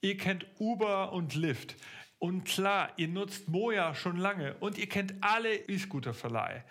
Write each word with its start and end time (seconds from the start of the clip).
Ihr 0.00 0.16
kennt 0.16 0.46
Uber 0.58 1.12
und 1.12 1.34
Lyft. 1.34 1.74
Und 2.18 2.44
klar, 2.44 2.92
ihr 2.96 3.08
nutzt 3.08 3.48
Moja 3.48 3.94
schon 3.94 4.16
lange 4.16 4.54
und 4.60 4.78
ihr 4.78 4.88
kennt 4.88 5.14
alle 5.20 5.54
E-Scooter-Verleih. 5.54 6.64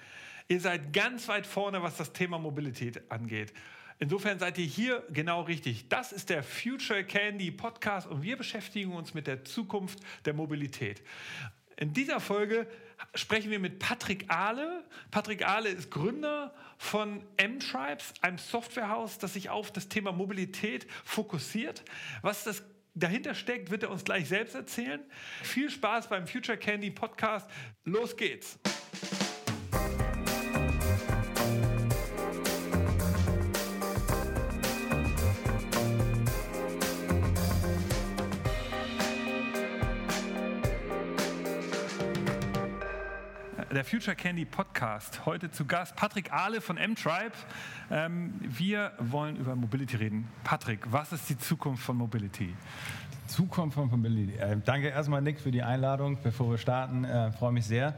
Ihr 0.49 0.61
seid 0.61 0.93
ganz 0.93 1.27
weit 1.27 1.45
vorne, 1.45 1.83
was 1.83 1.97
das 1.97 2.13
Thema 2.13 2.37
Mobilität 2.37 3.11
angeht. 3.11 3.53
Insofern 3.99 4.39
seid 4.39 4.57
ihr 4.57 4.65
hier 4.65 5.03
genau 5.09 5.41
richtig. 5.41 5.89
Das 5.89 6.11
ist 6.11 6.29
der 6.29 6.43
Future 6.43 7.03
Candy 7.03 7.51
Podcast 7.51 8.07
und 8.07 8.21
wir 8.21 8.37
beschäftigen 8.37 8.93
uns 8.93 9.13
mit 9.13 9.27
der 9.27 9.43
Zukunft 9.43 9.99
der 10.25 10.33
Mobilität. 10.33 11.01
In 11.77 11.93
dieser 11.93 12.19
Folge 12.19 12.67
sprechen 13.13 13.51
wir 13.51 13.59
mit 13.59 13.79
Patrick 13.79 14.25
Ahle. 14.29 14.83
Patrick 15.11 15.45
Ahle 15.47 15.69
ist 15.69 15.91
Gründer 15.91 16.53
von 16.77 17.23
M-Tribes, 17.37 18.13
einem 18.21 18.37
Softwarehaus, 18.37 19.17
das 19.17 19.33
sich 19.33 19.49
auf 19.49 19.71
das 19.71 19.89
Thema 19.89 20.11
Mobilität 20.11 20.87
fokussiert. 21.03 21.83
Was 22.21 22.43
das 22.43 22.63
dahinter 22.99 23.35
steckt, 23.35 23.69
wird 23.71 23.83
er 23.83 23.91
uns 23.91 24.03
gleich 24.03 24.27
selbst 24.27 24.55
erzählen. 24.55 25.01
Viel 25.43 25.69
Spaß 25.69 26.07
beim 26.07 26.27
Future 26.27 26.57
Candy 26.57 26.91
Podcast. 26.91 27.49
Los 27.83 28.15
geht's! 28.15 28.59
Der 43.77 43.85
Future 43.85 44.15
Candy 44.15 44.43
Podcast. 44.43 45.27
Heute 45.27 45.51
zu 45.51 45.63
Gast 45.65 45.95
Patrick 45.95 46.33
Ahle 46.33 46.61
von 46.61 46.77
M-Tribe. 46.77 47.33
Ähm, 47.91 48.33
wir 48.41 48.91
wollen 48.97 49.35
über 49.35 49.55
Mobility 49.55 49.97
reden. 49.97 50.27
Patrick, 50.43 50.91
was 50.91 51.13
ist 51.13 51.29
die 51.29 51.37
Zukunft 51.37 51.83
von 51.83 51.95
Mobility? 51.95 52.55
Zukunft 53.27 53.75
von 53.75 53.87
Mobility. 53.87 54.35
Äh, 54.35 54.57
danke 54.65 54.87
erstmal, 54.87 55.21
Nick, 55.21 55.39
für 55.39 55.51
die 55.51 55.61
Einladung. 55.61 56.17
Bevor 56.23 56.49
wir 56.49 56.57
starten, 56.57 57.03
äh, 57.03 57.31
freue 57.31 57.51
mich 57.51 57.67
sehr. 57.67 57.93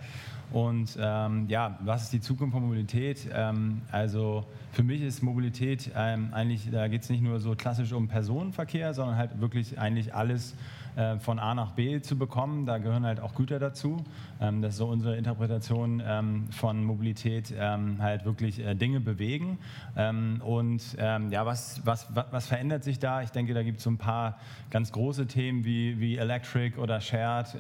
Und 0.52 0.98
ähm, 1.00 1.48
ja, 1.48 1.80
was 1.80 2.04
ist 2.04 2.12
die 2.12 2.20
Zukunft 2.20 2.56
von 2.56 2.64
Mobilität? 2.64 3.30
Ähm, 3.34 3.82
also 3.90 4.46
für 4.74 4.84
mich 4.84 5.02
ist 5.02 5.24
Mobilität 5.24 5.92
ähm, 5.96 6.34
eigentlich, 6.34 6.70
da 6.70 6.90
geht 6.90 7.04
es 7.04 7.10
nicht 7.10 7.24
nur 7.24 7.40
so 7.40 7.56
klassisch 7.56 7.94
um 7.94 8.10
Personenverkehr, 8.10 8.94
sondern 8.94 9.16
halt 9.16 9.40
wirklich 9.40 9.80
eigentlich 9.80 10.14
alles 10.14 10.56
äh, 10.96 11.20
von 11.20 11.40
A 11.40 11.56
nach 11.56 11.72
B 11.72 12.02
zu 12.02 12.18
bekommen. 12.18 12.66
Da 12.66 12.78
gehören 12.78 13.06
halt 13.06 13.20
auch 13.20 13.36
Güter 13.36 13.60
dazu. 13.60 14.04
Ähm, 14.42 14.62
das 14.62 14.74
ist 14.74 14.78
so 14.78 14.88
unsere 14.88 15.18
Interpretation 15.18 16.02
ähm, 16.06 16.48
von 16.52 16.84
Mobilität, 16.84 17.54
ähm, 17.58 17.98
halt 18.02 18.26
wirklich 18.26 18.60
äh, 18.60 18.76
Dinge 18.76 19.00
bewegen. 19.00 19.58
und 19.96 20.82
ja, 21.00 21.46
was, 21.46 21.82
was, 21.86 22.08
was 22.14 22.48
verändert 22.48 22.84
sich 22.84 23.00
da? 23.00 23.22
Ich 23.22 23.32
denke, 23.32 23.54
da 23.54 23.64
gibt 23.64 23.80
es 23.80 23.84
so 23.84 23.90
ein 23.90 23.98
paar 23.98 24.38
ganz 24.70 24.92
große 24.92 25.28
Themen 25.28 25.66
wie, 25.66 26.00
wie 26.00 26.18
Electric 26.18 26.78
oder 26.78 27.02
Shared, 27.02 27.56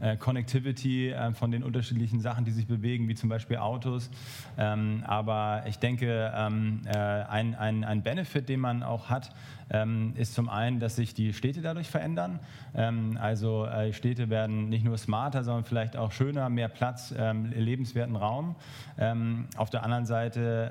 äh, 0.00 0.16
Connectivity 0.16 1.14
von 1.34 1.50
den 1.50 1.62
unterschiedlichen 1.62 2.20
Sachen, 2.20 2.44
die 2.44 2.50
sich 2.50 2.66
bewegen, 2.66 3.08
wie 3.08 3.14
zum 3.14 3.28
Beispiel 3.28 3.58
Autos. 3.58 4.10
aber 4.56 5.64
ich 5.66 5.78
denke, 5.78 6.32
ein, 6.34 6.86
ein, 7.54 7.84
ein 7.84 8.02
Benefit, 8.02 8.48
den 8.48 8.60
man 8.60 8.82
auch 8.82 9.10
hat, 9.10 9.30
ist 10.14 10.34
zum 10.34 10.48
einen, 10.48 10.80
dass 10.80 10.96
sich 10.96 11.14
die 11.14 11.32
Städte 11.32 11.60
dadurch 11.60 11.88
verändern. 11.88 12.40
Ähm, 12.74 13.18
also 13.20 13.66
äh, 13.66 13.92
Städte 13.92 14.30
werden 14.30 14.68
nicht 14.68 14.84
nur 14.84 14.98
smarter, 14.98 15.44
sondern 15.44 15.64
vielleicht 15.64 15.96
auch 15.96 16.12
schöner, 16.12 16.48
mehr 16.48 16.68
Platz, 16.68 17.14
ähm, 17.16 17.46
lebenswerten 17.46 18.16
Raum. 18.16 18.56
Ähm, 18.98 19.46
auf 19.56 19.70
der 19.70 19.82
anderen 19.82 20.06
Seite 20.06 20.70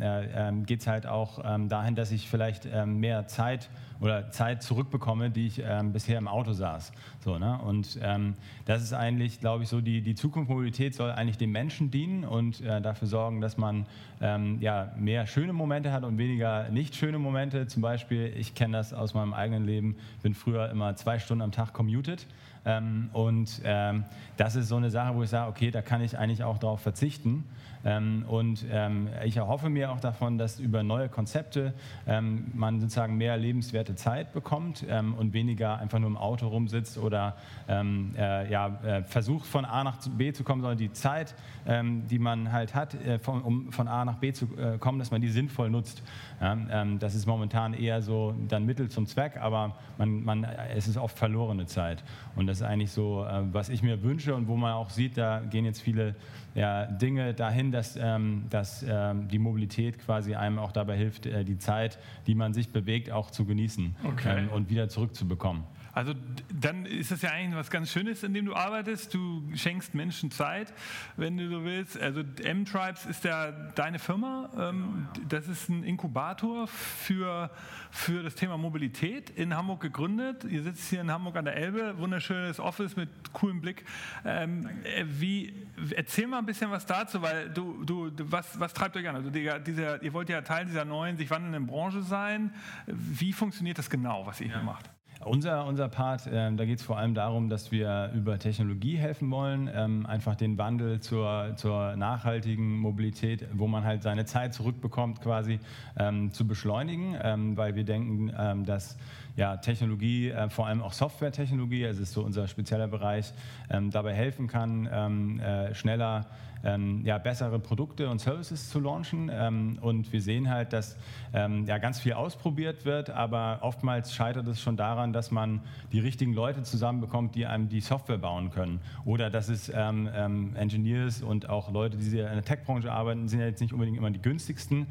äh, 0.00 0.52
geht 0.64 0.80
es 0.80 0.86
halt 0.86 1.06
auch 1.06 1.42
dahin, 1.68 1.94
dass 1.94 2.10
ich 2.10 2.28
vielleicht 2.28 2.68
mehr 2.86 3.26
Zeit 3.26 3.70
oder 4.02 4.30
Zeit 4.30 4.62
zurückbekomme, 4.62 5.30
die 5.30 5.46
ich 5.46 5.62
ähm, 5.64 5.92
bisher 5.92 6.18
im 6.18 6.26
Auto 6.26 6.52
saß. 6.52 6.92
So, 7.20 7.38
ne? 7.38 7.58
Und 7.64 7.98
ähm, 8.02 8.34
das 8.64 8.82
ist 8.82 8.92
eigentlich, 8.92 9.38
glaube 9.38 9.62
ich, 9.62 9.68
so, 9.68 9.80
die, 9.80 10.02
die 10.02 10.16
Zukunft 10.16 10.50
Mobilität 10.50 10.94
soll 10.94 11.12
eigentlich 11.12 11.38
dem 11.38 11.52
Menschen 11.52 11.92
dienen 11.92 12.24
und 12.24 12.60
äh, 12.60 12.80
dafür 12.80 13.06
sorgen, 13.06 13.40
dass 13.40 13.56
man 13.56 13.86
ähm, 14.20 14.58
ja, 14.60 14.92
mehr 14.98 15.26
schöne 15.26 15.52
Momente 15.52 15.92
hat 15.92 16.02
und 16.02 16.18
weniger 16.18 16.68
nicht 16.70 16.96
schöne 16.96 17.18
Momente. 17.18 17.68
Zum 17.68 17.80
Beispiel, 17.80 18.32
ich 18.36 18.56
kenne 18.56 18.76
das 18.76 18.92
aus 18.92 19.14
meinem 19.14 19.34
eigenen 19.34 19.64
Leben, 19.64 19.96
bin 20.22 20.34
früher 20.34 20.68
immer 20.70 20.96
zwei 20.96 21.20
Stunden 21.20 21.42
am 21.42 21.52
Tag 21.52 21.72
commuted. 21.72 22.26
Ähm, 22.64 23.10
und 23.12 23.60
ähm, 23.64 24.04
das 24.36 24.56
ist 24.56 24.68
so 24.68 24.76
eine 24.76 24.90
Sache, 24.90 25.14
wo 25.14 25.22
ich 25.22 25.30
sage, 25.30 25.48
okay, 25.48 25.70
da 25.70 25.80
kann 25.82 26.02
ich 26.02 26.18
eigentlich 26.18 26.42
auch 26.42 26.58
darauf 26.58 26.80
verzichten. 26.80 27.44
Ähm, 27.84 28.24
und 28.28 28.64
ähm, 28.70 29.08
ich 29.24 29.36
erhoffe 29.36 29.68
mir 29.68 29.90
auch 29.90 30.00
davon, 30.00 30.38
dass 30.38 30.60
über 30.60 30.82
neue 30.82 31.08
Konzepte 31.08 31.74
ähm, 32.06 32.50
man 32.54 32.80
sozusagen 32.80 33.16
mehr 33.16 33.36
lebenswerte 33.36 33.94
Zeit 33.94 34.32
bekommt 34.32 34.84
und 35.18 35.32
weniger 35.32 35.78
einfach 35.78 35.98
nur 35.98 36.08
im 36.08 36.16
Auto 36.16 36.46
rumsitzt 36.48 36.98
oder 36.98 37.36
äh, 37.68 38.50
ja, 38.50 38.78
äh, 38.84 39.02
versucht 39.04 39.46
von 39.46 39.64
A 39.64 39.84
nach 39.84 39.96
B 40.08 40.32
zu 40.32 40.44
kommen, 40.44 40.60
sondern 40.60 40.78
die 40.78 40.92
Zeit, 40.92 41.34
die 41.64 42.18
man 42.18 42.52
halt 42.52 42.74
hat, 42.74 42.94
äh, 42.94 43.18
um 43.26 43.72
von 43.72 43.88
A 43.88 44.04
nach 44.04 44.16
B 44.16 44.32
zu 44.32 44.48
kommen, 44.78 44.98
dass 44.98 45.10
man 45.10 45.20
die 45.20 45.28
sinnvoll 45.28 45.70
nutzt. 45.70 46.02
Ja, 46.42 46.84
das 46.98 47.14
ist 47.14 47.26
momentan 47.26 47.72
eher 47.72 48.02
so 48.02 48.34
dann 48.48 48.66
Mittel 48.66 48.88
zum 48.88 49.06
Zweck, 49.06 49.36
aber 49.36 49.76
man, 49.96 50.24
man, 50.24 50.44
es 50.74 50.88
ist 50.88 50.96
oft 50.96 51.16
verlorene 51.16 51.66
Zeit. 51.66 52.02
Und 52.34 52.48
das 52.48 52.58
ist 52.58 52.62
eigentlich 52.64 52.90
so, 52.90 53.24
äh, 53.24 53.42
was 53.52 53.68
ich 53.68 53.84
mir 53.84 54.02
wünsche 54.02 54.34
und 54.34 54.48
wo 54.48 54.56
man 54.56 54.72
auch 54.72 54.90
sieht, 54.90 55.16
da 55.16 55.38
gehen 55.38 55.64
jetzt 55.64 55.80
viele 55.80 56.16
ja, 56.54 56.86
Dinge 56.86 57.32
dahin, 57.32 57.70
dass, 57.70 57.96
ähm, 57.96 58.46
dass 58.50 58.84
ähm, 58.88 59.28
die 59.28 59.38
Mobilität 59.38 60.00
quasi 60.00 60.34
einem 60.34 60.58
auch 60.58 60.72
dabei 60.72 60.96
hilft, 60.96 61.26
äh, 61.26 61.44
die 61.44 61.58
Zeit, 61.58 61.98
die 62.26 62.34
man 62.34 62.52
sich 62.54 62.72
bewegt, 62.72 63.12
auch 63.12 63.30
zu 63.30 63.44
genießen 63.44 63.94
okay. 64.04 64.40
ähm, 64.40 64.48
und 64.48 64.68
wieder 64.68 64.88
zurückzubekommen. 64.88 65.62
Also 65.94 66.14
dann 66.52 66.86
ist 66.86 67.10
das 67.10 67.22
ja 67.22 67.30
eigentlich 67.30 67.56
was 67.56 67.70
ganz 67.70 67.90
Schönes, 67.90 68.22
in 68.22 68.32
dem 68.32 68.46
du 68.46 68.54
arbeitest. 68.54 69.12
Du 69.12 69.42
schenkst 69.54 69.94
Menschen 69.94 70.30
Zeit, 70.30 70.72
wenn 71.16 71.36
du 71.36 71.48
so 71.48 71.64
willst. 71.64 72.00
Also 72.00 72.22
M-Tribes 72.42 73.04
ist 73.06 73.24
ja 73.24 73.52
deine 73.52 73.98
Firma. 73.98 74.50
Ähm, 74.58 75.08
das 75.28 75.48
ist 75.48 75.68
ein 75.68 75.84
Inkubator 75.84 76.66
für, 76.66 77.50
für 77.90 78.22
das 78.22 78.34
Thema 78.34 78.56
Mobilität 78.56 79.30
in 79.30 79.54
Hamburg 79.54 79.80
gegründet. 79.80 80.44
Ihr 80.44 80.62
sitzt 80.62 80.88
hier 80.88 81.02
in 81.02 81.10
Hamburg 81.10 81.36
an 81.36 81.44
der 81.44 81.56
Elbe, 81.56 81.98
wunderschönes 81.98 82.58
Office 82.58 82.96
mit 82.96 83.10
coolem 83.34 83.60
Blick. 83.60 83.84
Ähm, 84.24 84.68
äh, 84.84 85.04
wie, 85.06 85.52
erzähl 85.94 86.26
mal 86.26 86.38
ein 86.38 86.46
bisschen 86.46 86.70
was 86.70 86.86
dazu, 86.86 87.20
weil 87.20 87.50
du, 87.50 87.84
du, 87.84 88.10
was, 88.30 88.58
was 88.58 88.72
treibt 88.72 88.96
euch 88.96 89.06
an? 89.08 89.16
Also 89.16 89.28
dieser, 89.30 90.02
ihr 90.02 90.12
wollt 90.14 90.30
ja 90.30 90.40
Teil 90.40 90.64
dieser 90.64 90.86
neuen, 90.86 91.18
sich 91.18 91.30
wandelnden 91.30 91.66
Branche 91.66 92.02
sein. 92.02 92.54
Wie 92.86 93.34
funktioniert 93.34 93.76
das 93.76 93.90
genau, 93.90 94.24
was 94.26 94.40
ihr 94.40 94.46
ja. 94.46 94.54
hier 94.54 94.62
macht? 94.62 94.91
Unser, 95.24 95.66
unser 95.66 95.88
Part, 95.88 96.26
äh, 96.26 96.52
da 96.52 96.64
geht 96.64 96.78
es 96.78 96.84
vor 96.84 96.98
allem 96.98 97.14
darum, 97.14 97.48
dass 97.48 97.70
wir 97.70 98.10
über 98.14 98.38
Technologie 98.38 98.96
helfen 98.96 99.30
wollen, 99.30 99.70
ähm, 99.72 100.04
einfach 100.06 100.34
den 100.34 100.58
Wandel 100.58 101.00
zur, 101.00 101.52
zur 101.56 101.96
nachhaltigen 101.96 102.78
Mobilität, 102.78 103.46
wo 103.52 103.68
man 103.68 103.84
halt 103.84 104.02
seine 104.02 104.24
Zeit 104.24 104.52
zurückbekommt, 104.54 105.20
quasi 105.20 105.60
ähm, 105.96 106.32
zu 106.32 106.46
beschleunigen, 106.46 107.16
ähm, 107.22 107.56
weil 107.56 107.74
wir 107.76 107.84
denken, 107.84 108.32
ähm, 108.36 108.64
dass 108.64 108.96
ja, 109.36 109.56
Technologie, 109.56 110.30
äh, 110.30 110.48
vor 110.50 110.66
allem 110.66 110.82
auch 110.82 110.92
Software-Technologie, 110.92 111.84
es 111.84 111.98
ist 111.98 112.12
so 112.12 112.22
unser 112.22 112.48
spezieller 112.48 112.88
Bereich, 112.88 113.32
ähm, 113.70 113.90
dabei 113.90 114.14
helfen 114.14 114.46
kann, 114.46 114.88
ähm, 114.92 115.40
äh, 115.40 115.74
schneller 115.74 116.26
ähm, 116.64 117.02
ja, 117.04 117.18
bessere 117.18 117.58
Produkte 117.58 118.08
und 118.08 118.20
Services 118.20 118.70
zu 118.70 118.80
launchen. 118.80 119.30
Ähm, 119.32 119.78
und 119.80 120.12
wir 120.12 120.22
sehen 120.22 120.48
halt, 120.48 120.72
dass 120.72 120.96
ähm, 121.34 121.66
ja, 121.66 121.78
ganz 121.78 122.00
viel 122.00 122.12
ausprobiert 122.12 122.84
wird, 122.84 123.10
aber 123.10 123.58
oftmals 123.62 124.14
scheitert 124.14 124.46
es 124.46 124.60
schon 124.60 124.76
daran, 124.76 125.12
dass 125.12 125.30
man 125.30 125.60
die 125.92 126.00
richtigen 126.00 126.34
Leute 126.34 126.62
zusammenbekommt, 126.62 127.34
die 127.34 127.46
einem 127.46 127.68
die 127.68 127.80
Software 127.80 128.18
bauen 128.18 128.50
können. 128.50 128.80
Oder 129.04 129.30
dass 129.30 129.48
es 129.48 129.68
Engineers 129.68 131.22
und 131.22 131.48
auch 131.48 131.72
Leute, 131.72 131.96
die 131.96 132.06
in 132.06 132.16
der 132.16 132.44
Tech-Branche 132.44 132.92
arbeiten, 132.92 133.28
sind 133.28 133.40
ja 133.40 133.46
jetzt 133.46 133.60
nicht 133.60 133.72
unbedingt 133.72 133.98
immer 133.98 134.10
die 134.10 134.20
günstigsten, 134.20 134.86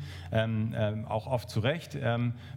auch 1.07 1.27
oft 1.27 1.49
zu 1.49 1.59
Recht, 1.59 1.97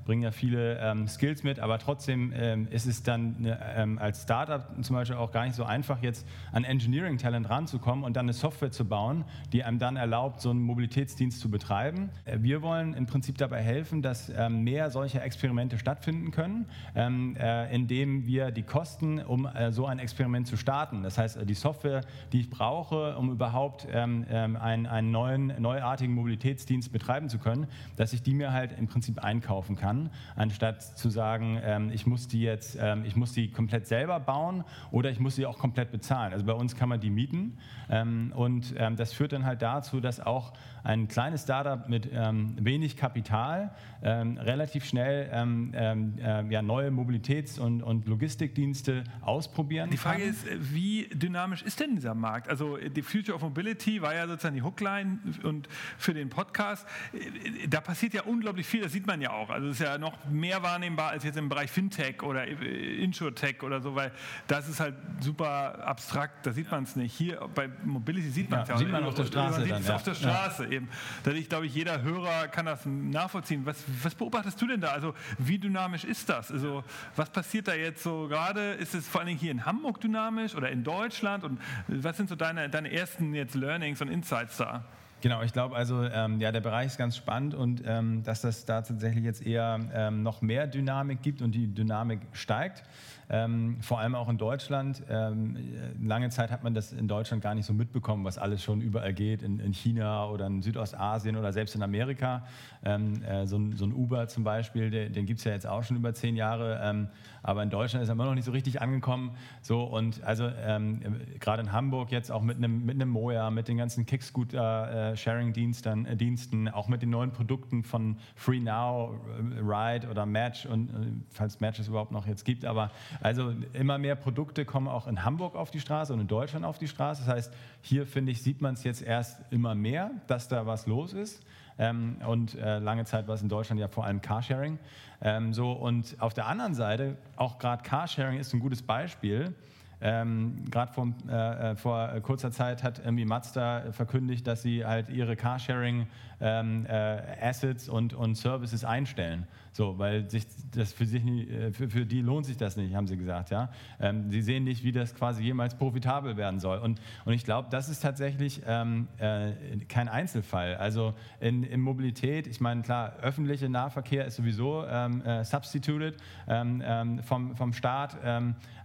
bringen 0.05 0.23
ja 0.23 0.31
viele 0.31 1.07
Skills 1.07 1.43
mit, 1.43 1.61
aber 1.61 1.74
trotzdem 1.79 2.33
ist 2.71 2.87
es 2.87 3.03
dann 3.03 3.37
ne, 3.41 3.99
als 4.01 4.23
Startup 4.23 4.67
zum 4.83 4.97
Beispiel 4.97 5.17
auch 5.17 5.33
gar 5.33 5.45
nicht 5.45 5.55
so 5.55 5.65
einfach, 5.65 6.03
jetzt 6.03 6.27
an 6.53 6.65
Engineering-Talent 6.65 7.49
ranzukommen 7.49 8.05
und 8.05 8.15
dann 8.17 8.27
eine 8.27 8.33
Software 8.33 8.71
zu 8.71 8.85
bauen, 8.85 9.25
die 9.53 9.65
einem 9.65 9.79
dann 9.79 9.97
erlaubt, 9.97 10.41
so 10.41 10.51
einen 10.51 10.61
Mobilitätsdienst 10.61 11.41
zu 11.41 11.51
betreiben. 11.51 12.11
Äh, 12.25 12.39
wir 12.41 12.63
wollen 12.63 12.95
im 12.95 13.07
Prinzip 13.07 13.39
dabei 13.39 13.63
helfen, 13.63 14.03
dass 14.03 14.31
ähm, 14.31 14.65
mehr 14.65 14.91
solcher 14.91 15.23
Experimente 15.23 15.79
stattfinden 15.79 16.31
können, 16.31 16.67
ähm, 16.95 17.37
äh, 17.37 17.75
indem 17.75 18.27
wir 18.27 18.51
die 18.51 18.63
Kosten, 18.63 19.21
um 19.21 19.47
äh, 19.47 19.73
so 19.73 19.87
ein 19.87 19.99
Experiment 19.99 20.47
zu 20.47 20.57
starten, 20.57 21.03
das 21.03 21.19
heißt 21.19 21.39
die 21.45 21.55
Software, 21.55 22.03
die 22.33 22.41
ich 22.41 22.51
brauche, 22.51 23.17
um 23.17 23.31
überhaupt 23.31 23.87
ähm, 23.91 24.27
einen, 24.29 24.87
einen 24.87 25.11
neuen, 25.11 25.61
neuartigen 25.61 26.15
Mobilitätsdienst 26.15 26.93
betreiben 26.93 27.29
zu 27.29 27.39
können, 27.39 27.67
dass 27.97 28.13
ich 28.13 28.23
die 28.23 28.35
mir 28.35 28.53
halt 28.53 28.77
im 28.79 28.87
Prinzip 28.87 29.23
einkaufen 29.23 29.77
kann, 29.77 30.11
anstatt 30.37 30.83
zu 30.83 31.09
sagen, 31.09 31.61
ähm, 31.65 31.91
ich 31.93 32.07
muss 32.07 32.29
die 32.29 32.43
jetzt, 32.43 32.77
ähm, 32.81 33.05
ich 33.05 33.17
muss 33.17 33.33
die 33.33 33.51
komplett 33.51 33.87
selber 33.87 34.21
bauen 34.21 34.65
oder 34.91 35.11
ich 35.11 35.21
muss 35.21 35.37
sie 35.37 35.47
auch 35.47 35.59
komplett 35.59 35.91
bezahlen. 35.91 36.33
Also 36.33 36.45
bei 36.45 36.53
uns 36.53 36.77
kann 36.77 36.89
man 36.89 37.01
die 37.01 37.11
mieten 37.11 37.59
ähm, 37.89 38.33
und 38.35 38.75
ähm, 38.77 38.97
das 38.97 39.13
führt 39.13 39.33
dann 39.33 39.45
halt 39.45 39.63
dazu, 39.63 40.01
dass 40.01 40.21
auch 40.21 40.53
ein 40.83 41.09
kleines 41.09 41.43
Startup 41.43 41.89
mit 41.89 42.11
ähm, 42.13 42.57
wenig 42.61 42.97
Kapital 42.97 43.75
relativ 44.03 44.85
schnell 44.85 45.31
äh, 45.33 46.53
ja, 46.53 46.61
neue 46.61 46.91
Mobilitäts- 46.91 47.59
und, 47.59 47.83
und, 47.83 48.07
Logistikdienste 48.07 49.05
ausprobieren 49.23 49.89
Die 49.91 49.97
Frage 49.97 50.21
kann. 50.21 50.31
ist, 50.31 50.47
äh, 50.47 50.59
wie 50.61 51.09
dynamisch 51.13 51.63
ist 51.63 51.81
denn 51.81 51.95
dieser 51.95 52.15
Markt? 52.15 52.49
Also 52.49 52.77
die 52.77 53.03
Future 53.03 53.37
of 53.37 53.43
Mobility 53.43 54.03
war 54.03 54.15
ja 54.15 54.27
sozusagen 54.27 54.57
die 54.57 54.63
Hookline 54.63 55.19
und 55.43 55.69
für 55.97 56.13
den 56.13 56.29
Podcast, 56.29 56.87
äh, 57.13 57.67
da 57.69 57.81
passiert 57.81 58.15
ja 58.15 58.23
unglaublich 58.23 58.67
viel, 58.67 58.83
das 58.83 58.93
sieht 58.93 59.07
man 59.07 59.21
ja 59.21 59.33
auch. 59.33 59.51
Also 59.51 59.69
es 59.69 59.81
ist 59.81 59.87
ja 59.87 59.99
noch 59.99 60.13
mehr 60.27 60.63
wahrnehmbar 60.63 61.11
als 61.11 61.25
jetzt 61.25 61.37
im 61.37 61.49
Bereich 61.55 61.71
Fintech 61.71 62.23
oder 62.23 62.47
Insurtech 62.47 63.63
oder 63.63 63.81
so, 63.81 63.95
weil 63.95 64.11
das 64.49 64.69
ist 64.69 64.81
halt 64.81 64.95
super 65.21 65.87
abstrakt, 65.87 66.45
da 66.45 66.53
sieht 66.53 66.71
man 66.71 66.83
es 66.83 66.97
nicht. 66.97 67.15
Hier 67.15 67.41
bei 67.55 67.69
Mobility 67.85 68.29
sieht 68.29 68.51
man 68.51 68.63
es 68.63 68.69
ja, 68.69 68.75
ja. 68.75 68.79
Sieht 68.79 68.91
man 68.91 69.05
auf 69.05 69.15
der 69.15 69.25
Straße. 69.25 69.61
Man 69.61 69.69
sieht 69.69 69.79
es 69.79 69.89
ja. 69.89 69.95
auf 69.95 70.03
der 70.03 70.15
Straße 70.15 70.67
eben. 70.67 70.89
Dadurch, 71.23 71.49
glaube 71.49 71.67
ich, 71.67 71.75
jeder 71.75 72.03
Hörer 72.03 72.49
kann 72.49 72.67
das 72.67 72.85
nachvollziehen. 72.87 73.65
Was, 73.65 73.85
was 74.03 74.15
beobachtest 74.17 74.61
du 74.61 74.67
denn 74.67 74.81
da? 74.81 74.89
Also 74.89 75.15
wie 75.39 75.59
dynamisch 75.59 76.05
ist 76.05 76.29
das? 76.29 76.51
Also 76.51 76.83
was 77.15 77.31
passiert 77.31 77.69
da 77.69 77.75
jetzt 77.75 78.03
so 78.03 78.27
gerade? 78.27 78.73
Ist 78.73 78.95
es 78.95 79.07
vor 79.07 79.21
allen 79.21 79.29
Dingen 79.29 79.39
hier 79.39 79.53
in 79.53 79.65
Hamburg 79.65 80.01
dynamisch 80.01 80.57
oder 80.57 80.71
in 80.71 80.83
Deutschland? 80.83 81.45
Und 81.45 81.61
was 81.87 82.17
sind 82.17 82.29
so 82.29 82.35
deine, 82.35 82.69
deine 82.69 82.91
ersten 82.91 83.33
jetzt 83.33 83.55
Learnings 83.55 84.01
und 84.03 84.09
Insights 84.09 84.57
da? 84.57 84.85
Genau, 85.25 85.41
ich 85.43 85.55
glaube 85.55 85.75
also, 85.75 86.05
ähm, 86.05 86.39
ja, 86.39 86.53
der 86.53 86.61
Bereich 86.61 86.89
ist 86.89 86.99
ganz 86.99 87.17
spannend 87.17 87.55
und 87.55 87.83
ähm, 87.87 88.23
dass 88.25 88.43
das 88.43 88.67
da 88.67 88.83
tatsächlich 88.83 89.25
jetzt 89.25 89.47
eher 89.47 89.81
ähm, 89.95 90.23
noch 90.23 90.43
mehr 90.43 90.67
Dynamik 90.67 91.23
gibt 91.23 91.41
und 91.41 91.53
die 91.53 91.67
Dynamik 91.67 92.21
steigt. 92.33 92.83
Ähm, 93.31 93.79
vor 93.81 94.01
allem 94.01 94.15
auch 94.15 94.29
in 94.29 94.39
Deutschland. 94.39 95.03
Ähm, 95.09 95.57
lange 96.03 96.31
Zeit 96.31 96.51
hat 96.51 96.63
man 96.63 96.75
das 96.75 96.93
in 96.93 97.09
Deutschland 97.09 97.43
gar 97.43 97.55
nicht 97.55 97.67
so 97.67 97.73
mitbekommen, 97.73 98.25
was 98.25 98.39
alles 98.39 98.63
schon 98.63 98.81
überall 98.81 99.15
geht, 99.15 99.43
in, 99.43 99.61
in 99.61 99.73
China 99.73 100.29
oder 100.29 100.47
in 100.47 100.63
Südostasien 100.63 101.37
oder 101.37 101.53
selbst 101.53 101.75
in 101.75 101.83
Amerika. 101.83 102.45
Ähm, 102.85 103.23
äh, 103.23 103.47
so, 103.47 103.57
ein, 103.57 103.77
so, 103.77 103.87
ein, 103.87 103.93
Uber 103.93 104.29
zum 104.29 104.45
Beispiel, 104.45 104.91
den, 104.91 105.13
den 105.13 105.27
gibt 105.27 105.39
es 105.39 105.45
ja 105.45 105.53
jetzt 105.53 105.67
auch 105.67 105.83
schon 105.83 105.97
über 105.97 106.13
zehn 106.13 106.37
Jahre, 106.37 106.81
ähm, 106.83 107.09
aber 107.43 107.63
in 107.63 107.71
Deutschland 107.71 108.03
ist 108.03 108.09
er 108.09 108.13
immer 108.13 108.27
noch 108.27 108.35
nicht 108.35 108.45
so 108.45 108.53
richtig 108.53 108.83
angekommen. 108.83 109.33
So, 109.63 109.85
und 109.85 110.23
also 110.23 110.51
ähm, 110.63 111.01
gerade 111.41 111.63
in 111.63 111.73
Hamburg 111.73 112.11
jetzt 112.11 112.31
auch 112.31 112.43
mit 112.43 112.59
einem, 112.59 112.85
mit 112.85 112.97
einem 112.97 113.09
Moja, 113.09 113.51
mit 113.51 113.69
den 113.69 113.79
ganzen 113.79 114.07
Kickscooter-Sharing-Diensten, 114.07 116.07
äh, 116.07 116.17
Diensten, 116.17 116.69
auch 116.69 116.89
mit 116.89 117.03
den 117.03 117.11
neuen 117.11 117.33
Produkten 117.33 117.85
von 117.85 118.17
Free 118.35 118.61
Now, 118.61 119.15
äh, 119.39 119.61
Ride 119.61 120.09
oder 120.09 120.27
Match 120.27 120.67
und 120.67 120.91
äh, 120.91 120.93
falls 121.31 121.61
Match 121.61 121.79
es 121.79 121.89
überhaupt 121.89 122.13
noch 122.13 122.27
jetzt 122.27 122.45
gibt, 122.45 122.65
aber 122.65 122.91
also 123.21 123.55
immer 123.73 123.99
mehr 123.99 124.17
Produkte 124.17 124.65
kommen 124.65 124.89
auch 124.89 125.07
in 125.07 125.25
Hamburg 125.25 125.55
auf 125.55 125.71
die 125.71 125.81
Straße 125.81 126.13
und 126.13 126.21
in 126.21 126.27
Deutschland 126.27 126.65
auf 126.65 126.79
die 126.79 126.89
Straße. 126.89 127.25
Das 127.25 127.35
heißt, 127.35 127.53
hier 127.83 128.07
finde 128.07 128.33
ich, 128.33 128.43
sieht 128.43 128.61
man 128.61 128.75
es 128.75 128.85
jetzt 128.85 129.03
erst 129.03 129.41
immer 129.51 129.75
mehr, 129.75 130.11
dass 130.27 130.49
da 130.49 130.67
was 130.67 130.87
los 130.87 131.13
ist. 131.13 131.43
Ähm, 131.79 132.19
und 132.27 132.55
äh, 132.55 132.79
lange 132.79 133.05
Zeit 133.05 133.27
war 133.27 133.35
es 133.35 133.43
in 133.43 133.49
Deutschland 133.49 133.81
ja 133.81 133.89
vor 133.89 134.05
allem 134.05 134.21
Carsharing. 134.21 134.79
Ähm, 135.21 135.53
so, 135.53 135.73
und 135.73 136.17
auf 136.21 136.35
der 136.35 136.47
anderen 136.47 136.75
Seite, 136.75 137.17
auch 137.37 137.59
gerade 137.59 137.83
Carsharing 137.83 138.39
ist 138.39 138.53
ein 138.55 138.61
gutes 138.61 138.83
Beispiel. 138.83 139.55
Ähm, 140.01 140.65
Gerade 140.71 140.93
äh, 141.29 141.73
äh, 141.73 141.77
vor 141.77 142.09
kurzer 142.21 142.51
Zeit 142.51 142.83
hat 142.83 142.99
irgendwie 142.99 143.25
Mazda 143.25 143.93
verkündigt, 143.93 144.45
dass 144.47 144.61
sie 144.63 144.85
halt 144.85 145.09
ihre 145.11 145.37
Carsharing-Assets 145.37 147.89
ähm, 147.89 147.93
äh, 147.93 147.97
und, 147.97 148.15
und 148.15 148.35
Services 148.37 148.85
einstellen. 148.85 149.47
So, 149.75 149.99
weil 149.99 150.31
sich 150.31 150.47
das 150.71 150.93
für 150.93 151.05
sich 151.05 151.25
nie, 151.25 151.49
äh, 151.49 151.73
für, 151.73 151.91
für, 151.91 152.07
die 152.07 152.21
lohnt 152.21 152.47
sich 152.47 152.57
das 152.57 152.77
nicht, 152.77 152.95
haben 152.95 153.09
sie 153.09 153.17
gesagt. 153.17 153.51
Ja? 153.51 153.71
Ähm, 153.99 154.31
sie 154.31 154.41
sehen 154.41 154.63
nicht, 154.63 154.85
wie 154.85 154.93
das 154.93 155.17
quasi 155.17 155.43
jemals 155.43 155.75
profitabel 155.75 156.37
werden 156.37 156.61
soll. 156.61 156.79
Und, 156.79 157.01
und 157.25 157.33
ich 157.33 157.45
glaube, 157.45 157.71
das 157.73 157.89
ist 157.89 157.99
tatsächlich 157.99 158.63
ähm, 158.69 159.09
äh, 159.19 159.51
kein 159.89 160.09
Einzelfall. 160.09 160.77
Also 160.77 161.15
in, 161.41 161.65
in, 161.65 161.81
Mobilität, 161.81 162.47
ich 162.47 162.61
meine, 162.61 162.83
klar, 162.83 163.15
öffentlicher 163.21 163.69
Nahverkehr 163.69 164.27
ist 164.27 164.37
sowieso 164.37 164.85
ähm, 164.87 165.23
äh, 165.23 165.45
substituted 165.45 166.19
ähm, 166.47 166.81
ähm, 166.87 167.23
vom, 167.25 167.57
vom 167.57 167.73
Staat, 167.73 168.17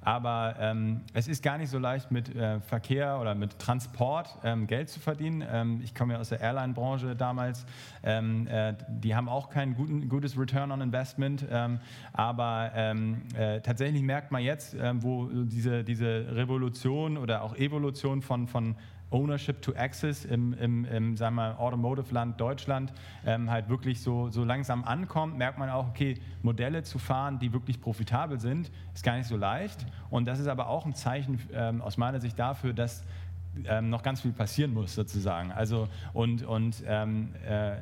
ähm, 0.01 0.10
aber 0.10 0.96
es 1.13 1.28
ist 1.28 1.44
gar 1.44 1.57
nicht 1.57 1.69
so 1.69 1.78
leicht 1.78 2.12
mit 2.12 2.36
äh, 2.36 2.60
Verkehr 2.62 3.19
oder 3.19 3.36
mit 3.36 3.60
Transport 3.60 4.38
Geld 4.68 4.90
zu 4.90 5.00
verdienen. 5.00 5.81
ich 5.84 5.94
komme 5.94 6.13
ja 6.13 6.19
aus 6.19 6.30
der 6.30 6.42
Airline-Branche 6.42 7.16
damals. 7.16 7.66
Äh, 8.04 8.74
die 8.88 9.16
haben 9.16 9.30
auch 9.30 9.50
kein 9.50 9.75
guten, 9.75 10.10
gutes 10.10 10.38
Return 10.38 10.72
on 10.72 10.81
Investment. 10.81 11.46
Ähm, 11.50 11.80
aber 12.13 12.72
ähm, 12.75 13.22
äh, 13.36 13.62
tatsächlich 13.62 14.01
merkt 14.01 14.31
man 14.31 14.44
jetzt, 14.44 14.75
ähm, 14.80 15.04
wo 15.04 15.28
diese, 15.28 15.84
diese 15.84 16.36
Revolution 16.36 17.18
oder 17.18 17.44
auch 17.44 17.56
Evolution 17.56 18.22
von, 18.22 18.48
von 18.48 18.75
Ownership 19.11 19.61
to 19.61 19.73
Access 19.73 20.25
im, 20.25 20.53
im, 20.53 20.85
im 20.85 21.17
sagen 21.17 21.35
wir, 21.35 21.59
Automotive-Land 21.59 22.39
Deutschland 22.39 22.94
ähm, 23.25 23.50
halt 23.50 23.69
wirklich 23.69 24.01
so, 24.01 24.29
so 24.29 24.44
langsam 24.44 24.83
ankommt, 24.83 25.38
merkt 25.38 25.57
man 25.57 25.69
auch, 25.69 25.88
okay, 25.89 26.15
Modelle 26.44 26.83
zu 26.83 27.00
fahren, 27.00 27.39
die 27.39 27.51
wirklich 27.51 27.81
profitabel 27.81 28.39
sind, 28.39 28.71
ist 28.94 29.03
gar 29.03 29.17
nicht 29.17 29.27
so 29.27 29.38
leicht. 29.38 29.85
Und 30.09 30.27
das 30.27 30.39
ist 30.39 30.47
aber 30.47 30.67
auch 30.67 30.85
ein 30.85 30.94
Zeichen 30.94 31.39
ähm, 31.53 31.81
aus 31.81 31.97
meiner 31.97 32.19
Sicht 32.19 32.38
dafür, 32.38 32.73
dass 32.73 33.03
ähm, 33.65 33.89
noch 33.89 34.03
ganz 34.03 34.21
viel 34.21 34.31
passieren 34.31 34.73
muss, 34.73 34.94
sozusagen. 34.94 35.51
Also 35.51 35.88
und, 36.13 36.44
und 36.44 36.83
ähm, 36.85 37.33
äh, 37.47 37.77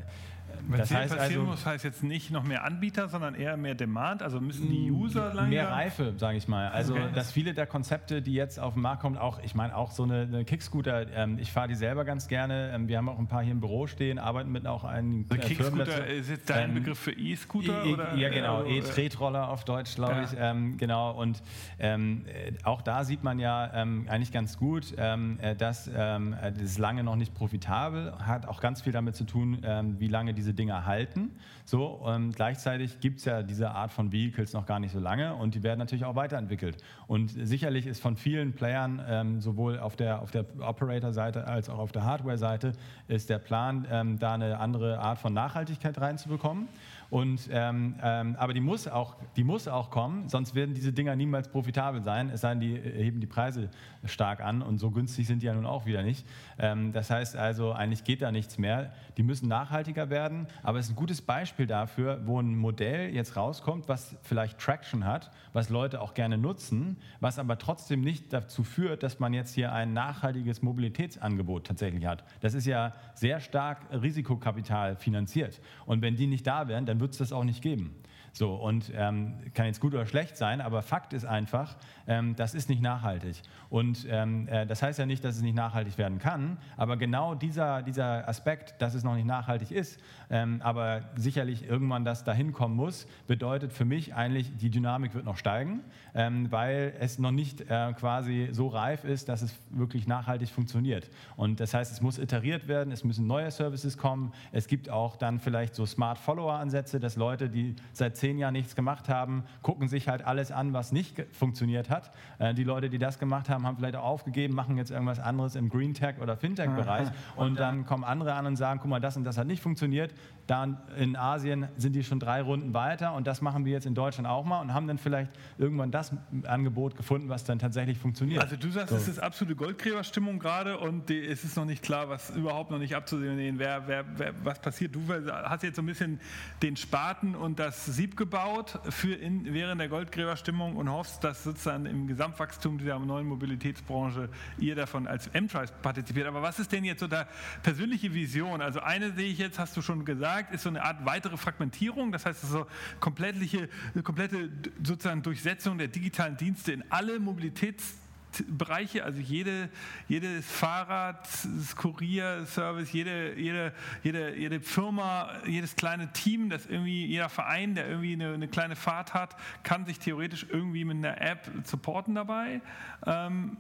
wenn 0.67 0.79
das 0.79 0.91
heißt 0.91 1.15
passieren 1.15 1.41
also, 1.41 1.51
muss, 1.51 1.65
heißt 1.65 1.83
jetzt 1.83 2.03
nicht 2.03 2.31
noch 2.31 2.44
mehr 2.44 2.63
Anbieter, 2.63 3.07
sondern 3.07 3.35
eher 3.35 3.57
mehr 3.57 3.75
Demand. 3.75 4.21
Also 4.21 4.41
müssen 4.41 4.69
die 4.69 4.91
User 4.91 5.27
langsam 5.27 5.49
mehr 5.49 5.69
Reife, 5.69 6.13
sage 6.17 6.38
ich 6.38 6.47
mal. 6.47 6.69
Also 6.69 6.94
okay. 6.94 7.09
dass 7.13 7.31
viele 7.31 7.53
der 7.53 7.67
Konzepte, 7.67 8.21
die 8.21 8.33
jetzt 8.33 8.59
auf 8.59 8.73
den 8.73 8.81
Markt 8.81 9.01
kommen, 9.01 9.17
auch 9.17 9.39
ich 9.44 9.55
meine 9.55 9.75
auch 9.75 9.91
so 9.91 10.03
eine, 10.03 10.21
eine 10.21 10.45
Kickscooter. 10.45 11.07
Ähm, 11.13 11.38
ich 11.39 11.51
fahre 11.51 11.67
die 11.67 11.75
selber 11.75 12.05
ganz 12.05 12.27
gerne. 12.27 12.71
Ähm, 12.73 12.88
wir 12.88 12.97
haben 12.97 13.09
auch 13.09 13.19
ein 13.19 13.27
paar 13.27 13.44
hier 13.44 13.53
im 13.53 13.59
Büro 13.59 13.88
stehen, 13.88 14.19
arbeiten 14.19 14.51
mit 14.51 14.67
auch 14.67 14.83
einem 14.83 15.25
äh, 15.29 15.38
Kickscooter 15.38 16.07
ist 16.07 16.29
jetzt 16.29 16.49
dein 16.49 16.69
ähm, 16.69 16.75
Begriff 16.75 16.99
für 16.99 17.11
E-Scooter 17.11 17.85
e, 17.85 17.94
e 17.94 18.21
Ja 18.21 18.29
genau, 18.29 18.63
äh, 18.63 18.79
E-Tretroller 18.79 19.49
auf 19.49 19.63
Deutsch, 19.63 19.95
glaube 19.95 20.15
ja. 20.15 20.23
ich. 20.23 20.29
Ähm, 20.38 20.77
genau 20.77 21.11
und 21.11 21.41
ähm, 21.79 22.25
äh, 22.27 22.51
auch 22.63 22.81
da 22.81 23.03
sieht 23.03 23.23
man 23.23 23.39
ja 23.39 23.71
ähm, 23.73 24.05
eigentlich 24.09 24.31
ganz 24.31 24.57
gut, 24.57 24.94
äh, 24.97 25.55
dass 25.55 25.89
das 25.89 26.77
lange 26.77 27.03
noch 27.03 27.15
nicht 27.15 27.33
profitabel, 27.33 28.13
hat 28.19 28.47
auch 28.47 28.59
ganz 28.59 28.81
viel 28.81 28.94
damit 28.94 29.15
zu 29.15 29.23
tun, 29.23 29.59
wie 29.99 30.07
lange 30.07 30.33
diese 30.38 30.54
Dinge 30.54 30.86
halten. 30.86 31.31
So, 31.66 32.01
ähm, 32.07 32.31
gleichzeitig 32.31 33.01
gibt 33.01 33.19
es 33.19 33.25
ja 33.25 33.44
diese 33.44 33.72
Art 33.72 33.92
von 33.92 34.12
Vehicles 34.13 34.54
noch 34.54 34.66
gar 34.66 34.80
nicht 34.80 34.94
so 34.94 35.00
lange 35.00 35.36
und 35.36 35.54
die 35.54 35.63
werden 35.63 35.80
natürlich 35.80 36.06
auch 36.06 36.16
weiterentwickelt. 36.16 36.78
Und 37.07 37.30
sicherlich 37.30 37.88
ist 37.88 38.01
von 38.01 38.16
vielen 38.16 38.54
Playern, 38.54 39.01
ähm, 39.06 39.42
sowohl 39.42 39.80
auf 39.80 39.98
der, 39.98 40.22
auf 40.22 40.31
der 40.31 40.45
Operator-Seite 40.60 41.45
als 41.45 41.69
auch 41.69 41.80
auf 41.80 41.92
der 41.92 42.06
Hardware-Seite, 42.06 42.72
ist 43.10 43.30
der 43.30 43.39
Plan, 43.39 43.86
ähm, 43.92 44.18
da 44.19 44.36
eine 44.36 44.60
andere 44.60 45.00
Art 45.00 45.19
von 45.19 45.34
Nachhaltigkeit 45.34 46.00
reinzubekommen. 46.00 46.69
Und, 47.09 47.50
ähm, 47.51 47.95
ähm, 48.01 48.36
aber 48.38 48.54
die 48.54 48.59
muss, 48.59 48.88
auch, 48.88 49.15
die 49.36 49.44
muss 49.44 49.68
auch 49.68 49.89
kommen, 49.89 50.27
sonst 50.27 50.56
werden 50.56 50.75
diese 50.75 50.92
Dinger 50.92 51.15
niemals 51.15 51.48
profitabel 51.48 52.01
sein, 52.04 52.30
es 52.30 52.42
sei 52.42 52.50
denn, 52.50 52.59
die 52.59 52.75
heben 52.75 53.19
die 53.19 53.27
Preise 53.27 53.69
stark 54.04 54.42
an 54.42 54.61
und 54.61 54.78
so 54.78 54.92
günstig 54.92 55.28
sind 55.28 55.42
die 55.42 55.45
ja 55.45 55.54
nun 55.54 55.66
auch 55.66 55.85
wieder 55.85 56.04
nicht. 56.04 56.26
Ähm, 56.59 56.92
das 56.92 57.09
heißt 57.09 57.35
also, 57.35 57.71
eigentlich 57.71 58.04
geht 58.04 58.21
da 58.21 58.31
nichts 58.31 58.57
mehr. 58.57 58.94
Die 59.18 59.23
müssen 59.23 59.47
nachhaltiger 59.47 60.09
werden, 60.09 60.47
aber 60.64 60.80
es 60.80 60.87
ist 60.87 60.94
ein 60.94 60.95
gutes 60.95 61.21
Beispiel 61.21 61.68
dafür, 61.68 62.21
wo 62.26 62.40
ein 62.40 62.56
Modell 62.56 63.14
jetzt 63.14 63.35
rauskommt, 63.35 63.87
was 63.87 64.18
vielleicht 64.21 64.59
Traction 64.59 65.06
hat, 65.06 65.31
was 65.54 65.69
Leute 65.69 66.02
auch 66.02 66.14
gerne 66.14 66.37
nutzen, 66.37 66.97
was 67.19 67.40
aber 67.40 67.57
trotzdem 67.57 68.02
nicht 68.02 68.33
dazu 68.33 68.64
führt, 68.64 69.04
dass 69.04 69.19
man 69.19 69.33
jetzt 69.33 69.54
hier 69.56 69.71
ein 69.71 69.94
nachhaltiges 69.94 70.61
Mobilitätsangebot 70.61 71.68
tatsächlich 71.68 72.06
hat. 72.06 72.23
Das 72.42 72.54
ist 72.54 72.66
ja 72.66 72.94
sehr 73.14 73.40
stark 73.40 73.80
Risikokapital 73.92 74.95
finanziert. 74.95 75.61
Und 75.85 76.02
wenn 76.02 76.16
die 76.16 76.28
nicht 76.28 76.45
da 76.45 76.68
wären, 76.68 76.85
dann 76.85 76.96
dann 76.97 77.01
wird 77.01 77.11
es 77.11 77.19
das 77.19 77.31
auch 77.31 77.44
nicht 77.44 77.61
geben. 77.61 77.95
So, 78.37 78.53
und 78.53 78.91
ähm, 78.95 79.33
kann 79.56 79.65
jetzt 79.65 79.79
gut 79.79 79.95
oder 79.95 80.06
schlecht 80.06 80.37
sein, 80.37 80.61
aber 80.61 80.83
Fakt 80.83 81.11
ist 81.13 81.25
einfach, 81.25 81.75
ähm, 82.06 82.35
das 82.35 82.53
ist 82.53 82.69
nicht 82.69 82.83
nachhaltig. 82.83 83.41
Und 83.67 84.06
ähm, 84.11 84.47
äh, 84.47 84.67
das 84.67 84.83
heißt 84.83 84.99
ja 84.99 85.07
nicht, 85.07 85.23
dass 85.23 85.37
es 85.37 85.41
nicht 85.41 85.56
nachhaltig 85.56 85.97
werden 85.97 86.19
kann, 86.19 86.59
aber 86.77 86.97
genau 86.97 87.33
dieser, 87.33 87.81
dieser 87.81 88.29
Aspekt, 88.29 88.79
dass 88.79 88.94
es 88.94 89.03
noch 89.03 89.15
nicht 89.15 89.25
nachhaltig 89.25 89.71
ist, 89.71 89.99
ähm, 90.29 90.61
aber 90.61 91.01
sicherlich 91.15 91.67
irgendwann 91.67 92.06
das 92.06 92.23
dahin 92.25 92.53
kommen 92.53 92.75
muss, 92.75 93.07
bedeutet 93.25 93.73
für 93.73 93.85
mich 93.85 94.13
eigentlich, 94.13 94.56
die 94.56 94.69
Dynamik 94.69 95.15
wird 95.15 95.25
noch 95.25 95.37
steigen, 95.37 95.79
ähm, 96.13 96.51
weil 96.51 96.94
es 96.99 97.17
noch 97.17 97.31
nicht 97.31 97.61
äh, 97.61 97.94
quasi 97.94 98.49
so 98.51 98.67
reif 98.67 99.03
ist, 99.03 99.29
dass 99.29 99.41
es 99.41 99.57
wirklich 99.71 100.06
nachhaltig 100.06 100.49
funktioniert. 100.49 101.09
Und 101.37 101.59
das 101.59 101.73
heißt, 101.73 101.91
es 101.91 102.01
muss 102.01 102.19
iteriert 102.19 102.67
werden, 102.67 102.94
es 102.94 103.03
müssen 103.03 103.25
neue 103.25 103.49
Services 103.49 103.97
kommen, 103.97 104.31
es 104.51 104.67
gibt 104.67 104.91
auch 104.91 105.15
dann 105.15 105.39
vielleicht 105.39 105.73
so 105.73 105.87
Smart 105.87 106.19
Follower-Ansätze, 106.19 106.99
dass 106.99 107.15
Leute, 107.15 107.49
die 107.49 107.75
seit 107.94 108.15
zehn 108.15 108.27
zehn 108.28 108.38
Jahren 108.40 108.54
nichts 108.54 108.76
gemacht 108.76 109.07
haben, 109.07 109.46
gucken 109.62 109.88
sich 109.88 110.10
halt 110.10 110.26
alles 110.26 110.52
an, 110.52 110.74
was 110.74 110.92
nicht 110.92 111.26
funktioniert 111.31 111.90
hat. 111.90 112.12
Äh, 112.40 112.54
die 112.54 112.66
Leute, 112.66 112.90
die 112.90 112.98
das 112.98 113.19
gemacht 113.19 113.48
haben, 113.48 113.66
haben 113.66 113.78
vielleicht 113.78 113.96
auch 113.96 114.04
aufgegeben, 114.04 114.54
machen 114.54 114.76
jetzt 114.76 114.92
irgendwas 114.92 115.19
anderes 115.19 115.56
im 115.56 115.69
Green 115.69 115.94
Tech 115.94 116.16
oder 116.22 116.36
Fintech-Bereich. 116.36 117.07
Und 117.38 117.57
dann 117.57 117.86
kommen 117.86 118.04
andere 118.04 118.34
an 118.34 118.46
und 118.46 118.57
sagen, 118.57 118.80
guck 118.81 118.90
mal, 118.90 119.00
das 119.00 119.16
und 119.16 119.24
das 119.24 119.38
hat 119.38 119.48
nicht 119.48 119.62
funktioniert. 119.62 120.14
Da 120.47 120.81
in 120.97 121.16
Asien 121.16 121.68
sind 121.77 121.94
die 121.94 122.04
schon 122.04 122.19
drei 122.19 122.42
Runden 122.42 122.73
weiter 122.73 123.13
und 123.13 123.27
das 123.27 123.42
machen 123.42 123.66
wir 123.66 123.73
jetzt 123.73 123.85
in 123.85 123.95
Deutschland 123.95 124.27
auch 124.27 124.45
mal 124.45 124.61
und 124.61 124.73
haben 124.73 124.87
dann 124.87 124.97
vielleicht 124.97 125.30
irgendwann 125.57 125.92
das 125.92 126.11
Angebot 126.45 126.95
gefunden, 126.95 127.27
was 127.27 127.44
dann 127.44 127.59
tatsächlich 127.59 127.97
funktioniert. 127.97 128.42
Also 128.42 128.56
du 128.56 128.69
sagst, 128.69 128.89
so. 128.89 128.95
es 128.95 129.07
ist 129.09 129.19
absolute 129.19 129.56
Goldgräberstimmung 129.57 130.39
gerade 130.39 130.77
und 130.77 131.11
es 131.11 131.44
ist 131.44 131.57
noch 131.57 131.66
nicht 131.66 131.83
klar, 131.83 132.07
was 132.07 132.30
überhaupt 132.30 132.71
noch 132.71 132.80
nicht 132.80 132.95
abzusehen, 132.95 133.59
wer, 133.59 133.87
wer, 133.87 134.06
wer, 134.16 134.33
was 134.44 134.59
passiert. 134.59 134.95
Du 134.95 135.01
hast 135.09 135.63
jetzt 135.63 135.75
so 135.75 135.81
ein 135.81 135.85
bisschen 135.85 136.19
den 136.61 136.77
Spaten 136.77 137.35
und 137.35 137.59
das 137.59 137.85
Sieb 137.85 138.16
gebaut 138.16 138.80
für 138.89 139.13
in, 139.13 139.54
während 139.54 139.81
der 139.81 139.89
Goldgräberstimmung 139.89 140.77
und 140.77 140.89
hoffst, 140.89 141.23
dass 141.23 141.44
sozusagen 141.44 141.85
im 141.85 142.07
Gesamtwachstum 142.07 142.77
dieser 142.77 142.99
neuen 142.99 143.27
Mobilitätsbranche 143.27 144.30
ihr 144.59 144.75
davon 144.75 145.07
als 145.07 145.27
M-Trice 145.27 145.73
partizipiert. 145.81 146.27
Aber 146.27 146.42
was 146.42 146.59
ist 146.59 146.71
denn 146.71 146.85
jetzt 146.85 147.01
so 147.01 147.07
da 147.07 147.27
persönliche 147.63 148.13
Vision? 148.13 148.61
Also 148.61 148.80
eine 148.80 149.11
sehe 149.11 149.30
ich 149.30 149.39
jetzt, 149.39 149.59
hast 149.59 149.75
du 149.75 149.81
schon 149.81 150.06
gesagt, 150.06 150.36
ist 150.51 150.63
so 150.63 150.69
eine 150.69 150.83
Art 150.83 151.06
weitere 151.06 151.37
Fragmentierung. 151.37 152.11
Das 152.11 152.25
heißt, 152.25 152.41
so 152.41 152.65
komplette, 152.99 153.69
komplette 154.03 154.49
sozusagen 154.83 155.21
Durchsetzung 155.21 155.77
der 155.77 155.87
digitalen 155.87 156.37
Dienste 156.37 156.71
in 156.71 156.83
alle 156.89 157.19
Mobilitätsbereiche. 157.19 158.07
Bereiche, 158.47 159.03
also 159.03 159.19
jede, 159.19 159.69
jedes 160.07 160.45
Fahrrad, 160.45 161.27
Kurierservice, 161.75 162.91
jede, 162.91 163.33
jede, 163.35 163.73
jede, 164.03 164.35
jede 164.35 164.59
Firma, 164.59 165.29
jedes 165.45 165.75
kleine 165.75 166.11
Team, 166.11 166.49
das 166.49 166.65
irgendwie, 166.65 167.06
jeder 167.06 167.29
Verein, 167.29 167.75
der 167.75 167.87
irgendwie 167.87 168.13
eine, 168.13 168.33
eine 168.33 168.47
kleine 168.47 168.75
Fahrt 168.75 169.13
hat, 169.13 169.35
kann 169.63 169.85
sich 169.85 169.99
theoretisch 169.99 170.45
irgendwie 170.49 170.85
mit 170.85 170.97
einer 170.97 171.19
App 171.19 171.49
supporten 171.63 172.15
dabei. 172.15 172.61
Ähm, 173.06 173.57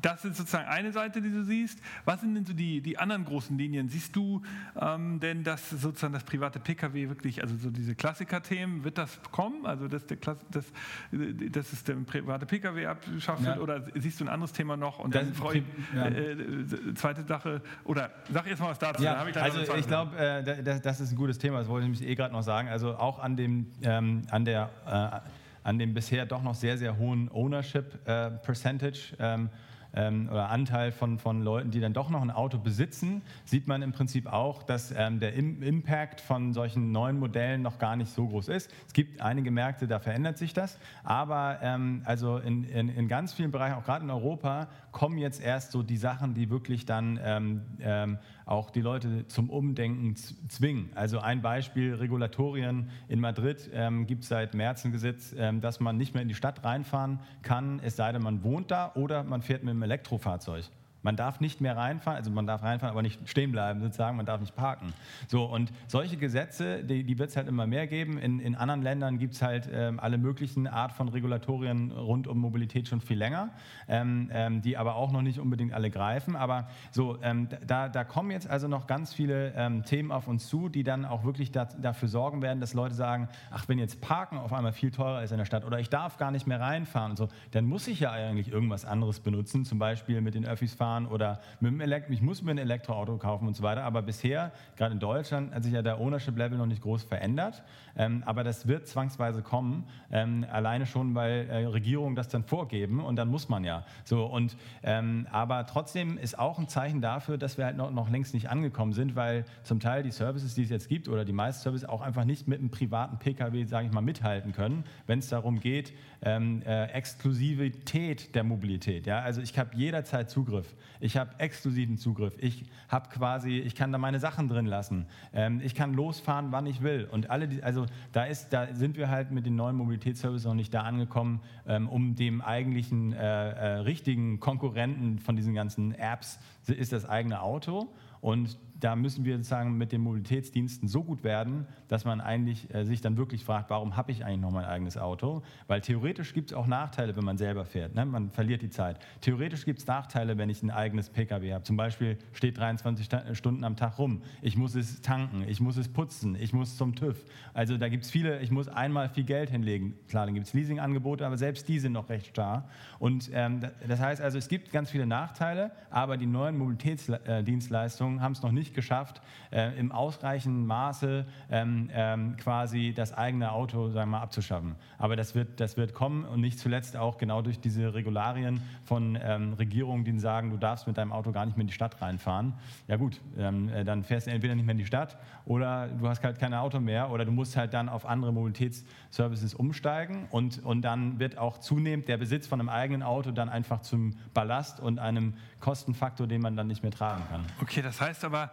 das 0.00 0.24
ist 0.24 0.36
sozusagen 0.36 0.68
eine 0.68 0.92
Seite, 0.92 1.20
die 1.20 1.30
du 1.30 1.44
siehst. 1.44 1.80
Was 2.04 2.20
sind 2.20 2.34
denn 2.34 2.44
so 2.44 2.52
die, 2.52 2.80
die 2.80 2.98
anderen 2.98 3.24
großen 3.24 3.56
Linien? 3.56 3.88
Siehst 3.88 4.14
du 4.14 4.42
ähm, 4.80 5.20
denn, 5.20 5.44
dass 5.44 5.70
sozusagen 5.70 6.12
das 6.12 6.24
private 6.24 6.58
Pkw 6.60 7.08
wirklich, 7.08 7.42
also 7.42 7.56
so 7.56 7.70
diese 7.70 7.94
Klassiker-Themen, 7.94 8.84
wird 8.84 8.98
das 8.98 9.20
kommen? 9.30 9.66
Also, 9.66 9.88
dass, 9.88 10.06
der 10.06 10.16
Klass, 10.16 10.38
dass, 10.50 10.64
dass 11.10 11.72
es 11.72 11.84
der 11.84 11.94
private 11.94 12.46
Pkw 12.46 12.86
abschafft 12.86 13.44
ja. 13.44 13.58
Oder 13.58 13.84
siehst 13.94 14.20
du 14.20 14.24
ein 14.24 14.28
anderes 14.28 14.52
Thema 14.52 14.76
noch? 14.76 14.98
Und 14.98 15.14
dann 15.14 15.32
freue 15.34 15.58
ich, 15.58 15.64
ja. 15.94 16.06
äh, 16.06 16.94
zweite 16.94 17.24
Sache, 17.24 17.62
oder 17.84 18.10
sag 18.30 18.46
erst 18.46 18.60
mal 18.60 18.70
was 18.70 18.78
dazu. 18.78 19.02
Ja, 19.02 19.26
ich 19.26 19.36
also, 19.36 19.74
ich 19.74 19.86
glaube, 19.86 20.16
äh, 20.16 20.62
das, 20.62 20.82
das, 20.82 21.00
ist 21.00 21.12
ein 21.12 21.16
gutes 21.16 21.38
Thema, 21.38 21.58
das 21.58 21.68
wollte 21.68 21.86
ich 21.86 21.92
nämlich 21.92 22.10
eh 22.10 22.14
gerade 22.14 22.32
noch 22.32 22.42
sagen. 22.42 22.68
Also, 22.68 22.96
auch 22.96 23.18
an 23.18 23.36
dem, 23.36 23.66
ähm, 23.82 24.22
an 24.30 24.44
der, 24.44 24.70
äh, 24.86 25.66
an 25.66 25.78
dem 25.78 25.94
bisher 25.94 26.26
doch 26.26 26.42
noch 26.42 26.54
sehr, 26.54 26.78
sehr 26.78 26.96
hohen 26.96 27.30
Ownership 27.32 28.06
äh, 28.06 28.30
Percentage 28.30 29.16
ähm, 29.18 29.50
ähm, 29.96 30.28
oder 30.30 30.50
Anteil 30.50 30.92
von, 30.92 31.18
von 31.18 31.42
Leuten, 31.42 31.70
die 31.70 31.80
dann 31.80 31.92
doch 31.92 32.10
noch 32.10 32.22
ein 32.22 32.30
Auto 32.30 32.58
besitzen, 32.58 33.22
sieht 33.44 33.66
man 33.66 33.82
im 33.82 33.92
Prinzip 33.92 34.26
auch, 34.32 34.62
dass 34.62 34.92
ähm, 34.96 35.18
der 35.18 35.34
Im 35.34 35.62
Impact 35.62 36.20
von 36.20 36.52
solchen 36.52 36.92
neuen 36.92 37.18
Modellen 37.18 37.62
noch 37.62 37.78
gar 37.78 37.96
nicht 37.96 38.12
so 38.12 38.28
groß 38.28 38.48
ist. 38.48 38.70
Es 38.86 38.92
gibt 38.92 39.20
einige 39.20 39.50
Märkte, 39.50 39.86
da 39.86 39.98
verändert 39.98 40.38
sich 40.38 40.52
das, 40.52 40.78
aber 41.02 41.58
ähm, 41.62 42.02
also 42.04 42.38
in, 42.38 42.64
in, 42.64 42.88
in, 42.88 43.08
ganz 43.08 43.32
vielen 43.32 43.50
Bereichen, 43.50 43.74
auch 43.74 43.84
gerade 43.84 44.04
in 44.04 44.10
Europa, 44.10 44.68
kommen 44.96 45.18
jetzt 45.18 45.42
erst 45.42 45.72
so 45.72 45.82
die 45.82 45.98
Sachen, 45.98 46.32
die 46.32 46.48
wirklich 46.48 46.86
dann 46.86 47.20
ähm, 47.22 47.60
ähm, 47.80 48.16
auch 48.46 48.70
die 48.70 48.80
Leute 48.80 49.28
zum 49.28 49.50
Umdenken 49.50 50.16
zwingen. 50.16 50.88
Also 50.94 51.18
ein 51.18 51.42
Beispiel, 51.42 51.92
Regulatorien 51.92 52.88
in 53.06 53.20
Madrid 53.20 53.68
ähm, 53.74 54.06
gibt 54.06 54.22
es 54.22 54.30
seit 54.30 54.54
März 54.54 54.86
ein 54.86 54.92
Gesetz, 54.92 55.34
ähm, 55.36 55.60
dass 55.60 55.80
man 55.80 55.98
nicht 55.98 56.14
mehr 56.14 56.22
in 56.22 56.28
die 56.28 56.34
Stadt 56.34 56.64
reinfahren 56.64 57.20
kann, 57.42 57.78
es 57.84 57.96
sei 57.96 58.10
denn, 58.10 58.22
man 58.22 58.42
wohnt 58.42 58.70
da 58.70 58.92
oder 58.94 59.22
man 59.22 59.42
fährt 59.42 59.64
mit 59.64 59.72
einem 59.72 59.82
Elektrofahrzeug. 59.82 60.64
Man 61.06 61.14
darf 61.14 61.38
nicht 61.38 61.60
mehr 61.60 61.76
reinfahren, 61.76 62.16
also 62.16 62.32
man 62.32 62.48
darf 62.48 62.64
reinfahren, 62.64 62.90
aber 62.90 63.00
nicht 63.00 63.28
stehen 63.28 63.52
bleiben, 63.52 63.80
sozusagen, 63.80 64.16
man 64.16 64.26
darf 64.26 64.40
nicht 64.40 64.56
parken. 64.56 64.92
So, 65.28 65.44
und 65.44 65.72
solche 65.86 66.16
Gesetze, 66.16 66.82
die, 66.82 67.04
die 67.04 67.16
wird 67.16 67.30
es 67.30 67.36
halt 67.36 67.46
immer 67.46 67.64
mehr 67.64 67.86
geben. 67.86 68.18
In, 68.18 68.40
in 68.40 68.56
anderen 68.56 68.82
Ländern 68.82 69.16
gibt 69.18 69.34
es 69.34 69.40
halt 69.40 69.68
ähm, 69.72 70.00
alle 70.00 70.18
möglichen 70.18 70.66
Art 70.66 70.90
von 70.90 71.06
Regulatorien 71.06 71.92
rund 71.92 72.26
um 72.26 72.40
Mobilität 72.40 72.88
schon 72.88 73.00
viel 73.00 73.18
länger, 73.18 73.50
ähm, 73.86 74.30
ähm, 74.32 74.62
die 74.62 74.76
aber 74.76 74.96
auch 74.96 75.12
noch 75.12 75.22
nicht 75.22 75.38
unbedingt 75.38 75.72
alle 75.74 75.92
greifen. 75.92 76.34
Aber 76.34 76.66
so, 76.90 77.22
ähm, 77.22 77.46
da, 77.64 77.88
da 77.88 78.02
kommen 78.02 78.32
jetzt 78.32 78.50
also 78.50 78.66
noch 78.66 78.88
ganz 78.88 79.14
viele 79.14 79.52
ähm, 79.54 79.84
Themen 79.84 80.10
auf 80.10 80.26
uns 80.26 80.48
zu, 80.48 80.68
die 80.68 80.82
dann 80.82 81.04
auch 81.04 81.22
wirklich 81.22 81.52
da, 81.52 81.66
dafür 81.66 82.08
sorgen 82.08 82.42
werden, 82.42 82.58
dass 82.58 82.74
Leute 82.74 82.96
sagen, 82.96 83.28
ach, 83.52 83.68
wenn 83.68 83.78
jetzt 83.78 84.00
Parken 84.00 84.38
auf 84.38 84.52
einmal 84.52 84.72
viel 84.72 84.90
teurer 84.90 85.22
ist 85.22 85.30
in 85.30 85.38
der 85.38 85.44
Stadt 85.44 85.64
oder 85.64 85.78
ich 85.78 85.88
darf 85.88 86.16
gar 86.16 86.32
nicht 86.32 86.48
mehr 86.48 86.60
reinfahren 86.60 87.10
und 87.12 87.16
so, 87.16 87.28
dann 87.52 87.64
muss 87.64 87.86
ich 87.86 88.00
ja 88.00 88.10
eigentlich 88.10 88.50
irgendwas 88.50 88.84
anderes 88.84 89.20
benutzen, 89.20 89.64
zum 89.64 89.78
Beispiel 89.78 90.20
mit 90.20 90.34
den 90.34 90.44
Öffis 90.44 90.74
fahren 90.74 90.95
fahren 90.96 91.06
oder 91.06 91.40
mit 91.60 91.72
dem 91.72 91.80
Elekt 91.80 92.10
ich 92.10 92.22
muss 92.22 92.42
mir 92.42 92.52
ein 92.52 92.58
Elektroauto 92.58 93.16
kaufen 93.18 93.46
und 93.46 93.56
so 93.56 93.62
weiter. 93.62 93.84
Aber 93.84 94.02
bisher, 94.02 94.52
gerade 94.76 94.94
in 94.94 95.00
Deutschland, 95.00 95.54
hat 95.54 95.62
sich 95.64 95.72
ja 95.72 95.82
der 95.82 96.00
Ownership-Level 96.00 96.58
noch 96.58 96.66
nicht 96.66 96.82
groß 96.82 97.04
verändert. 97.04 97.62
Ähm, 97.96 98.22
aber 98.26 98.44
das 98.44 98.66
wird 98.68 98.86
zwangsweise 98.86 99.42
kommen, 99.42 99.84
ähm, 100.10 100.46
alleine 100.50 100.86
schon, 100.86 101.14
weil 101.14 101.48
äh, 101.48 101.64
Regierungen 101.66 102.14
das 102.14 102.28
dann 102.28 102.44
vorgeben 102.44 103.00
und 103.00 103.16
dann 103.16 103.28
muss 103.28 103.48
man 103.48 103.64
ja. 103.64 103.84
So, 104.04 104.24
und, 104.26 104.56
ähm, 104.82 105.26
aber 105.30 105.66
trotzdem 105.66 106.18
ist 106.18 106.38
auch 106.38 106.58
ein 106.58 106.68
Zeichen 106.68 107.00
dafür, 107.00 107.38
dass 107.38 107.58
wir 107.58 107.64
halt 107.64 107.76
noch, 107.76 107.90
noch 107.90 108.10
längst 108.10 108.34
nicht 108.34 108.50
angekommen 108.50 108.92
sind, 108.92 109.16
weil 109.16 109.44
zum 109.62 109.80
Teil 109.80 110.02
die 110.02 110.10
Services, 110.10 110.54
die 110.54 110.62
es 110.62 110.70
jetzt 110.70 110.88
gibt 110.88 111.08
oder 111.08 111.24
die 111.24 111.32
meisten 111.32 111.62
Services 111.62 111.88
auch 111.88 112.02
einfach 112.02 112.24
nicht 112.24 112.48
mit 112.48 112.58
einem 112.60 112.70
privaten 112.70 113.18
Pkw, 113.18 113.64
sage 113.64 113.86
ich 113.86 113.92
mal, 113.92 114.00
mithalten 114.00 114.52
können, 114.52 114.84
wenn 115.06 115.18
es 115.18 115.28
darum 115.28 115.60
geht, 115.60 115.92
ähm, 116.22 116.62
äh, 116.66 116.86
Exklusivität 116.86 118.34
der 118.34 118.44
Mobilität. 118.44 119.06
Ja? 119.06 119.20
Also 119.20 119.40
ich 119.40 119.58
habe 119.58 119.74
jederzeit 119.74 120.30
Zugriff. 120.30 120.74
Ich 121.00 121.16
habe 121.16 121.30
exklusiven 121.38 121.98
Zugriff. 121.98 122.34
Ich 122.38 122.64
habe 122.88 123.08
quasi, 123.08 123.58
ich 123.58 123.74
kann 123.74 123.92
da 123.92 123.98
meine 123.98 124.20
Sachen 124.20 124.48
drin 124.48 124.66
lassen. 124.66 125.06
Ähm, 125.32 125.60
ich 125.62 125.74
kann 125.74 125.94
losfahren, 125.94 126.52
wann 126.52 126.66
ich 126.66 126.82
will. 126.82 127.08
Und 127.10 127.30
alle, 127.30 127.48
die, 127.48 127.62
also 127.62 127.85
da 128.12 128.24
ist, 128.24 128.52
da 128.52 128.74
sind 128.74 128.96
wir 128.96 129.10
halt 129.10 129.30
mit 129.30 129.46
den 129.46 129.56
neuen 129.56 129.76
Mobilitätsservices 129.76 130.46
noch 130.46 130.54
nicht 130.54 130.72
da 130.72 130.82
angekommen, 130.82 131.40
ähm, 131.66 131.88
um 131.88 132.14
dem 132.14 132.40
eigentlichen 132.40 133.12
äh, 133.12 133.18
äh, 133.18 133.66
richtigen 133.78 134.40
Konkurrenten 134.40 135.18
von 135.18 135.36
diesen 135.36 135.54
ganzen 135.54 135.92
Apps 135.92 136.38
ist 136.66 136.92
das 136.92 137.08
eigene 137.08 137.40
Auto. 137.40 137.88
Und 138.20 138.58
da 138.80 138.94
müssen 138.96 139.24
wir 139.24 139.36
sozusagen 139.36 139.76
mit 139.76 139.92
den 139.92 140.02
Mobilitätsdiensten 140.02 140.88
so 140.88 141.02
gut 141.02 141.24
werden, 141.24 141.66
dass 141.88 142.04
man 142.04 142.20
eigentlich 142.20 142.72
äh, 142.74 142.84
sich 142.84 143.00
dann 143.00 143.16
wirklich 143.16 143.44
fragt, 143.44 143.70
warum 143.70 143.96
habe 143.96 144.12
ich 144.12 144.24
eigentlich 144.24 144.40
noch 144.40 144.50
mein 144.50 144.64
eigenes 144.64 144.98
Auto? 144.98 145.42
Weil 145.66 145.80
theoretisch 145.80 146.34
gibt 146.34 146.50
es 146.50 146.56
auch 146.56 146.66
Nachteile, 146.66 147.16
wenn 147.16 147.24
man 147.24 147.38
selber 147.38 147.64
fährt. 147.64 147.94
Ne? 147.94 148.04
Man 148.04 148.30
verliert 148.30 148.62
die 148.62 148.70
Zeit. 148.70 148.98
Theoretisch 149.20 149.64
gibt 149.64 149.78
es 149.78 149.86
Nachteile, 149.86 150.36
wenn 150.36 150.50
ich 150.50 150.62
ein 150.62 150.70
eigenes 150.70 151.08
Pkw 151.08 151.52
habe. 151.52 151.64
Zum 151.64 151.76
Beispiel 151.76 152.18
steht 152.32 152.58
23 152.58 153.08
Stunden 153.32 153.64
am 153.64 153.76
Tag 153.76 153.98
rum. 153.98 154.22
Ich 154.42 154.56
muss 154.56 154.74
es 154.74 155.00
tanken, 155.00 155.44
ich 155.48 155.60
muss 155.60 155.76
es 155.76 155.88
putzen, 155.88 156.36
ich 156.38 156.52
muss 156.52 156.76
zum 156.76 156.94
TÜV. 156.94 157.24
Also 157.54 157.78
da 157.78 157.88
gibt 157.88 158.04
es 158.04 158.10
viele, 158.10 158.40
ich 158.40 158.50
muss 158.50 158.68
einmal 158.68 159.08
viel 159.08 159.24
Geld 159.24 159.50
hinlegen. 159.50 159.94
Klar, 160.08 160.26
dann 160.26 160.34
gibt 160.34 160.46
es 160.46 160.52
Leasingangebote, 160.52 161.26
aber 161.26 161.38
selbst 161.38 161.68
die 161.68 161.78
sind 161.78 161.92
noch 161.92 162.08
recht 162.08 162.26
starr. 162.26 162.68
Und 162.98 163.30
ähm, 163.32 163.60
das 163.86 164.00
heißt 164.00 164.20
also, 164.20 164.36
es 164.38 164.48
gibt 164.48 164.70
ganz 164.72 164.90
viele 164.90 165.06
Nachteile, 165.06 165.70
aber 165.90 166.16
die 166.16 166.26
neuen 166.26 166.58
Mobilitätsdienstleistungen 166.58 168.20
haben 168.20 168.32
es 168.32 168.42
noch 168.42 168.52
nicht 168.52 168.65
nicht 168.66 168.74
geschafft, 168.74 169.22
äh, 169.52 169.78
im 169.78 169.92
ausreichenden 169.92 170.66
Maße 170.66 171.24
ähm, 171.50 171.88
ähm, 171.92 172.36
quasi 172.36 172.92
das 172.94 173.12
eigene 173.12 173.52
Auto 173.52 173.88
sagen 173.90 174.10
wir 174.10 174.18
mal, 174.18 174.22
abzuschaffen. 174.22 174.74
Aber 174.98 175.16
das 175.16 175.34
wird, 175.34 175.60
das 175.60 175.76
wird 175.76 175.94
kommen 175.94 176.24
und 176.24 176.40
nicht 176.40 176.58
zuletzt 176.58 176.96
auch 176.96 177.18
genau 177.18 177.42
durch 177.42 177.60
diese 177.60 177.94
Regularien 177.94 178.60
von 178.84 179.18
ähm, 179.22 179.52
Regierungen, 179.54 180.04
die 180.04 180.18
sagen, 180.18 180.50
du 180.50 180.56
darfst 180.56 180.86
mit 180.86 180.96
deinem 180.98 181.12
Auto 181.12 181.32
gar 181.32 181.46
nicht 181.46 181.56
mehr 181.56 181.62
in 181.62 181.68
die 181.68 181.74
Stadt 181.74 182.00
reinfahren. 182.00 182.54
Ja 182.88 182.96
gut, 182.96 183.20
ähm, 183.36 183.68
äh, 183.68 183.84
dann 183.84 184.02
fährst 184.02 184.26
du 184.26 184.30
entweder 184.30 184.54
nicht 184.54 184.64
mehr 184.64 184.72
in 184.72 184.78
die 184.78 184.86
Stadt 184.86 185.18
oder 185.44 185.88
du 185.88 186.08
hast 186.08 186.24
halt 186.24 186.38
kein 186.38 186.54
Auto 186.54 186.80
mehr 186.80 187.10
oder 187.10 187.24
du 187.24 187.32
musst 187.32 187.56
halt 187.56 187.74
dann 187.74 187.88
auf 187.88 188.06
andere 188.06 188.32
Mobilitätsservices 188.32 189.54
umsteigen 189.54 190.26
und, 190.30 190.64
und 190.64 190.82
dann 190.82 191.18
wird 191.18 191.38
auch 191.38 191.58
zunehmend 191.58 192.08
der 192.08 192.16
Besitz 192.16 192.46
von 192.46 192.60
einem 192.60 192.68
eigenen 192.68 193.02
Auto 193.02 193.30
dann 193.30 193.48
einfach 193.48 193.80
zum 193.82 194.14
Ballast 194.34 194.80
und 194.80 194.98
einem 194.98 195.34
Kostenfaktor, 195.66 196.28
den 196.28 196.42
man 196.42 196.56
dann 196.56 196.68
nicht 196.68 196.84
mehr 196.84 196.92
tragen 196.92 197.24
kann. 197.28 197.44
Okay, 197.60 197.82
das 197.82 198.00
heißt 198.00 198.24
aber, 198.24 198.52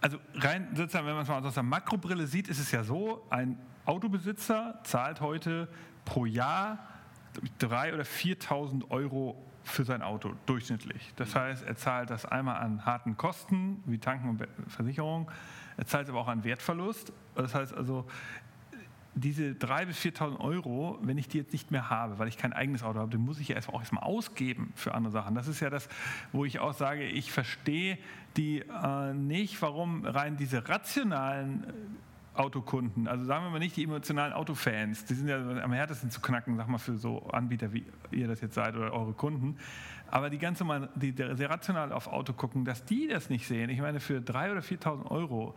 also 0.00 0.16
rein 0.36 0.68
sozusagen, 0.74 1.06
wenn 1.06 1.12
man 1.12 1.24
es 1.24 1.28
mal 1.28 1.44
aus 1.44 1.52
der 1.52 1.62
Makrobrille 1.62 2.26
sieht, 2.26 2.48
ist 2.48 2.58
es 2.58 2.72
ja 2.72 2.82
so, 2.82 3.26
ein 3.28 3.58
Autobesitzer 3.84 4.80
zahlt 4.82 5.20
heute 5.20 5.68
pro 6.06 6.24
Jahr 6.24 6.78
3.000 7.60 7.92
oder 7.92 8.04
4.000 8.04 8.90
Euro 8.90 9.36
für 9.64 9.84
sein 9.84 10.00
Auto 10.00 10.32
durchschnittlich. 10.46 11.12
Das 11.16 11.34
heißt, 11.34 11.62
er 11.62 11.76
zahlt 11.76 12.08
das 12.08 12.24
einmal 12.24 12.56
an 12.56 12.86
harten 12.86 13.18
Kosten 13.18 13.82
wie 13.84 13.98
Tanken 13.98 14.30
und 14.30 14.48
Versicherung, 14.68 15.30
er 15.76 15.84
zahlt 15.84 16.08
aber 16.08 16.20
auch 16.20 16.28
an 16.28 16.42
Wertverlust. 16.42 17.12
Das 17.34 17.54
heißt 17.54 17.74
also, 17.74 18.06
diese 19.16 19.52
3.000 19.52 19.86
bis 19.86 19.98
4.000 19.98 20.40
Euro, 20.40 20.98
wenn 21.00 21.16
ich 21.16 21.26
die 21.26 21.38
jetzt 21.38 21.52
nicht 21.52 21.70
mehr 21.70 21.88
habe, 21.88 22.18
weil 22.18 22.28
ich 22.28 22.36
kein 22.36 22.52
eigenes 22.52 22.82
Auto 22.82 22.98
habe, 22.98 23.10
dann 23.10 23.22
muss 23.22 23.40
ich 23.40 23.48
ja 23.48 23.56
erst 23.56 23.70
auch 23.70 23.80
erstmal 23.80 24.04
ausgeben 24.04 24.72
für 24.76 24.94
andere 24.94 25.10
Sachen. 25.10 25.34
Das 25.34 25.48
ist 25.48 25.60
ja 25.60 25.70
das, 25.70 25.88
wo 26.32 26.44
ich 26.44 26.60
auch 26.60 26.74
sage, 26.74 27.04
ich 27.04 27.32
verstehe 27.32 27.96
die 28.36 28.60
äh, 28.60 29.14
nicht, 29.14 29.60
warum 29.62 30.04
rein 30.04 30.36
diese 30.36 30.68
rationalen 30.68 31.64
Autokunden, 32.34 33.08
also 33.08 33.24
sagen 33.24 33.44
wir 33.44 33.50
mal 33.50 33.58
nicht 33.58 33.76
die 33.76 33.84
emotionalen 33.84 34.34
Autofans, 34.34 35.06
die 35.06 35.14
sind 35.14 35.28
ja 35.28 35.38
am 35.38 35.72
härtesten 35.72 36.10
zu 36.10 36.20
knacken, 36.20 36.58
sag 36.58 36.68
mal, 36.68 36.76
für 36.76 36.98
so 36.98 37.26
Anbieter, 37.28 37.72
wie 37.72 37.86
ihr 38.10 38.28
das 38.28 38.42
jetzt 38.42 38.54
seid 38.54 38.76
oder 38.76 38.92
eure 38.92 39.14
Kunden. 39.14 39.56
Aber 40.10 40.28
die 40.28 40.36
ganz 40.36 40.60
normal, 40.60 40.90
die 40.94 41.12
sehr 41.12 41.48
rational 41.48 41.90
auf 41.92 42.06
Auto 42.06 42.34
gucken, 42.34 42.66
dass 42.66 42.84
die 42.84 43.08
das 43.08 43.30
nicht 43.30 43.46
sehen. 43.46 43.70
Ich 43.70 43.80
meine, 43.80 43.98
für 43.98 44.18
3.000 44.18 44.52
oder 44.52 44.60
4.000 44.60 45.10
Euro 45.10 45.54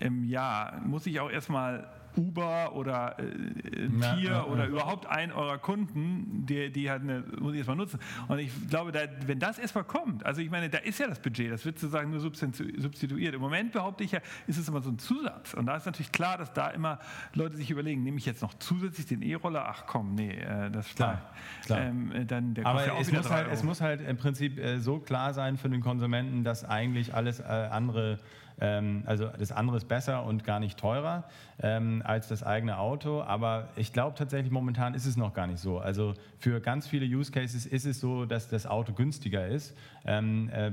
im 0.00 0.24
Jahr 0.24 0.80
muss 0.80 1.06
ich 1.06 1.20
auch 1.20 1.30
erstmal 1.30 1.86
Uber 2.16 2.74
oder 2.74 3.18
äh, 3.18 3.88
Tier 3.88 3.98
ja, 3.98 4.16
ja, 4.22 4.44
oder 4.44 4.64
ja. 4.64 4.70
überhaupt 4.70 5.06
einen 5.06 5.32
eurer 5.32 5.58
Kunden, 5.58 6.46
die, 6.46 6.70
die 6.70 6.90
halt 6.90 7.02
eine, 7.02 7.24
muss 7.38 7.52
ich 7.52 7.58
erstmal 7.58 7.76
nutzen. 7.76 7.98
Und 8.28 8.38
ich 8.38 8.50
glaube, 8.68 8.92
da, 8.92 9.00
wenn 9.26 9.38
das 9.38 9.58
erstmal 9.58 9.84
kommt, 9.84 10.24
also 10.24 10.40
ich 10.40 10.50
meine, 10.50 10.70
da 10.70 10.78
ist 10.78 10.98
ja 10.98 11.06
das 11.06 11.20
Budget, 11.20 11.52
das 11.52 11.64
wird 11.64 11.78
sozusagen 11.78 12.10
nur 12.10 12.20
substituiert. 12.20 13.34
Im 13.34 13.40
Moment 13.40 13.72
behaupte 13.72 14.04
ich 14.04 14.12
ja, 14.12 14.20
ist 14.46 14.58
es 14.58 14.68
immer 14.68 14.80
so 14.80 14.90
ein 14.90 14.98
Zusatz. 14.98 15.54
Und 15.54 15.66
da 15.66 15.76
ist 15.76 15.86
natürlich 15.86 16.12
klar, 16.12 16.38
dass 16.38 16.52
da 16.52 16.68
immer 16.68 16.98
Leute 17.34 17.56
sich 17.56 17.70
überlegen, 17.70 18.02
nehme 18.02 18.18
ich 18.18 18.26
jetzt 18.26 18.42
noch 18.42 18.54
zusätzlich 18.54 19.06
den 19.06 19.22
E-Roller? 19.22 19.64
Ach 19.66 19.84
komm, 19.86 20.14
nee, 20.14 20.30
äh, 20.30 20.70
das 20.70 20.88
ist 20.88 20.96
klar. 20.96 21.22
klar. 21.64 21.80
Ähm, 21.80 22.26
dann 22.26 22.54
der 22.54 22.66
Aber 22.66 22.86
ja 22.86 22.94
es, 22.98 23.12
muss 23.12 23.30
halt, 23.30 23.48
es 23.50 23.62
muss 23.62 23.80
halt 23.80 24.00
im 24.00 24.16
Prinzip 24.16 24.58
äh, 24.58 24.78
so 24.78 24.98
klar 24.98 25.34
sein 25.34 25.56
für 25.56 25.68
den 25.68 25.80
Konsumenten, 25.80 26.44
dass 26.44 26.64
eigentlich 26.64 27.14
alles 27.14 27.40
äh, 27.40 27.44
andere 27.44 28.18
also 28.60 29.26
das 29.38 29.50
andere 29.50 29.76
ist 29.76 29.88
besser 29.88 30.24
und 30.24 30.44
gar 30.44 30.60
nicht 30.60 30.78
teurer 30.78 31.24
ähm, 31.60 32.02
als 32.04 32.28
das 32.28 32.42
eigene 32.42 32.78
Auto. 32.78 33.20
Aber 33.22 33.68
ich 33.76 33.92
glaube 33.92 34.16
tatsächlich, 34.16 34.52
momentan 34.52 34.94
ist 34.94 35.06
es 35.06 35.16
noch 35.16 35.34
gar 35.34 35.46
nicht 35.46 35.58
so. 35.58 35.78
Also 35.78 36.14
für 36.38 36.60
ganz 36.60 36.86
viele 36.86 37.04
Use 37.04 37.32
Cases 37.32 37.66
ist 37.66 37.84
es 37.84 38.00
so, 38.00 38.26
dass 38.26 38.48
das 38.48 38.66
Auto 38.66 38.92
günstiger 38.92 39.46
ist. 39.46 39.76
Ähm, 40.06 40.50
äh, 40.50 40.70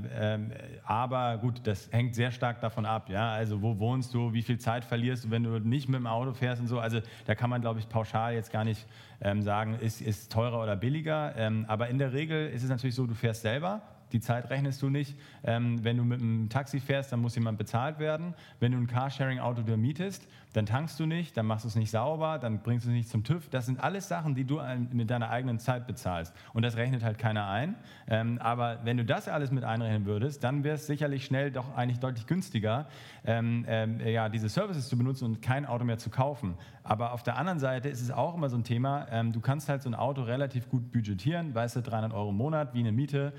aber 0.83 1.38
gut, 1.38 1.61
das 1.63 1.91
hängt 1.91 2.15
sehr 2.15 2.31
stark 2.31 2.61
davon 2.61 2.85
ab. 2.85 3.09
Ja? 3.09 3.31
Also 3.31 3.61
wo 3.61 3.77
wohnst 3.79 4.13
du, 4.13 4.31
wie 4.33 4.43
viel 4.43 4.59
Zeit 4.59 4.85
verlierst 4.85 5.25
du, 5.25 5.31
wenn 5.31 5.43
du 5.43 5.59
nicht 5.59 5.89
mit 5.89 6.00
dem 6.00 6.07
Auto 6.07 6.33
fährst 6.33 6.61
und 6.61 6.67
so. 6.67 6.79
Also 6.79 7.00
da 7.25 7.35
kann 7.35 7.50
man, 7.50 7.61
glaube 7.61 7.79
ich, 7.79 7.89
pauschal 7.89 8.33
jetzt 8.33 8.51
gar 8.51 8.63
nicht 8.63 8.85
ähm, 9.21 9.41
sagen, 9.41 9.75
ist, 9.79 10.01
ist 10.01 10.31
teurer 10.31 10.61
oder 10.61 10.75
billiger. 10.75 11.33
Ähm, 11.35 11.65
aber 11.67 11.88
in 11.89 11.97
der 11.97 12.13
Regel 12.13 12.50
ist 12.50 12.63
es 12.63 12.69
natürlich 12.69 12.95
so, 12.95 13.07
du 13.07 13.15
fährst 13.15 13.41
selber 13.41 13.81
die 14.13 14.19
Zeit 14.19 14.49
rechnest 14.49 14.81
du 14.81 14.89
nicht. 14.89 15.15
Ähm, 15.43 15.83
wenn 15.83 15.97
du 15.97 16.03
mit 16.03 16.21
einem 16.21 16.49
Taxi 16.49 16.79
fährst, 16.79 17.11
dann 17.11 17.21
muss 17.21 17.35
jemand 17.35 17.57
bezahlt 17.57 17.99
werden. 17.99 18.33
Wenn 18.59 18.71
du 18.71 18.77
ein 18.77 18.87
Carsharing-Auto 18.87 19.61
dir 19.61 19.77
mietest, 19.77 20.27
dann 20.53 20.65
tankst 20.65 21.00
du 21.00 21.05
nicht, 21.05 21.38
dann 21.38 21.46
machst 21.46 21.65
du 21.65 21.70
es 21.70 21.75
nicht 21.75 21.91
sauber, 21.91 22.38
dann 22.39 22.62
bringst 22.62 22.86
du 22.86 22.89
es 22.89 22.96
nicht 22.96 23.10
zum 23.10 23.24
TÜV. 23.24 23.50
Das 23.50 23.65
sind 23.65 23.79
alles 23.79 24.08
Sachen, 24.08 24.36
die 24.36 24.43
du 24.43 24.60
mit 24.91 25.10
deiner 25.10 25.29
eigenen 25.29 25.60
Zeit 25.60 25.88
bezahlst. 25.88 26.34
Und 26.53 26.63
das 26.63 26.75
rechnet 26.75 27.03
halt 27.03 27.17
keiner 27.17 27.48
ein. 27.48 27.75
Ähm, 28.08 28.38
aber 28.39 28.79
wenn 28.84 28.98
du 28.98 29.05
das 29.05 29.27
alles 29.27 29.51
mit 29.51 29.63
einrechnen 29.63 30.05
würdest, 30.05 30.43
dann 30.43 30.63
wäre 30.63 30.75
es 30.75 30.88
sicherlich 30.88 31.25
schnell 31.25 31.51
doch 31.51 31.75
eigentlich 31.75 32.00
deutlich 32.00 32.27
günstiger, 32.27 32.88
ähm, 33.25 33.65
ähm, 33.67 34.00
ja, 34.05 34.29
diese 34.29 34.50
Services 34.50 34.89
zu 34.89 34.98
benutzen 34.98 35.25
und 35.25 35.41
kein 35.41 35.65
Auto 35.65 35.86
mehr 35.86 35.98
zu 35.98 36.10
kaufen. 36.10 36.55
Aber 36.84 37.13
auf 37.13 37.24
der 37.24 37.38
anderen 37.38 37.60
Seite 37.60 37.89
ist 37.89 38.01
es 38.01 38.12
auch 38.12 38.36
immer 38.36 38.50
so 38.50 38.58
ein 38.58 38.63
Thema, 38.63 39.05
du 39.25 39.39
kannst 39.39 39.70
halt 39.70 39.84
so 39.84 39.89
ein 39.89 39.93
Auto 39.93 40.24
relativ 40.24 40.67
gut 40.67 40.91
budgetieren, 40.91 41.53
weißt 41.53 41.75
du, 41.75 41.81
300 41.81 42.12
Euro 42.12 42.31
im 42.31 42.38
Monat, 42.38 42.74
wie 42.74 42.79
eine 42.79 42.91
Miete, 42.91 43.34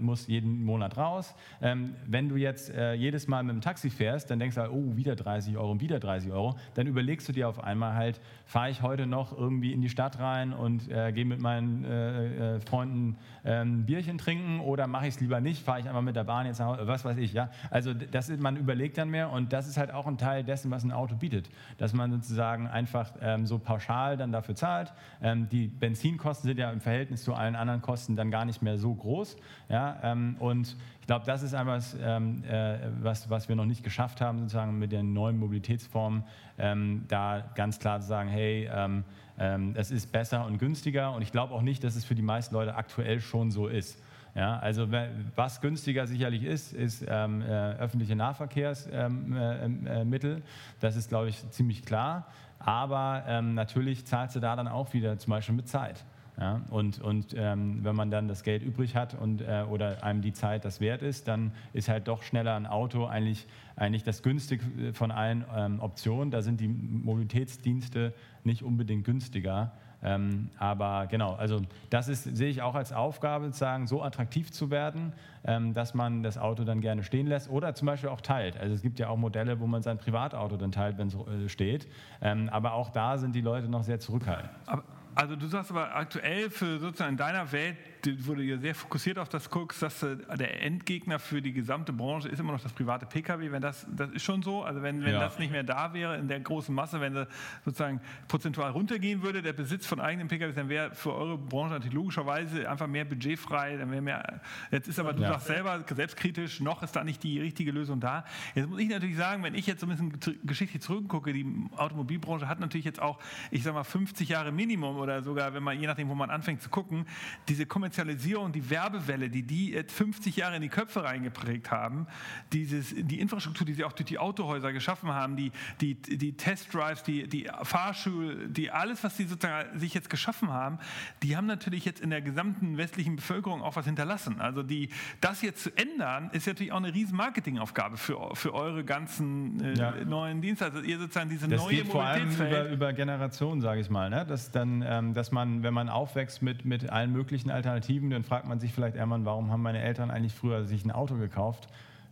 muss 0.00 0.28
jeden 0.28 0.64
Monat 0.64 0.96
raus. 0.96 1.34
Wenn 1.60 2.28
du 2.28 2.36
jetzt 2.36 2.70
äh, 2.70 2.94
jedes 2.94 3.26
Mal 3.26 3.42
mit 3.42 3.56
dem 3.56 3.60
Taxi 3.60 3.90
fährst, 3.90 4.30
dann 4.30 4.38
denkst 4.38 4.54
du 4.54 4.60
halt, 4.60 4.70
oh, 4.70 4.96
wieder 4.96 5.16
30 5.16 5.56
Euro, 5.56 5.80
wieder 5.80 5.98
30 5.98 6.30
Euro. 6.30 6.45
Dann 6.74 6.86
überlegst 6.86 7.28
du 7.28 7.32
dir 7.32 7.48
auf 7.48 7.62
einmal 7.62 7.94
halt, 7.94 8.20
fahre 8.44 8.70
ich 8.70 8.82
heute 8.82 9.06
noch 9.06 9.36
irgendwie 9.36 9.72
in 9.72 9.80
die 9.80 9.88
Stadt 9.88 10.18
rein 10.18 10.52
und 10.52 10.90
äh, 10.90 11.12
gehe 11.12 11.24
mit 11.24 11.40
meinen 11.40 11.84
äh, 11.84 12.56
äh 12.56 12.60
Freunden 12.60 13.16
ein 13.46 13.86
Bierchen 13.86 14.18
trinken 14.18 14.60
oder 14.60 14.86
mache 14.86 15.06
ich 15.06 15.14
es 15.14 15.20
lieber 15.20 15.40
nicht, 15.40 15.62
fahre 15.62 15.80
ich 15.80 15.88
einfach 15.88 16.02
mit 16.02 16.16
der 16.16 16.24
Bahn 16.24 16.46
jetzt 16.46 16.58
nach 16.58 16.66
Hause, 16.66 16.86
was 16.86 17.04
weiß 17.04 17.16
ich. 17.18 17.32
Ja? 17.32 17.50
Also 17.70 17.94
das 17.94 18.28
ist, 18.28 18.40
man 18.40 18.56
überlegt 18.56 18.98
dann 18.98 19.08
mehr 19.08 19.30
und 19.30 19.52
das 19.52 19.68
ist 19.68 19.76
halt 19.76 19.92
auch 19.92 20.06
ein 20.06 20.18
Teil 20.18 20.42
dessen, 20.44 20.70
was 20.70 20.84
ein 20.84 20.92
Auto 20.92 21.14
bietet, 21.14 21.48
dass 21.78 21.92
man 21.92 22.10
sozusagen 22.10 22.66
einfach 22.66 23.12
ähm, 23.20 23.46
so 23.46 23.58
pauschal 23.58 24.16
dann 24.16 24.32
dafür 24.32 24.54
zahlt. 24.54 24.92
Ähm, 25.22 25.48
die 25.48 25.68
Benzinkosten 25.68 26.48
sind 26.48 26.58
ja 26.58 26.70
im 26.70 26.80
Verhältnis 26.80 27.22
zu 27.22 27.34
allen 27.34 27.56
anderen 27.56 27.82
Kosten 27.82 28.16
dann 28.16 28.30
gar 28.30 28.44
nicht 28.44 28.62
mehr 28.62 28.78
so 28.78 28.94
groß. 28.94 29.36
Ja? 29.68 29.98
Ähm, 30.02 30.36
und 30.38 30.76
ich 31.06 31.08
glaube, 31.08 31.24
das 31.24 31.44
ist 31.44 31.52
etwas, 31.52 31.96
ähm, 32.02 32.42
äh, 32.42 32.78
was, 33.00 33.30
was 33.30 33.48
wir 33.48 33.54
noch 33.54 33.64
nicht 33.64 33.84
geschafft 33.84 34.20
haben, 34.20 34.40
sozusagen 34.40 34.76
mit 34.76 34.90
den 34.90 35.12
neuen 35.12 35.38
Mobilitätsformen, 35.38 36.24
ähm, 36.58 37.04
da 37.06 37.44
ganz 37.54 37.78
klar 37.78 38.00
zu 38.00 38.08
sagen, 38.08 38.28
hey, 38.28 38.68
ähm, 38.74 39.04
ähm 39.38 39.74
es 39.76 39.92
ist 39.92 40.10
besser 40.10 40.44
und 40.44 40.58
günstiger. 40.58 41.12
Und 41.12 41.22
ich 41.22 41.30
glaube 41.30 41.54
auch 41.54 41.62
nicht, 41.62 41.84
dass 41.84 41.94
es 41.94 42.04
für 42.04 42.16
die 42.16 42.22
meisten 42.22 42.56
Leute 42.56 42.74
aktuell 42.74 43.20
schon 43.20 43.52
so 43.52 43.68
ist. 43.68 44.02
Ja, 44.34 44.58
also 44.58 44.88
was 45.36 45.60
günstiger 45.60 46.08
sicherlich 46.08 46.42
ist, 46.42 46.72
ist 46.72 47.04
ähm, 47.06 47.40
äh, 47.40 47.74
öffentliche 47.74 48.16
Nahverkehrsmittel. 48.16 48.92
Ähm, 48.92 49.86
äh, 49.86 50.40
das 50.80 50.96
ist, 50.96 51.08
glaube 51.08 51.28
ich, 51.28 51.48
ziemlich 51.50 51.84
klar. 51.84 52.26
Aber 52.58 53.22
ähm, 53.28 53.54
natürlich 53.54 54.06
zahlst 54.06 54.34
du 54.34 54.40
da 54.40 54.56
dann 54.56 54.66
auch 54.66 54.92
wieder 54.92 55.16
zum 55.18 55.30
Beispiel 55.30 55.54
mit 55.54 55.68
Zeit. 55.68 56.04
Ja, 56.38 56.60
und 56.68 57.00
und 57.00 57.34
ähm, 57.34 57.82
wenn 57.82 57.96
man 57.96 58.10
dann 58.10 58.28
das 58.28 58.42
Geld 58.42 58.62
übrig 58.62 58.94
hat 58.94 59.14
und, 59.14 59.40
äh, 59.40 59.64
oder 59.70 60.04
einem 60.04 60.20
die 60.20 60.34
Zeit 60.34 60.66
das 60.66 60.80
wert 60.80 61.00
ist, 61.00 61.28
dann 61.28 61.52
ist 61.72 61.88
halt 61.88 62.08
doch 62.08 62.22
schneller 62.22 62.54
ein 62.56 62.66
Auto 62.66 63.06
eigentlich, 63.06 63.46
eigentlich 63.74 64.04
das 64.04 64.22
günstigste 64.22 64.92
von 64.92 65.10
allen 65.10 65.46
ähm, 65.56 65.80
Optionen. 65.80 66.30
Da 66.30 66.42
sind 66.42 66.60
die 66.60 66.68
Mobilitätsdienste 66.68 68.12
nicht 68.44 68.62
unbedingt 68.62 69.04
günstiger. 69.04 69.72
Ähm, 70.02 70.50
aber 70.58 71.06
genau, 71.06 71.34
also 71.34 71.62
das 71.88 72.08
ist, 72.08 72.24
sehe 72.24 72.50
ich 72.50 72.60
auch 72.60 72.74
als 72.74 72.92
Aufgabe, 72.92 73.46
sozusagen 73.46 73.86
so 73.86 74.02
attraktiv 74.02 74.52
zu 74.52 74.70
werden, 74.70 75.14
ähm, 75.44 75.72
dass 75.72 75.94
man 75.94 76.22
das 76.22 76.36
Auto 76.36 76.64
dann 76.64 76.82
gerne 76.82 77.02
stehen 77.02 77.26
lässt 77.26 77.48
oder 77.48 77.74
zum 77.74 77.86
Beispiel 77.86 78.10
auch 78.10 78.20
teilt. 78.20 78.58
Also 78.58 78.74
es 78.74 78.82
gibt 78.82 78.98
ja 78.98 79.08
auch 79.08 79.16
Modelle, 79.16 79.58
wo 79.58 79.66
man 79.66 79.82
sein 79.82 79.96
Privatauto 79.96 80.58
dann 80.58 80.70
teilt, 80.70 80.98
wenn 80.98 81.08
es 81.08 81.14
äh, 81.14 81.48
steht. 81.48 81.88
Ähm, 82.20 82.50
aber 82.50 82.74
auch 82.74 82.90
da 82.90 83.16
sind 83.16 83.34
die 83.34 83.40
Leute 83.40 83.68
noch 83.68 83.84
sehr 83.84 83.98
zurückhaltend. 83.98 84.50
Aber 84.66 84.84
also 85.16 85.34
du 85.34 85.46
sagst 85.48 85.70
aber 85.70 85.96
aktuell 85.96 86.50
für 86.50 86.78
sozusagen 86.78 87.12
in 87.12 87.16
deiner 87.16 87.50
Welt 87.50 87.76
du 88.14 88.42
ja 88.42 88.58
sehr 88.58 88.74
fokussiert 88.74 89.18
auf 89.18 89.28
das 89.28 89.50
guckst, 89.50 89.82
dass 89.82 90.02
äh, 90.02 90.16
der 90.36 90.62
Endgegner 90.62 91.18
für 91.18 91.42
die 91.42 91.52
gesamte 91.52 91.92
Branche 91.92 92.28
ist 92.28 92.38
immer 92.38 92.52
noch 92.52 92.62
das 92.62 92.72
private 92.72 93.06
Pkw. 93.06 93.50
Wenn 93.50 93.62
das, 93.62 93.86
das 93.90 94.10
ist 94.10 94.22
schon 94.22 94.42
so. 94.42 94.62
Also 94.62 94.82
wenn, 94.82 95.04
wenn 95.04 95.12
ja. 95.12 95.20
das 95.20 95.38
nicht 95.38 95.50
mehr 95.50 95.62
da 95.62 95.92
wäre 95.92 96.16
in 96.16 96.28
der 96.28 96.40
großen 96.40 96.74
Masse, 96.74 97.00
wenn 97.00 97.14
das 97.14 97.28
sozusagen 97.64 98.00
prozentual 98.28 98.70
runtergehen 98.70 99.22
würde, 99.22 99.42
der 99.42 99.52
Besitz 99.52 99.86
von 99.86 100.00
eigenen 100.00 100.28
Pkw, 100.28 100.52
dann 100.52 100.68
wäre 100.68 100.94
für 100.94 101.14
eure 101.14 101.36
Branche 101.36 101.74
natürlich 101.74 101.94
logischerweise 101.94 102.68
einfach 102.70 102.86
mehr 102.86 103.04
Budget 103.04 103.38
frei. 103.38 103.76
Dann 103.76 103.90
wäre 103.90 104.02
mehr. 104.02 104.40
Jetzt 104.70 104.88
ist 104.88 104.98
aber 104.98 105.12
du 105.12 105.22
ja. 105.22 105.32
sagst 105.32 105.48
selber 105.48 105.84
selbstkritisch, 105.94 106.60
noch 106.60 106.82
ist 106.82 106.94
da 106.94 107.04
nicht 107.04 107.22
die 107.22 107.40
richtige 107.40 107.72
Lösung 107.72 108.00
da. 108.00 108.24
Jetzt 108.54 108.68
muss 108.68 108.80
ich 108.80 108.88
natürlich 108.88 109.16
sagen, 109.16 109.42
wenn 109.42 109.54
ich 109.54 109.66
jetzt 109.66 109.80
so 109.80 109.86
ein 109.86 109.90
bisschen 109.90 110.40
geschichtlich 110.44 110.82
zurückgucke, 110.82 111.32
die 111.32 111.46
Automobilbranche 111.76 112.48
hat 112.48 112.60
natürlich 112.60 112.84
jetzt 112.84 113.00
auch, 113.00 113.18
ich 113.50 113.62
sag 113.62 113.74
mal 113.74 113.84
50 113.84 114.28
Jahre 114.28 114.52
Minimum 114.52 114.96
oder 114.96 115.22
sogar, 115.22 115.54
wenn 115.54 115.62
man 115.62 115.78
je 115.78 115.86
nachdem, 115.86 116.08
wo 116.08 116.14
man 116.14 116.30
anfängt 116.30 116.62
zu 116.62 116.70
gucken, 116.70 117.06
diese 117.48 117.66
kommerzielle 117.66 117.95
Kommerzialisierung, 117.96 118.52
die 118.52 118.68
Werbewelle, 118.68 119.30
die 119.30 119.42
die 119.42 119.70
jetzt 119.70 119.92
50 119.92 120.36
Jahre 120.36 120.56
in 120.56 120.62
die 120.62 120.68
Köpfe 120.68 121.02
reingeprägt 121.02 121.70
haben, 121.70 122.06
dieses, 122.52 122.94
die 122.94 123.20
Infrastruktur, 123.20 123.66
die 123.66 123.72
sie 123.72 123.84
auch 123.84 123.92
durch 123.92 124.06
die 124.06 124.18
Autohäuser 124.18 124.72
geschaffen 124.72 125.12
haben, 125.12 125.36
die, 125.36 125.50
die, 125.80 125.94
die 125.94 126.36
Testdrives, 126.36 127.02
die, 127.02 127.26
die 127.26 127.48
Fahrschule, 127.62 128.48
die 128.48 128.70
alles, 128.70 129.02
was 129.02 129.16
sie 129.16 129.24
sozusagen 129.24 129.78
sich 129.78 129.94
jetzt 129.94 130.10
geschaffen 130.10 130.50
haben, 130.50 130.78
die 131.22 131.36
haben 131.36 131.46
natürlich 131.46 131.84
jetzt 131.84 132.00
in 132.00 132.10
der 132.10 132.20
gesamten 132.20 132.76
westlichen 132.76 133.16
Bevölkerung 133.16 133.62
auch 133.62 133.76
was 133.76 133.86
hinterlassen. 133.86 134.40
Also 134.40 134.62
die, 134.62 134.90
das 135.20 135.42
jetzt 135.42 135.62
zu 135.62 135.70
ändern, 135.76 136.30
ist 136.32 136.46
natürlich 136.46 136.72
auch 136.72 136.76
eine 136.76 136.92
riesen 136.92 137.16
Marketingaufgabe 137.16 137.96
für, 137.96 138.34
für 138.34 138.52
eure 138.52 138.84
ganzen 138.84 139.60
äh, 139.64 139.74
ja. 139.74 139.94
neuen 140.04 140.42
Dienste. 140.42 140.66
Also 140.66 140.80
ihr 140.80 140.98
sozusagen 140.98 141.30
diese 141.30 141.48
das 141.48 141.62
neue 141.62 141.76
geht 141.76 141.88
vor 141.88 142.04
allem 142.04 142.30
über, 142.30 142.68
über 142.68 142.92
Generationen, 142.92 143.60
sage 143.60 143.80
ich 143.80 143.88
mal. 143.88 144.10
Ne? 144.10 144.26
Dass, 144.26 144.50
dann, 144.50 144.84
ähm, 144.86 145.14
dass 145.14 145.32
man, 145.32 145.62
wenn 145.62 145.72
man 145.72 145.88
aufwächst 145.88 146.42
mit, 146.42 146.64
mit 146.66 146.90
allen 146.90 147.12
möglichen 147.12 147.50
Alternativen, 147.50 147.75
Alternativen, 147.76 148.10
dann 148.10 148.24
fragt 148.24 148.46
man 148.46 148.58
sich 148.58 148.72
vielleicht 148.72 148.96
irgendwann, 148.96 149.24
warum 149.24 149.50
haben 149.50 149.62
meine 149.62 149.82
Eltern 149.82 150.10
eigentlich 150.10 150.34
früher 150.34 150.64
sich 150.64 150.84
ein 150.84 150.90
Auto 150.90 151.16
gekauft? 151.16 151.68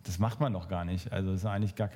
Das 0.06 0.18
macht 0.18 0.38
man 0.38 0.52
doch 0.52 0.68
gar 0.68 0.84
nicht. 0.84 1.10
Also 1.10 1.32
das 1.32 1.44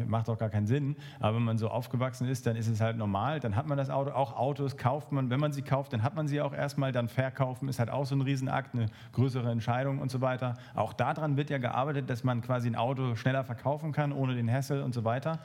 macht 0.07 0.29
doch 0.29 0.39
gar 0.39 0.49
keinen 0.49 0.67
Sinn. 0.67 0.97
Aber 1.21 1.37
wenn 1.37 1.43
man 1.43 1.59
so 1.59 1.69
aufgewachsen 1.69 2.27
ist, 2.27 2.47
dann 2.47 2.57
ist 2.57 2.67
es 2.67 2.81
halt 2.81 2.97
normal. 2.97 3.39
Dann 3.39 3.55
hat 3.55 3.67
man 3.67 3.77
das 3.77 3.91
Auto. 3.91 4.13
Auch 4.13 4.35
Autos 4.35 4.79
kauft 4.79 5.13
man. 5.13 5.29
Wenn 5.29 5.41
man 5.41 5.53
sie 5.53 5.61
kauft, 5.61 5.93
dann 5.93 6.03
hat 6.03 6.15
man 6.15 6.27
sie 6.27 6.41
auch 6.41 6.55
erstmal. 6.55 6.91
Dann 6.91 7.09
verkaufen 7.09 7.69
ist 7.69 7.79
halt 7.79 7.91
auch 7.91 8.07
so 8.07 8.15
ein 8.15 8.23
Riesenakt, 8.23 8.75
eine 8.75 8.87
größere 9.13 9.51
Entscheidung 9.51 9.99
und 9.99 10.11
so 10.11 10.23
weiter. 10.23 10.55
Auch 10.75 10.95
daran 10.95 11.37
wird 11.37 11.51
ja 11.51 11.59
gearbeitet, 11.59 12.09
dass 12.09 12.25
man 12.25 12.41
quasi 12.41 12.69
ein 12.69 12.77
Auto 12.77 13.15
schneller 13.15 13.45
verkaufen 13.45 13.93
kann, 13.93 14.13
ohne 14.13 14.35
den 14.35 14.51
Hassel 14.51 14.83
und 14.83 14.95
so 14.95 15.05
weiter. 15.05 15.41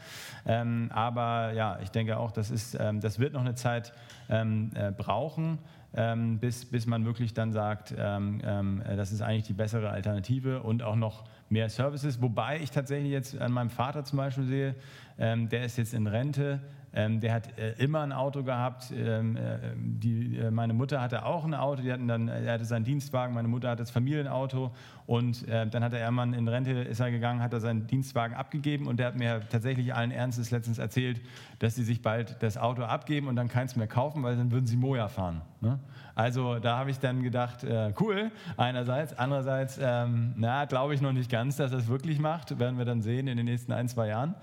Ähm, 0.46 0.90
aber 0.94 1.52
ja, 1.52 1.80
ich 1.82 1.92
denke 1.92 2.18
auch, 2.18 2.32
das, 2.32 2.50
ist, 2.50 2.78
ähm, 2.80 3.02
das 3.02 3.20
wird 3.20 3.34
noch 3.34 3.42
eine 3.42 3.56
Zeit 3.56 3.92
ähm, 4.30 4.72
äh, 4.76 4.94
brauchen 4.94 5.60
ähm, 5.96 6.40
bis, 6.40 6.66
bis 6.66 6.86
man 6.86 7.06
wirklich 7.06 7.34
dann 7.34 7.52
sagt, 7.52 7.94
ähm, 7.98 8.42
ähm, 8.44 8.82
das 8.96 9.12
ist 9.12 9.22
eigentlich 9.22 9.48
die 9.48 9.54
bessere 9.54 9.90
Alternative 9.90 10.62
und 10.64 10.84
auch 10.84 10.96
noch 10.96 11.26
mehr 11.50 11.70
Services. 11.70 12.22
Wobei 12.22 12.60
ich 12.60 12.72
tatsächlich 12.72 13.12
jetzt 13.12 13.40
an 13.40 13.52
meinem 13.52 13.70
Vater 13.70 14.04
zum 14.04 14.18
Beispiel 14.18 14.46
sehe, 14.46 14.76
ähm, 15.20 15.50
der 15.50 15.66
ist 15.66 15.78
jetzt 15.78 15.94
in 15.94 16.08
Rente, 16.08 16.60
Ähm, 16.96 17.20
der 17.20 17.34
hat 17.34 17.58
äh, 17.58 17.74
immer 17.80 18.02
ein 18.02 18.12
Auto 18.12 18.44
gehabt. 18.44 18.94
Ähm, 18.96 19.36
äh, 19.36 19.58
die, 19.76 20.38
äh, 20.38 20.52
meine 20.52 20.74
Mutter 20.74 21.02
hatte 21.02 21.26
auch 21.26 21.44
ein 21.44 21.56
Auto. 21.56 21.82
Die 21.82 21.92
hatten 21.92 22.08
dann, 22.08 22.28
er 22.28 22.54
hatte 22.54 22.66
seinen 22.66 22.86
Dienstwagen. 22.86 23.34
Meine 23.34 23.48
Mutter 23.48 23.70
hatte 23.70 23.82
das 23.82 23.90
Familienauto. 23.90 24.72
Und 25.06 25.48
äh, 25.48 25.68
dann 25.68 25.84
hat 25.84 25.92
der 25.92 26.00
Ehrmann 26.00 26.34
in 26.34 26.48
Rente, 26.48 26.72
ist 26.72 27.00
er 27.00 27.12
gegangen, 27.12 27.42
hat 27.42 27.54
er 27.54 27.60
seinen 27.60 27.88
Dienstwagen 27.88 28.36
abgegeben. 28.36 28.88
Und 28.88 28.98
der 28.98 29.08
hat 29.08 29.18
mir 29.18 29.42
tatsächlich 29.50 29.94
allen 29.94 30.12
Ernstes 30.12 30.52
letztens 30.52 30.78
erzählt, 30.78 31.22
dass 31.60 31.76
sie 31.76 31.84
sich 31.84 32.02
bald 32.02 32.42
das 32.42 32.58
Auto 32.58 32.84
abgeben 32.84 33.28
und 33.28 33.36
dann 33.36 33.50
keins 33.50 33.76
mehr 33.76 33.88
kaufen, 33.88 34.24
weil 34.24 34.38
dann 34.38 34.52
würden 34.52 34.66
sie 34.66 34.78
Moja 34.78 35.10
fahren. 35.10 35.42
Ne? 35.62 35.80
Also 36.16 36.60
da 36.60 36.78
habe 36.78 36.92
ich 36.92 37.00
dann 37.00 37.24
gedacht, 37.24 37.64
äh, 37.64 37.92
cool, 38.00 38.32
einerseits. 38.56 39.18
Andererseits, 39.18 39.80
ähm, 39.82 40.34
na, 40.38 40.66
glaube 40.66 40.94
ich 40.94 41.02
noch 41.02 41.12
nicht 41.12 41.30
ganz, 41.30 41.58
dass 41.58 41.72
er 41.72 41.80
es 41.80 41.88
wirklich 41.88 42.20
macht. 42.20 42.60
Werden 42.60 42.78
wir 42.78 42.86
dann 42.86 43.02
sehen 43.02 43.28
in 43.28 43.38
den 43.38 43.46
nächsten 43.46 43.74
ein, 43.74 43.88
zwei 43.88 44.08
Jahren. 44.08 44.36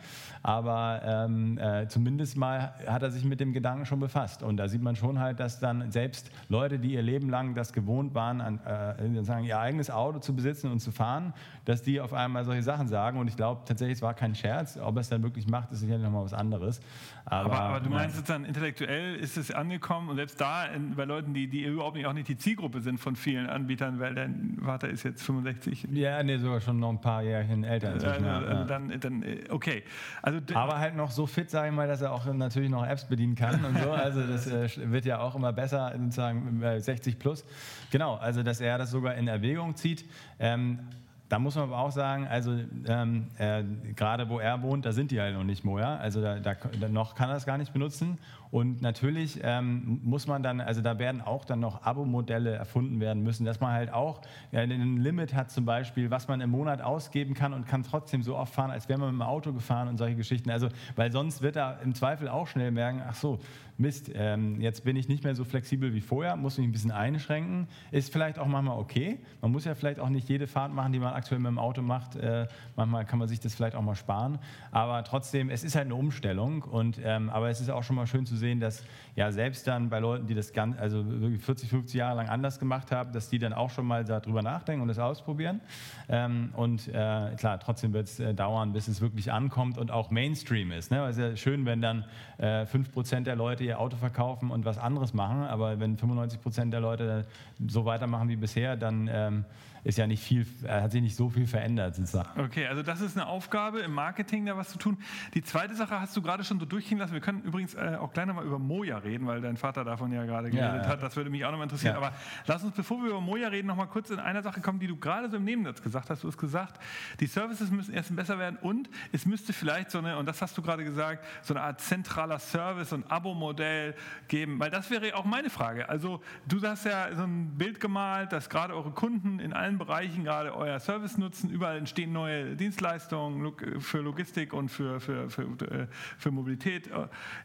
Aber 0.43 1.01
ähm, 1.05 1.59
äh, 1.59 1.87
zumindest 1.89 2.37
mal 2.37 2.75
hat 2.87 3.03
er 3.03 3.11
sich 3.11 3.25
mit 3.25 3.41
dem 3.41 3.53
Gedanken 3.53 3.87
schon 3.87 4.01
befasst. 4.01 4.43
Und 4.43 4.57
da 4.57 4.69
sieht 4.69 4.83
man 4.83 4.97
schon 4.97 5.21
halt, 5.21 5.39
dass 5.39 5.61
dann 5.61 5.91
selbst 5.93 6.31
Leute, 6.49 6.79
die 6.79 6.95
ihr 6.95 7.03
Leben 7.03 7.31
lang 7.31 7.55
das 7.55 7.73
gewohnt 7.73 8.15
waren, 8.15 8.41
an, 8.41 8.61
äh, 8.65 9.23
sagen, 9.23 9.45
ihr 9.45 9.59
eigenes 9.59 9.91
Auto 9.91 10.19
zu 10.19 10.35
besitzen 10.35 10.50
und 10.55 10.81
zu 10.81 10.91
fahren, 10.91 11.33
dass 11.65 11.83
die 11.83 12.01
auf 12.01 12.13
einmal 12.13 12.45
solche 12.45 12.63
Sachen 12.63 12.89
sagen. 12.89 13.19
Und 13.19 13.29
ich 13.29 13.37
glaube 13.37 13.63
tatsächlich, 13.65 13.99
es 13.99 14.03
war 14.03 14.15
kein 14.15 14.35
Scherz. 14.35 14.79
Ob 14.79 14.97
er 14.97 15.01
es 15.01 15.09
dann 15.09 15.23
wirklich 15.23 15.47
macht, 15.47 15.73
ist 15.73 15.81
sicherlich 15.81 16.05
nochmal 16.05 16.25
was 16.25 16.35
anderes. 16.35 16.81
Aber, 17.25 17.53
aber, 17.53 17.61
aber 17.61 17.81
du 17.81 17.91
meinst 17.91 18.17
sozusagen, 18.17 18.45
intellektuell 18.45 19.17
ist 19.17 19.37
es 19.37 19.51
angekommen 19.51 20.09
und 20.09 20.17
selbst 20.17 20.41
da 20.41 20.67
in, 20.67 20.97
bei 20.97 21.05
Leuten, 21.05 21.35
die, 21.35 21.49
die 21.49 21.65
überhaupt 21.65 21.97
nicht, 21.97 22.07
auch 22.07 22.13
nicht 22.13 22.29
die 22.29 22.37
Zielgruppe 22.37 22.81
sind 22.81 22.99
von 22.99 23.17
vielen 23.17 23.47
Anbietern, 23.47 24.01
weil 24.01 24.15
dein 24.15 24.59
Vater 24.65 24.89
ist 24.89 25.05
jetzt 25.05 25.23
65. 25.23 25.89
Ja, 25.93 26.23
nee, 26.23 26.39
sogar 26.39 26.61
schon 26.61 26.81
noch 26.81 26.91
ein 26.91 27.01
paar 27.01 27.23
Jährchen 27.23 27.65
älter. 27.65 27.91
Also, 27.91 28.07
ja. 28.07 28.65
dann, 28.65 28.99
dann, 29.01 29.23
äh, 29.23 29.45
okay. 29.51 29.85
Also, 30.23 30.41
aber 30.55 30.79
halt 30.79 30.97
noch 30.97 31.11
so 31.11 31.27
fit, 31.27 31.51
sage 31.51 31.69
ich 31.69 31.75
mal, 31.75 31.87
dass 31.87 32.01
er 32.01 32.13
auch 32.13 32.27
natürlich 32.33 32.71
noch 32.71 32.87
Apps 32.87 33.05
bedienen 33.05 33.35
kann 33.35 33.65
und 33.65 33.79
so. 33.79 33.91
Also 33.93 34.23
das 34.27 34.47
äh, 34.47 34.91
wird 34.91 35.05
ja 35.05 35.21
auch 35.21 35.35
immer 35.35 35.53
besser, 35.53 35.93
sozusagen 35.99 36.61
60 36.81 37.19
plus. 37.19 37.45
Genau, 37.91 38.17
also 38.17 38.43
dass 38.43 38.61
er 38.61 38.79
das 38.79 38.91
sogar 38.91 39.15
in 39.15 39.29
Erwägung 39.29 39.77
zieht. 39.77 40.05
Ähm, 40.41 40.81
da 41.29 41.39
muss 41.39 41.55
man 41.55 41.65
aber 41.65 41.79
auch 41.79 41.93
sagen, 41.93 42.27
also 42.27 42.59
ähm, 42.89 43.29
äh, 43.39 43.63
gerade 43.95 44.29
wo 44.29 44.41
er 44.41 44.63
wohnt, 44.63 44.85
da 44.85 44.91
sind 44.91 45.13
die 45.13 45.21
halt 45.21 45.35
noch 45.37 45.45
nicht 45.45 45.65
Moja. 45.65 45.97
Also 45.97 46.21
da, 46.21 46.41
da, 46.41 46.57
noch 46.89 47.15
kann 47.15 47.31
er 47.31 47.37
es 47.37 47.47
gar 47.47 47.57
nicht 47.57 47.73
benutzen. 47.73 48.19
Und 48.51 48.83
natürlich 48.83 49.41
ähm, 49.43 50.01
muss 50.03 50.27
man 50.27 50.43
dann, 50.43 50.61
also 50.61 50.81
da 50.81 50.99
werden 50.99 51.21
auch 51.21 51.45
dann 51.45 51.61
noch 51.61 51.83
Abo-Modelle 51.83 52.53
erfunden 52.53 52.99
werden 52.99 53.23
müssen, 53.23 53.45
dass 53.45 53.61
man 53.61 53.73
halt 53.73 53.93
auch 53.93 54.23
ein 54.53 54.97
Limit 54.97 55.35
hat 55.35 55.51
zum 55.51 55.65
Beispiel, 55.65 56.11
was 56.11 56.27
man 56.27 56.41
im 56.41 56.51
Monat 56.51 56.83
ausgeben 56.83 57.35
kann 57.35 57.53
und 57.53 57.67
kann 57.67 57.85
trotzdem 57.85 58.23
so 58.23 58.37
oft 58.37 58.53
fahren, 58.53 58.71
als 58.71 58.89
wäre 58.89 58.99
man 58.99 59.11
mit 59.11 59.21
dem 59.21 59.29
Auto 59.29 59.53
gefahren 59.53 59.89
und 59.89 59.99
solche 59.99 60.17
Geschichten. 60.17 60.51
Also, 60.51 60.69
weil 60.97 61.13
sonst 61.13 61.43
wird 61.43 61.57
er 61.57 61.81
im 61.83 61.95
Zweifel 61.95 62.29
auch 62.29 62.49
schnell 62.49 62.73
merken, 62.73 63.03
ach 63.07 63.15
so, 63.15 63.39
Mist, 63.81 64.11
ähm, 64.15 64.61
jetzt 64.61 64.85
bin 64.85 64.95
ich 64.95 65.09
nicht 65.09 65.25
mehr 65.25 65.35
so 65.35 65.43
flexibel 65.43 65.95
wie 65.95 66.03
vorher, 66.03 66.37
muss 66.37 66.59
mich 66.59 66.69
ein 66.69 66.73
bisschen 66.73 66.91
einschränken. 66.91 67.67
Ist 67.91 68.13
vielleicht 68.13 68.39
auch 68.39 68.47
manchmal 68.47 68.79
okay. 68.79 69.21
Man 69.41 69.53
muss 69.53 69.65
ja 69.65 69.75
vielleicht 69.75 69.99
auch 70.01 70.11
nicht 70.11 70.29
jede 70.29 70.47
Fahrt 70.47 70.75
machen, 70.75 70.93
die 70.93 70.99
man 70.99 71.15
aktuell 71.15 71.41
mit 71.41 71.49
dem 71.49 71.59
Auto 71.59 71.81
macht. 71.81 72.15
Äh, 72.15 72.47
manchmal 72.77 73.07
kann 73.07 73.19
man 73.19 73.27
sich 73.27 73.41
das 73.41 73.55
vielleicht 73.55 73.75
auch 73.75 73.83
mal 73.83 73.95
sparen. 73.95 74.39
Aber 74.71 75.03
trotzdem, 75.03 75.49
es 75.49 75.65
ist 75.65 75.77
halt 75.77 75.87
eine 75.87 75.95
Umstellung. 75.95 76.63
Und, 76.63 77.01
ähm, 77.03 77.31
aber 77.31 77.49
es 77.49 77.63
ist 77.63 77.71
auch 77.71 77.83
schon 77.83 77.97
mal 77.97 78.07
schön 78.07 78.27
zu 78.27 78.37
sehen, 78.41 78.59
dass 78.59 78.83
ja 79.15 79.31
selbst 79.31 79.67
dann 79.67 79.89
bei 79.89 80.01
Leuten, 80.01 80.27
die 80.27 80.35
das 80.35 80.53
ganz, 80.53 80.79
also 80.79 81.05
wirklich 81.07 81.43
40, 81.43 81.71
50 81.71 81.95
Jahre 81.95 82.17
lang 82.17 82.29
anders 82.29 82.59
gemacht 82.59 82.91
haben, 82.91 83.13
dass 83.13 83.29
die 83.29 83.39
dann 83.39 83.53
auch 83.53 83.71
schon 83.71 83.87
mal 83.87 84.05
darüber 84.05 84.43
nachdenken 84.43 84.83
und 84.83 84.91
es 84.91 84.99
ausprobieren. 84.99 85.61
Ähm, 86.09 86.51
und 86.57 86.89
äh, 86.89 87.35
klar, 87.37 87.61
trotzdem 87.61 87.93
wird 87.93 88.07
es 88.09 88.19
äh, 88.19 88.35
dauern, 88.35 88.73
bis 88.73 88.89
es 88.89 89.01
wirklich 89.01 89.31
ankommt 89.31 89.79
und 89.79 89.91
auch 89.91 90.11
Mainstream 90.11 90.73
ist. 90.73 90.91
Ne? 90.91 91.05
Es 91.07 91.17
ist 91.17 91.23
ja 91.23 91.37
schön, 91.37 91.67
wenn 91.67 91.81
dann 91.81 92.05
äh, 92.39 92.65
5% 92.65 93.23
der 93.23 93.37
Leute 93.37 93.65
ihr 93.65 93.79
Auto 93.79 93.97
verkaufen 93.97 94.51
und 94.51 94.65
was 94.65 94.79
anderes 94.79 95.15
machen, 95.15 95.45
aber 95.45 95.79
wenn 95.79 95.97
95% 95.97 96.71
der 96.71 96.81
Leute 96.81 97.27
so 97.67 97.85
weitermachen 97.85 98.29
wie 98.29 98.37
bisher, 98.37 98.77
dann 98.77 99.09
ähm, 99.13 99.45
ist 99.85 99.99
ja 99.99 100.07
nicht 100.07 100.23
viel, 100.23 100.47
äh, 100.65 100.83
hat 100.83 100.93
sich 100.93 101.03
nicht 101.03 101.17
so 101.17 101.29
viel 101.29 101.47
verändert 101.47 101.95
sozusagen. 101.95 102.41
Okay, 102.41 102.67
also 102.67 102.83
das 102.83 103.01
ist 103.01 103.17
eine 103.17 103.27
Aufgabe 103.27 103.81
im 103.81 103.93
Marketing, 103.93 104.47
da 104.47 104.57
was 104.57 104.71
zu 104.71 104.79
tun. 104.79 104.99
Die 105.35 105.43
zweite 105.43 105.75
Sache 105.75 106.01
hast 106.01 106.17
du 106.17 106.23
gerade 106.23 106.45
schon 106.45 106.61
so 106.61 106.67
durchgehen 106.67 106.99
lassen. 106.99 107.13
Wir 107.13 107.21
können 107.21 107.43
übrigens 107.43 107.75
äh, 107.75 107.97
auch 107.99 108.13
gleich 108.13 108.27
nochmal 108.27 108.45
über 108.45 108.59
Moja 108.59 108.99
reden, 108.99 109.27
weil 109.27 109.41
dein 109.41 109.57
Vater 109.57 109.85
davon 109.85 110.13
ja 110.13 110.25
gerade 110.25 110.51
geredet 110.51 110.77
ja, 110.77 110.83
ja. 110.83 110.89
hat. 110.89 111.03
Das 111.03 111.17
würde 111.17 111.31
mich 111.31 111.45
auch 111.45 111.51
nochmal 111.51 111.67
interessieren. 111.67 111.95
Ja. 111.95 111.99
Aber 111.99 112.13
lass 112.47 112.63
uns, 112.63 112.75
bevor 112.75 113.03
wir 113.03 113.11
über 113.11 113.21
Moja 113.21 113.49
reden, 113.49 113.69
nochmal 113.69 113.87
kurz 113.89 114.11
in 114.11 114.19
einer 114.19 114.43
Sache 114.43 114.61
kommen, 114.61 114.79
die 114.79 114.87
du 114.87 114.97
gerade 114.97 115.31
so 115.31 115.37
im 115.37 115.45
Nebensatz 115.45 115.83
gesagt 115.83 116.11
hast. 116.11 116.23
Du 116.25 116.29
hast 116.29 116.39
gesagt, 116.39 116.81
die 117.21 117.27
Services 117.27 117.71
müssen 117.71 117.95
erst 117.95 118.15
besser 118.15 118.39
werden 118.39 118.59
und 118.61 118.89
es 119.13 119.27
müsste 119.27 119.53
vielleicht 119.53 119.91
so 119.91 119.99
eine, 119.99 120.19
und 120.19 120.27
das 120.27 120.43
hast 120.43 120.57
du 120.59 120.63
gerade 120.63 120.85
gesagt, 120.85 121.25
so 121.43 121.55
eine 121.55 121.63
Art 121.63 121.81
zentraler 121.81 122.39
Service 122.39 122.93
und 122.93 123.11
Abo-Modell 123.11 123.95
geben, 124.29 124.59
weil 124.59 124.71
das 124.71 124.91
wäre 124.91 125.15
auch 125.15 125.25
meine 125.25 125.51
Frage. 125.51 125.89
Also 125.89 126.21
du 126.47 126.61
hast 126.63 126.85
ja 126.85 127.15
so 127.15 127.23
ein 127.23 127.57
Bild 127.57 127.81
gemalt, 127.81 128.33
dass 128.33 128.49
gerade 128.49 128.75
eure 128.75 128.91
Kunden 128.91 129.41
in 129.41 129.53
allen 129.53 129.70
allen 129.71 129.79
Bereichen 129.79 130.25
gerade 130.25 130.55
euer 130.57 130.81
Service 130.81 131.17
nutzen. 131.17 131.49
Überall 131.49 131.79
entstehen 131.79 132.13
neue 132.13 132.57
Dienstleistungen 132.57 133.53
für 133.79 133.99
Logistik 133.99 134.53
und 134.53 134.69
für, 134.69 134.99
für, 134.99 135.31
für, 135.31 135.43
äh, 135.43 135.87
für 136.19 136.31
Mobilität. 136.33 136.91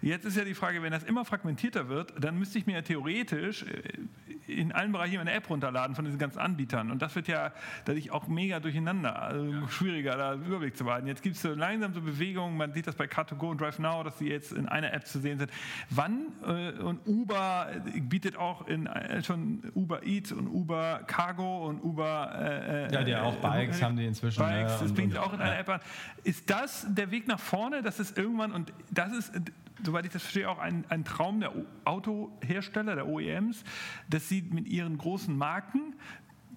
Jetzt 0.02 0.26
ist 0.26 0.36
ja 0.36 0.44
die 0.44 0.56
Frage, 0.56 0.82
wenn 0.82 0.92
das 0.92 1.04
immer 1.04 1.24
fragmentierter 1.24 1.88
wird, 1.88 2.14
dann 2.20 2.40
müsste 2.40 2.58
ich 2.58 2.66
mir 2.66 2.74
ja 2.74 2.82
theoretisch 2.82 3.64
äh, 3.64 3.84
in 4.48 4.72
allen 4.72 4.92
Bereichen 4.92 5.20
eine 5.20 5.34
App 5.34 5.50
runterladen 5.50 5.96
von 5.96 6.06
diesen 6.06 6.20
ganzen 6.20 6.40
Anbietern. 6.40 6.90
Und 6.90 7.02
das 7.02 7.16
wird 7.16 7.28
ja 7.28 7.52
dadurch 7.86 8.10
auch 8.10 8.28
mega 8.28 8.60
durcheinander, 8.60 9.22
also 9.22 9.46
ja. 9.46 9.68
schwieriger, 9.70 10.18
da 10.18 10.32
einen 10.32 10.46
Überblick 10.46 10.76
zu 10.76 10.86
behalten. 10.86 11.08
Jetzt 11.08 11.22
gibt 11.22 11.36
es 11.36 11.44
so 11.44 11.54
langsam 11.54 11.94
so 11.94 12.02
Bewegungen, 12.02 12.58
man 12.58 12.74
sieht 12.74 12.88
das 12.88 12.96
bei 12.96 13.06
Car2Go 13.06 13.52
und 13.52 13.62
Drive 13.62 13.78
Now, 13.78 14.04
dass 14.04 14.18
die 14.18 14.26
jetzt 14.26 14.52
in 14.52 14.68
einer 14.68 14.94
App 14.94 15.06
zu 15.06 15.20
sehen 15.20 15.38
sind. 15.38 15.52
Wann 15.92 16.28
äh, 16.46 16.72
und 16.82 17.06
Uber 17.06 17.68
bietet 18.02 18.38
auch 18.38 18.68
in, 18.68 18.88
äh, 18.88 19.22
schon 19.24 19.62
Uber 19.76 20.06
Eats 20.06 20.32
und 20.32 20.48
Uber 20.48 21.02
Cargo 21.06 21.68
und 21.68 21.84
Uber 21.84 22.15
äh, 22.24 22.94
ja, 22.94 23.04
die 23.04 23.16
auch 23.16 23.36
Bikes 23.36 23.82
haben 23.82 23.98
die 23.98 24.06
inzwischen. 24.06 24.40
Bikes, 24.40 24.80
das 24.80 24.94
bringt 24.94 25.18
auch 25.18 25.34
in 25.34 25.42
einer 25.42 25.58
App 25.58 25.70
an. 25.70 25.80
Ist 26.24 26.50
das 26.50 26.88
der 26.90 27.12
Weg 27.12 27.28
nach 27.28 27.40
vorne, 27.40 27.82
dass 27.82 28.00
es 28.00 28.12
irgendwann, 28.12 28.52
und 28.52 28.74
das 28.92 29.12
ist, 29.12 29.32
soweit 29.84 30.06
ich 30.06 30.12
das 30.12 30.22
verstehe, 30.22 30.50
auch 30.50 30.60
ein, 30.60 30.86
ein 30.90 31.04
Traum 31.04 31.40
der 31.40 31.52
Autohersteller, 31.86 32.96
der 32.96 33.08
OEMs, 33.08 33.64
dass 34.10 34.30
sie 34.30 34.42
mit 34.42 34.68
ihren 34.68 34.98
großen 34.98 35.36
Marken 35.36 35.96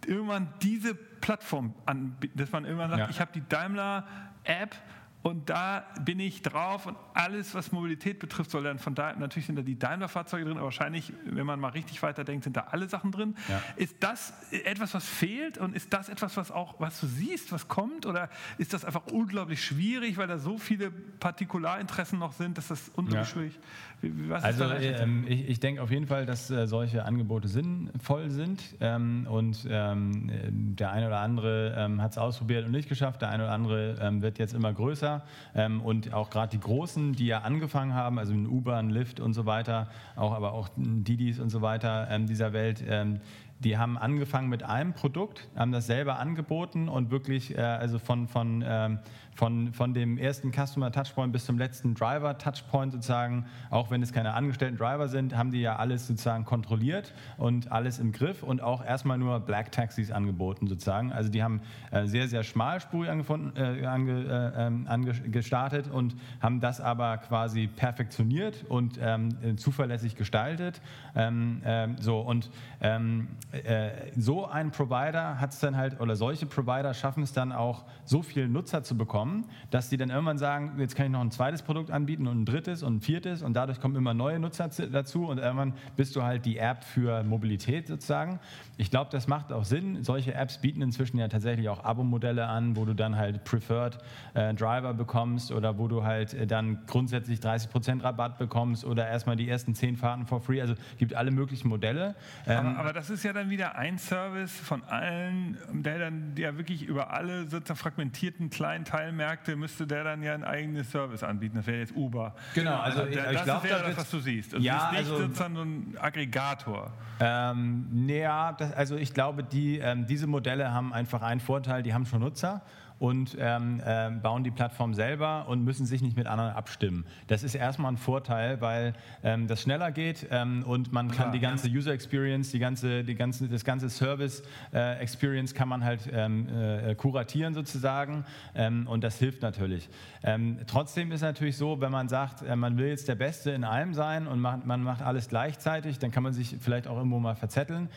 irgendwann 0.07 0.49
diese 0.63 0.95
Plattform 0.95 1.75
anbieten, 1.87 2.39
dass 2.39 2.53
man 2.53 2.65
irgendwann 2.65 2.91
sagt, 2.91 3.03
ja. 3.03 3.11
ich 3.11 3.21
habe 3.21 3.33
die 3.35 3.43
Daimler-App, 3.49 4.77
und 5.23 5.51
da 5.51 5.85
bin 6.05 6.21
ich 6.21 6.43
drauf 6.43 6.87
und 6.87 6.97
alles, 7.13 7.55
was 7.55 7.73
Mobilität 7.73 8.21
betrifft, 8.21 8.51
soll 8.53 8.63
dann 8.63 8.79
von 8.79 8.95
da, 8.95 9.15
natürlich 9.15 9.47
sind 9.47 9.57
da 9.57 9.63
die 9.63 9.79
Daimler-Fahrzeuge 9.79 10.45
drin, 10.45 10.57
aber 10.57 10.67
wahrscheinlich, 10.67 11.13
wenn 11.25 11.45
man 11.45 11.59
mal 11.59 11.71
richtig 11.71 12.03
weiterdenkt, 12.03 12.45
sind 12.45 12.57
da 12.57 12.69
alle 12.71 12.89
Sachen 12.89 13.11
drin. 13.11 13.35
Ja. 13.49 13.61
Ist 13.77 13.97
das 14.01 14.33
etwas, 14.65 14.95
was 14.95 15.05
fehlt 15.05 15.59
und 15.59 15.75
ist 15.75 15.93
das 15.93 16.09
etwas, 16.09 16.37
was 16.37 16.53
auch, 16.53 16.79
was 16.79 17.01
du 17.01 17.07
siehst, 17.07 17.51
was 17.51 17.67
kommt 17.67 18.07
oder 18.07 18.31
ist 18.59 18.73
das 18.73 18.85
einfach 18.85 19.07
unglaublich 19.09 19.65
schwierig, 19.65 20.19
weil 20.19 20.29
da 20.29 20.39
so 20.39 20.57
viele 20.57 20.91
Partikularinteressen 20.91 22.19
noch 22.19 22.33
sind, 22.33 22.57
dass 22.57 22.69
das 22.69 22.89
unglaublich 22.95 23.29
ja. 23.29 23.35
schwierig 23.35 23.59
was 24.01 24.45
Also 24.45 24.65
ähm, 24.65 25.25
ich, 25.27 25.49
ich 25.49 25.61
denke 25.61 25.83
auf 25.83 25.91
jeden 25.91 26.07
Fall, 26.07 26.25
dass 26.25 26.51
äh, 26.51 26.67
solche 26.67 27.05
Angebote 27.05 27.49
sinnvoll 27.49 28.31
sind 28.31 28.63
ähm, 28.81 29.27
und 29.29 29.67
ähm, 29.69 30.77
der 30.77 30.93
eine 30.93 31.09
oder 31.09 31.19
andere 31.19 31.75
ähm, 31.77 32.01
hat 32.01 32.13
es 32.13 32.19
ausprobiert 32.19 32.67
und 32.67 32.71
nicht 32.71 32.89
geschafft, 32.89 33.23
der 33.23 33.31
eine 33.31 33.45
oder 33.45 33.53
andere 33.53 33.97
ähm, 34.01 34.23
wird 34.23 34.39
jetzt 34.39 34.55
immer 34.55 34.73
größer 34.73 35.08
ähm, 35.55 35.81
und 35.81 36.13
auch 36.13 36.31
gerade 36.31 36.51
die 36.51 36.61
Großen, 36.61 37.13
die 37.13 37.27
ja 37.27 37.41
angefangen 37.41 37.95
haben, 37.95 38.19
also 38.19 38.33
Uber, 38.33 38.83
Lyft 38.83 39.21
und 39.21 39.35
so 39.35 39.47
weiter, 39.47 39.89
auch 40.17 40.33
aber 40.33 40.53
auch 40.53 40.69
Didis 40.77 41.41
und 41.41 41.51
so 41.51 41.63
weiter 41.63 42.09
ähm, 42.11 42.27
dieser 42.27 42.53
Welt, 42.53 42.83
ähm, 42.87 43.21
die 43.61 43.77
haben 43.77 43.99
angefangen 43.99 44.49
mit 44.49 44.63
einem 44.63 44.93
Produkt, 44.93 45.49
haben 45.57 45.73
das 45.73 45.87
selber 45.87 46.19
angeboten 46.19 46.89
und 46.89 47.11
wirklich 47.11 47.57
äh, 47.57 47.61
also 47.61 47.99
von, 47.99 48.29
von, 48.29 48.65
ähm, 48.67 49.01
von, 49.39 49.73
von 49.73 49.95
dem 49.95 50.19
ersten 50.19 50.51
Customer 50.51 50.91
Touchpoint 50.91 51.33
bis 51.33 51.45
zum 51.45 51.59
letzten 51.59 51.95
Driver 51.95 52.37
Touchpoint 52.39 52.93
sozusagen, 52.93 53.47
auch 53.71 53.89
wenn 53.89 54.03
es 54.03 54.13
keine 54.13 54.35
angestellten 54.35 54.77
Driver 54.77 55.07
sind, 55.07 55.37
haben 55.37 55.53
die 55.53 55.61
ja 55.61 55.77
alles 55.77 56.09
sozusagen 56.09 56.45
kontrolliert 56.45 57.15
und 57.37 57.71
alles 57.71 58.01
im 58.01 58.11
Griff 58.11 58.43
und 58.43 58.61
auch 58.61 58.85
erstmal 58.85 59.17
nur 59.17 59.39
Black 59.39 59.71
Taxis 59.71 60.11
angeboten 60.11 60.67
sozusagen. 60.67 61.13
Also 61.13 61.31
die 61.31 61.45
haben 61.45 61.61
äh, 61.93 62.07
sehr, 62.07 62.27
sehr 62.27 62.43
schmalspurig 62.43 63.09
angefunden, 63.09 63.53
äh, 63.57 63.87
ange, 63.87 64.25
äh, 64.25 64.67
ähm, 64.67 64.87
angestartet 64.89 65.89
und 65.89 66.17
haben 66.41 66.59
das 66.59 66.81
aber 66.81 67.19
quasi 67.19 67.69
perfektioniert 67.69 68.65
und 68.69 68.99
ähm, 69.01 69.57
zuverlässig 69.57 70.17
gestaltet. 70.17 70.81
Ähm, 71.15 71.63
ähm 71.65 71.97
so 72.01 72.19
und 72.19 72.51
ähm, 72.81 73.29
äh, 73.53 73.91
so 74.17 74.47
ein 74.47 74.73
Provider 74.73 75.41
hat 75.41 75.53
es 75.53 75.61
dann 75.61 75.77
halt, 75.77 76.01
oder 76.01 76.17
solche 76.17 76.47
Provider 76.47 76.93
schaffen 76.93 77.23
es 77.23 77.33
dann 77.33 77.53
auch, 77.53 77.85
so 78.05 78.23
viele 78.23 78.49
Nutzer 78.49 78.83
zu 78.83 78.97
bekommen, 78.97 79.28
dass 79.71 79.89
die 79.89 79.97
dann 79.97 80.11
irgendwann 80.11 80.39
sagen, 80.39 80.73
jetzt 80.79 80.97
kann 80.97 81.07
ich 81.07 81.13
noch 81.13 81.21
ein 81.21 81.31
zweites 81.31 81.63
Produkt 81.63 81.91
anbieten 81.91 82.27
und 82.27 82.43
ein 82.43 82.45
drittes 82.45 82.83
und 82.83 82.97
ein 82.97 83.01
viertes 83.01 83.43
und 83.43 83.55
dadurch 83.55 83.81
kommen 83.81 83.97
immer 83.97 84.15
neue 84.15 84.39
Nutzer 84.39 84.69
dazu 84.69 85.27
und 85.27 85.39
irgendwann 85.39 85.75
bist 85.97 86.17
du 86.17 86.23
halt 86.23 86.45
die 86.45 86.59
App 86.59 86.85
für 86.85 87.23
Mobilität 87.23 87.89
sozusagen. 87.89 88.41
Ich 88.79 88.91
glaube, 88.91 89.11
das 89.11 89.27
macht 89.27 89.53
auch 89.53 89.65
Sinn. 89.65 90.05
Solche 90.05 90.35
Apps 90.35 90.59
bieten 90.59 90.81
inzwischen 90.83 91.19
ja 91.19 91.27
tatsächlich 91.29 91.69
auch 91.69 91.85
Abo-Modelle 91.85 92.47
an, 92.47 92.77
wo 92.77 92.85
du 92.85 92.95
dann 92.95 93.17
halt 93.17 93.43
Preferred 93.45 93.99
äh, 94.35 94.55
Driver 94.55 94.95
bekommst 94.95 95.51
oder 95.51 95.79
wo 95.79 95.89
du 95.89 96.05
halt 96.05 96.33
äh, 96.33 96.47
dann 96.47 96.87
grundsätzlich 96.87 97.41
30% 97.41 98.05
Rabatt 98.05 98.39
bekommst 98.39 98.85
oder 98.85 99.09
erstmal 99.09 99.35
die 99.35 99.49
ersten 99.49 99.75
10 99.75 99.97
Fahrten 99.97 100.27
for 100.27 100.41
free. 100.41 100.61
Also 100.61 100.75
gibt 100.97 101.15
alle 101.15 101.33
möglichen 101.33 101.69
Modelle. 101.69 102.15
Ähm, 102.47 102.69
aber, 102.69 102.79
aber 102.79 102.93
das 102.93 103.11
ist 103.11 103.25
ja 103.25 103.33
dann 103.33 103.51
wieder 103.51 103.77
ein 103.77 103.99
Service 103.99 104.53
von 104.53 104.85
allen, 104.85 105.59
der 105.73 105.99
dann 105.99 106.35
ja 106.37 106.57
wirklich 106.57 106.85
über 106.85 107.13
alle 107.13 107.49
sozusagen 107.49 107.79
fragmentierten 107.79 108.49
kleinen 108.49 108.85
Teilmärkte 108.85 109.57
müsste 109.57 109.89
der 109.89 110.05
dann 110.05 110.23
ja 110.23 110.35
ein 110.35 110.45
eigenes 110.45 110.91
Service 110.91 111.23
anbieten. 111.23 111.57
Das 111.57 111.67
wäre 111.67 111.79
jetzt 111.79 111.97
Uber. 111.97 112.35
Genau, 112.55 112.79
also 112.79 113.05
der, 113.05 113.31
ich, 113.31 113.37
das 113.39 113.45
glaube, 113.45 113.69
wäre 113.69 113.83
das, 113.89 113.97
was 113.97 114.11
du 114.11 114.21
siehst. 114.21 114.55
Also 114.55 114.65
ja, 114.65 114.91
nicht 114.93 114.99
also, 114.99 115.19
sozusagen 115.19 115.57
so 115.57 115.63
ein 115.63 115.97
Aggregator. 116.01 116.93
Ähm, 117.21 118.07
ja, 118.09 118.53
das, 118.53 118.68
also 118.75 118.97
ich 118.97 119.15
glaube, 119.15 119.43
die, 119.45 119.79
ähm, 119.79 120.07
diese 120.07 120.27
Modelle 120.27 120.73
haben 120.73 120.93
einfach 120.93 121.23
einen 121.23 121.41
Vorteil, 121.41 121.83
die 121.83 121.95
haben 121.95 122.07
schon 122.07 122.21
Nutzer 122.21 122.63
und 122.99 123.37
ähm, 123.39 123.81
äh, 123.85 124.11
bauen 124.11 124.45
die 124.45 124.51
Plattform 124.51 124.95
selber 124.95 125.47
und 125.49 125.65
müssen 125.65 125.87
sich 125.87 126.03
nicht 126.03 126.17
mit 126.17 126.27
anderen 126.27 126.53
abstimmen. 126.53 127.05
Das 127.29 127.43
ist 127.43 127.55
erstmal 127.55 127.93
ein 127.93 127.97
Vorteil, 127.97 128.61
weil 128.61 128.95
ähm, 129.23 129.47
das 129.47 129.63
schneller 129.63 129.93
geht 129.93 130.27
ähm, 130.31 130.65
und 130.67 130.93
man 130.93 131.11
kann 131.11 131.33
die 131.33 131.41
ganze 131.41 131.69
User 131.69 131.93
Experience, 131.93 132.51
die 132.51 132.59
ganze, 132.59 133.05
die 133.05 133.15
ganze, 133.15 133.49
das 133.49 133.65
ganze 133.65 133.89
Service 133.89 134.43
äh, 134.73 134.99
Experience 134.99 135.55
kann 135.55 135.69
man 135.69 135.85
halt 135.85 136.09
ähm, 136.13 136.49
äh, 136.49 136.95
kuratieren 136.95 137.55
sozusagen 137.55 138.25
ähm, 138.55 138.87
und 138.89 139.05
das 139.05 139.19
hilft 139.19 139.43
natürlich. 139.43 139.89
Ähm, 140.25 140.59
trotzdem 140.67 141.13
ist 141.13 141.21
natürlich 141.21 141.57
so, 141.57 141.81
wenn 141.81 141.93
man 141.93 142.09
sagt, 142.09 142.43
äh, 142.43 142.57
man 142.57 142.79
will 142.79 142.89
jetzt 142.89 143.09
der 143.09 143.15
Beste 143.15 143.53
in 143.53 143.65
allem 143.65 143.95
sein 143.95 144.27
und 144.27 144.41
macht, 144.41 144.67
man 144.67 144.83
macht 144.83 145.03
alles 145.03 145.29
gleichzeitig, 145.29 145.99
dann 145.99 146.11
kann 146.11 146.23
man 146.23 146.33
sich 146.33 146.57
vielleicht 146.61 146.89
auch 146.89 146.97
irgendwo 146.97 147.19
mal 147.19 147.37
verzetteln 147.37 147.89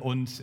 und 0.00 0.42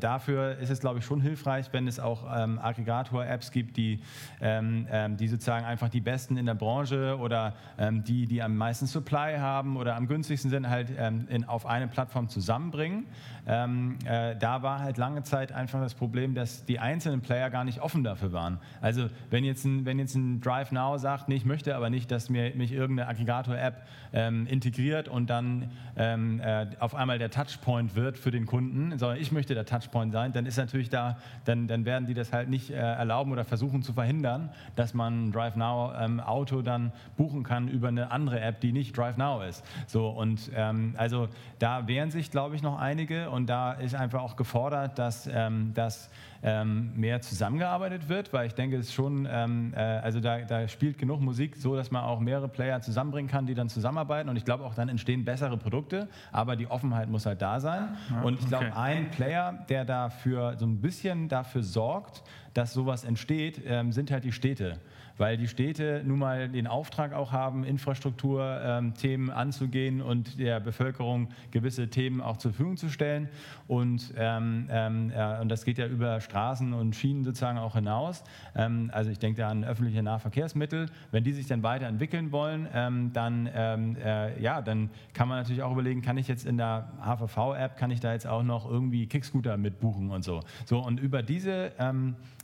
dafür 0.00 0.58
ist 0.58 0.70
es, 0.70 0.80
glaube 0.80 0.98
ich, 0.98 1.04
schon 1.04 1.20
hilfreich, 1.20 1.66
wenn 1.72 1.86
es 1.86 2.00
auch 2.00 2.26
Aggregator 2.26 3.21
Apps 3.26 3.50
gibt, 3.50 3.76
die, 3.76 4.00
ähm, 4.40 4.86
ähm, 4.90 5.16
die 5.16 5.28
sozusagen 5.28 5.64
einfach 5.64 5.88
die 5.88 6.00
besten 6.00 6.36
in 6.36 6.46
der 6.46 6.54
Branche 6.54 7.18
oder 7.18 7.54
ähm, 7.78 8.04
die, 8.04 8.26
die 8.26 8.42
am 8.42 8.56
meisten 8.56 8.86
Supply 8.86 9.36
haben 9.38 9.76
oder 9.76 9.96
am 9.96 10.06
günstigsten 10.06 10.50
sind, 10.50 10.68
halt 10.68 10.88
ähm, 10.96 11.26
in, 11.28 11.44
auf 11.44 11.66
eine 11.66 11.88
Plattform 11.88 12.28
zusammenbringen. 12.28 13.06
Ähm, 13.46 13.98
äh, 14.04 14.36
da 14.36 14.62
war 14.62 14.80
halt 14.80 14.98
lange 14.98 15.22
Zeit 15.24 15.50
einfach 15.50 15.80
das 15.80 15.94
Problem, 15.94 16.34
dass 16.34 16.64
die 16.64 16.78
einzelnen 16.78 17.22
Player 17.22 17.50
gar 17.50 17.64
nicht 17.64 17.80
offen 17.80 18.04
dafür 18.04 18.32
waren. 18.32 18.58
Also 18.80 19.08
wenn 19.30 19.44
jetzt 19.44 19.64
ein, 19.64 19.84
wenn 19.84 19.98
jetzt 19.98 20.14
ein 20.14 20.40
Drive 20.40 20.70
Now 20.70 20.96
sagt, 20.98 21.28
nee, 21.28 21.34
ich 21.34 21.44
möchte 21.44 21.74
aber 21.74 21.90
nicht, 21.90 22.10
dass 22.10 22.30
mir, 22.30 22.54
mich 22.54 22.72
irgendeine 22.72 23.08
Aggregator-App 23.08 23.82
ähm, 24.12 24.46
integriert 24.46 25.08
und 25.08 25.28
dann 25.28 25.70
äh, 25.96 26.66
auf 26.78 26.94
einmal 26.94 27.18
der 27.18 27.30
Touchpoint 27.30 27.96
wird 27.96 28.16
für 28.16 28.30
den 28.30 28.46
Kunden, 28.46 28.96
sondern 28.98 29.18
ich 29.18 29.32
möchte 29.32 29.54
der 29.54 29.64
Touchpoint 29.64 30.12
sein, 30.12 30.32
dann 30.32 30.46
ist 30.46 30.56
natürlich 30.56 30.88
da, 30.88 31.18
dann, 31.44 31.66
dann 31.66 31.84
werden 31.84 32.06
die 32.06 32.14
das 32.14 32.32
halt 32.32 32.48
nicht 32.48 32.70
äh, 32.70 32.74
erlauben 32.74 33.32
oder 33.32 33.44
versuchen 33.44 33.82
zu 33.82 33.92
verhindern, 33.92 34.50
dass 34.76 34.94
man 34.94 35.32
Drive 35.32 35.56
Now 35.56 35.92
ähm, 35.98 36.20
Auto 36.20 36.62
dann 36.62 36.92
buchen 37.16 37.42
kann 37.42 37.68
über 37.68 37.88
eine 37.88 38.10
andere 38.10 38.40
App, 38.40 38.60
die 38.60 38.72
nicht 38.72 38.96
Drive 38.96 39.16
Now 39.16 39.42
ist. 39.42 39.64
So 39.86 40.08
und 40.08 40.50
ähm, 40.54 40.94
also 40.96 41.28
da 41.58 41.88
wehren 41.88 42.10
sich, 42.10 42.30
glaube 42.30 42.54
ich, 42.54 42.62
noch 42.62 42.78
einige 42.78 43.31
und 43.32 43.46
da 43.48 43.72
ist 43.72 43.94
einfach 43.94 44.20
auch 44.20 44.36
gefordert, 44.36 44.98
dass, 44.98 45.26
ähm, 45.26 45.72
dass 45.74 46.10
ähm, 46.42 46.92
mehr 46.96 47.20
zusammengearbeitet 47.20 48.08
wird, 48.08 48.32
weil 48.32 48.46
ich 48.46 48.54
denke, 48.54 48.76
es 48.76 48.88
ist 48.88 48.94
schon, 48.94 49.26
ähm, 49.30 49.72
äh, 49.74 49.80
also 49.80 50.20
da, 50.20 50.40
da, 50.40 50.68
spielt 50.68 50.98
genug 50.98 51.20
Musik 51.20 51.56
so, 51.56 51.76
dass 51.76 51.90
man 51.90 52.04
auch 52.04 52.20
mehrere 52.20 52.48
Player 52.48 52.80
zusammenbringen 52.80 53.30
kann, 53.30 53.46
die 53.46 53.54
dann 53.54 53.68
zusammenarbeiten. 53.68 54.28
Und 54.28 54.36
ich 54.36 54.44
glaube 54.44 54.64
auch 54.64 54.74
dann 54.74 54.88
entstehen 54.88 55.24
bessere 55.24 55.56
Produkte, 55.56 56.08
aber 56.32 56.56
die 56.56 56.66
Offenheit 56.66 57.08
muss 57.08 57.26
halt 57.26 57.40
da 57.40 57.60
sein. 57.60 57.96
Ja, 58.10 58.22
und 58.22 58.40
ich 58.40 58.46
glaube, 58.48 58.66
okay. 58.66 58.76
ein 58.76 59.10
Player, 59.10 59.64
der 59.68 59.84
dafür 59.84 60.56
so 60.58 60.66
ein 60.66 60.80
bisschen 60.80 61.28
dafür 61.28 61.62
sorgt, 61.62 62.22
dass 62.54 62.72
sowas 62.72 63.04
entsteht, 63.04 63.62
ähm, 63.64 63.92
sind 63.92 64.10
halt 64.10 64.24
die 64.24 64.32
Städte 64.32 64.78
weil 65.18 65.36
die 65.36 65.48
Städte 65.48 66.02
nun 66.04 66.18
mal 66.18 66.48
den 66.48 66.66
Auftrag 66.66 67.12
auch 67.12 67.32
haben, 67.32 67.64
Infrastrukturthemen 67.64 69.28
ähm, 69.28 69.34
anzugehen 69.34 70.00
und 70.00 70.38
der 70.38 70.60
Bevölkerung 70.60 71.28
gewisse 71.50 71.88
Themen 71.88 72.20
auch 72.20 72.36
zur 72.36 72.52
Verfügung 72.52 72.76
zu 72.76 72.88
stellen. 72.88 73.28
Und, 73.68 74.12
ähm, 74.16 74.68
ähm, 74.70 75.12
äh, 75.14 75.40
und 75.40 75.48
das 75.48 75.64
geht 75.64 75.78
ja 75.78 75.86
über 75.86 76.20
Straßen 76.20 76.72
und 76.72 76.96
Schienen 76.96 77.24
sozusagen 77.24 77.58
auch 77.58 77.74
hinaus. 77.74 78.24
Ähm, 78.54 78.90
also 78.92 79.10
ich 79.10 79.18
denke 79.18 79.40
da 79.40 79.48
an 79.48 79.64
öffentliche 79.64 80.02
Nahverkehrsmittel. 80.02 80.86
Wenn 81.10 81.24
die 81.24 81.32
sich 81.32 81.46
dann 81.46 81.62
weiterentwickeln 81.62 82.32
wollen, 82.32 82.68
ähm, 82.74 83.12
dann, 83.12 83.46
äh, 83.46 84.40
ja, 84.40 84.62
dann 84.62 84.90
kann 85.14 85.28
man 85.28 85.38
natürlich 85.38 85.62
auch 85.62 85.72
überlegen, 85.72 86.02
kann 86.02 86.18
ich 86.18 86.28
jetzt 86.28 86.46
in 86.46 86.56
der 86.56 86.88
HVV-App, 87.02 87.76
kann 87.76 87.90
ich 87.90 88.00
da 88.00 88.12
jetzt 88.12 88.26
auch 88.26 88.42
noch 88.42 88.68
irgendwie 88.68 89.06
Kickscooter 89.06 89.56
mitbuchen 89.56 90.10
und 90.10 90.24
so. 90.24 90.40
So 90.66 90.78
und 90.84 91.00
über 91.00 91.22
diese 91.22 91.72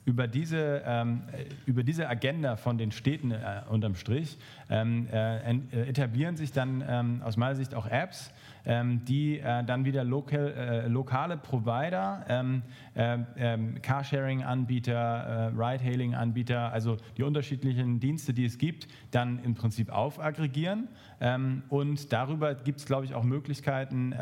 über 0.08 0.26
diese, 0.26 0.82
ähm, 0.86 1.22
über 1.66 1.82
diese 1.82 2.08
Agenda 2.08 2.56
von 2.58 2.78
den 2.78 2.92
Städten 2.92 3.30
äh, 3.30 3.62
unterm 3.68 3.94
Strich 3.94 4.38
ähm, 4.70 5.08
äh, 5.12 5.50
äh, 5.50 5.88
etablieren 5.88 6.36
sich 6.36 6.52
dann 6.52 6.84
ähm, 6.86 7.22
aus 7.24 7.36
meiner 7.36 7.54
Sicht 7.54 7.74
auch 7.74 7.86
Apps, 7.86 8.30
ähm, 8.66 9.04
die 9.04 9.38
äh, 9.38 9.64
dann 9.64 9.84
wieder 9.84 10.04
lokal, 10.04 10.52
äh, 10.52 10.88
lokale 10.88 11.36
Provider, 11.36 12.24
ähm, 12.28 12.62
äh, 12.94 13.18
ähm, 13.36 13.80
Carsharing-Anbieter, 13.80 15.52
Ride-Hailing-Anbieter, 15.56 16.72
also 16.72 16.96
die 17.16 17.22
unterschiedlichen 17.22 18.00
Dienste, 18.00 18.34
die 18.34 18.44
es 18.44 18.58
gibt, 18.58 18.88
dann 19.10 19.42
im 19.44 19.54
Prinzip 19.54 19.90
aufaggregieren. 19.90 20.88
und 21.68 22.12
darüber 22.12 22.54
gibt 22.54 22.80
es, 22.80 22.86
glaube 22.86 23.04
ich, 23.04 23.14
auch 23.14 23.24
Möglichkeiten, 23.24 24.14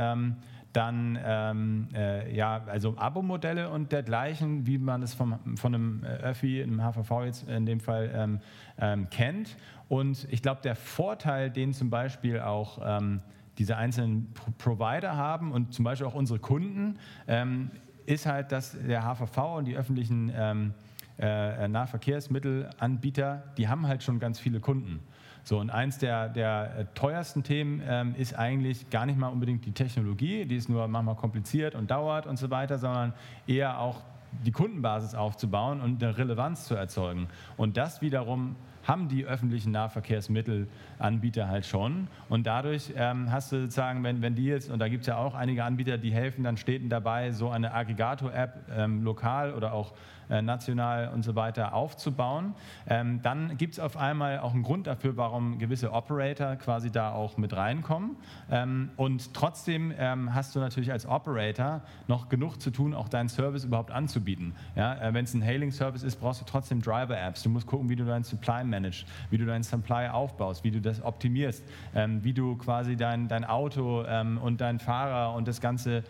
dann 0.77 1.19
ähm, 1.25 1.89
äh, 1.95 2.35
ja, 2.35 2.63
also 2.67 2.95
Abo-Modelle 2.99 3.71
und 3.71 3.93
dergleichen, 3.93 4.67
wie 4.67 4.77
man 4.77 5.03
es 5.03 5.15
vom, 5.15 5.39
von 5.57 5.75
einem 5.75 6.05
äh, 6.05 6.09
Öffi, 6.19 6.63
einem 6.63 6.83
HVV 6.83 7.25
jetzt 7.25 7.49
in 7.49 7.65
dem 7.65 7.81
Fall 7.81 8.11
ähm, 8.15 8.41
ähm, 8.79 9.09
kennt. 9.09 9.57
Und 9.89 10.27
ich 10.31 10.43
glaube, 10.43 10.61
der 10.63 10.77
Vorteil, 10.77 11.51
den 11.51 11.73
zum 11.73 11.89
Beispiel 11.89 12.41
auch 12.41 12.79
ähm, 12.85 13.21
diese 13.57 13.79
einzelnen 13.79 14.33
Pro 14.35 14.51
Provider 14.59 15.17
haben 15.17 15.53
und 15.53 15.73
zum 15.73 15.85
Beispiel 15.85 16.07
auch 16.07 16.15
unsere 16.15 16.41
Kunden, 16.41 16.99
ähm, 17.27 17.71
ist 18.05 18.27
halt, 18.27 18.53
dass 18.53 18.77
der 18.79 19.03
HVV 19.03 19.57
und 19.57 19.65
die 19.65 19.77
öffentlichen 19.77 20.31
ähm, 20.35 20.75
äh, 21.19 21.69
Nahverkehrsmittelanbieter, 21.69 23.45
die 23.57 23.69
haben 23.69 23.87
halt 23.87 24.03
schon 24.03 24.19
ganz 24.19 24.39
viele 24.39 24.61
Kunden. 24.61 25.01
So, 25.49 25.61
und 25.61 25.71
eins 25.71 25.99
der, 25.99 26.29
der 26.29 26.77
äh, 26.77 26.85
teuersten 26.97 27.45
Themen 27.45 27.81
ähm, 27.87 28.17
ist 28.19 28.35
eigentlich 28.35 28.91
gar 28.91 29.07
nicht 29.07 29.17
mal 29.17 29.29
unbedingt 29.29 29.65
die 29.65 29.71
Technologie, 29.71 30.45
die 30.45 30.57
ist 30.57 30.69
nur 30.69 30.89
manchmal 30.89 31.15
kompliziert 31.15 31.77
und 31.77 31.89
dauert 31.89 32.27
und 32.27 32.37
so 32.37 32.51
weiter, 32.51 32.79
sondern 32.79 33.13
eher 33.47 33.79
auch 33.79 34.03
die 34.45 34.51
Kundenbasis 34.51 35.15
aufzubauen 35.15 35.81
und 35.81 36.03
eine 36.03 36.19
Relevanz 36.19 36.65
zu 36.65 36.75
erzeugen. 36.75 37.29
Und 37.57 37.77
das 37.77 38.03
wiederum 38.03 38.57
haben 38.83 39.07
die 39.07 39.25
öffentlichen 39.25 39.71
Nahverkehrsmittelanbieter 39.71 41.47
halt 41.47 41.65
schon. 41.65 42.09
Und 42.29 42.49
dadurch 42.49 42.93
ähm, 42.97 43.31
hast 43.31 43.53
du 43.53 43.61
sozusagen, 43.61 44.03
wenn, 44.03 44.23
wenn 44.23 44.35
die 44.35 44.47
jetzt, 44.47 44.69
und 44.69 44.81
da 44.81 44.89
gibt 44.89 45.03
es 45.03 45.07
ja 45.07 45.17
auch 45.17 45.37
einige 45.37 45.63
Anbieter, 45.63 45.97
die 45.97 46.13
helfen 46.13 46.43
dann 46.43 46.57
Städten 46.57 46.89
dabei, 46.89 47.31
so 47.31 47.51
eine 47.51 47.73
Aggregator-App 47.73 48.69
ähm, 48.77 49.05
lokal 49.05 49.55
oder 49.55 49.73
auch 49.73 49.93
national 50.29 51.09
und 51.09 51.23
so 51.23 51.35
weiter 51.35 51.75
aufzubauen. 51.75 52.55
Ähm, 52.89 53.21
dann 53.23 53.57
gibt 53.57 53.75
es 53.75 53.81
auf 53.81 53.97
einmal 53.97 54.41
auch 54.41 54.55
einen 54.55 54.63
Grund 54.63 54.87
dafür, 54.87 55.17
warum 55.17 55.59
gewisse 55.59 55.93
Operator 55.93 56.57
quasi 56.57 56.91
da 56.91 57.13
auch 57.13 57.37
mit 57.37 57.57
reinkommen. 57.57 58.17
Ähm, 58.51 58.91
und 58.97 59.35
trotzdem 59.35 59.93
ähm, 59.99 60.35
hast 60.35 60.55
du 60.57 60.61
natürlich 60.61 60.93
als 60.93 61.07
Operator 61.07 61.83
noch 62.09 62.29
genug 62.29 62.61
zu 62.61 62.71
tun, 62.71 62.95
auch 62.95 63.09
deinen 63.09 63.29
Service 63.29 63.65
überhaupt 63.65 63.91
anzubieten. 63.91 64.55
Ja, 64.75 64.95
äh, 64.95 65.15
Wenn 65.15 65.25
es 65.25 65.35
ein 65.35 65.45
Hailing-Service 65.45 66.03
ist, 66.03 66.17
brauchst 66.17 66.41
du 66.41 66.45
trotzdem 66.45 66.83
Driver-Apps. 66.83 67.43
Du 67.43 67.51
musst 67.51 67.67
gucken, 67.67 67.89
wie 67.89 67.97
du 67.97 68.05
deinen 68.05 68.25
Supply 68.25 68.65
managst, 68.65 69.07
wie 69.31 69.39
du 69.39 69.47
deinen 69.47 69.63
Supply 69.63 70.09
aufbaust, 70.09 70.65
wie 70.65 70.71
du 70.71 70.81
das 70.81 71.03
optimierst, 71.03 71.65
wie 71.95 72.33
du 72.33 72.57
quasi 72.57 72.97
dein, 72.97 73.29
dein 73.29 73.45
Auto 73.45 74.05
und 74.43 74.61
deinen 74.61 74.79
Fahrer 74.79 75.35
und 75.35 75.49
das 75.49 75.61
Ganze 75.61 76.03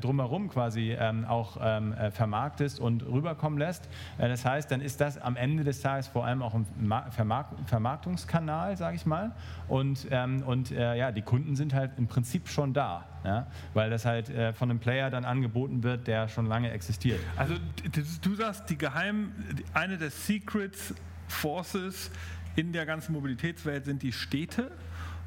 drumherum 0.00 0.48
quasi 0.48 0.96
auch 1.28 1.56
äh, 1.56 2.10
vermarktest 2.10 2.80
und 2.80 3.04
rüberkommen 3.06 3.58
lässt 3.58 3.63
lässt. 3.64 3.88
Äh, 4.18 4.28
das 4.28 4.44
heißt, 4.44 4.70
dann 4.70 4.80
ist 4.80 5.00
das 5.00 5.18
am 5.18 5.36
Ende 5.36 5.64
des 5.64 5.80
Tages 5.80 6.06
vor 6.08 6.24
allem 6.24 6.42
auch 6.42 6.54
ein 6.54 6.66
Vermarktungskanal, 7.66 8.76
sage 8.76 8.96
ich 8.96 9.06
mal. 9.06 9.32
Und, 9.68 10.06
ähm, 10.10 10.42
und 10.42 10.70
äh, 10.70 10.96
ja, 10.96 11.12
die 11.12 11.22
Kunden 11.22 11.56
sind 11.56 11.74
halt 11.74 11.92
im 11.96 12.06
Prinzip 12.06 12.48
schon 12.48 12.74
da, 12.74 13.06
ja? 13.24 13.46
weil 13.72 13.90
das 13.90 14.04
halt 14.04 14.28
äh, 14.30 14.52
von 14.52 14.70
einem 14.70 14.80
Player 14.80 15.10
dann 15.10 15.24
angeboten 15.24 15.82
wird, 15.82 16.06
der 16.06 16.28
schon 16.28 16.46
lange 16.46 16.70
existiert. 16.70 17.20
Also 17.36 17.54
du 18.22 18.34
sagst, 18.34 18.68
die 18.70 18.76
geheim, 18.76 19.32
eine 19.72 19.96
der 19.98 20.10
Secret 20.10 20.76
Forces 21.28 22.10
in 22.56 22.72
der 22.72 22.86
ganzen 22.86 23.12
Mobilitätswelt 23.12 23.84
sind 23.84 24.02
die 24.02 24.12
Städte 24.12 24.70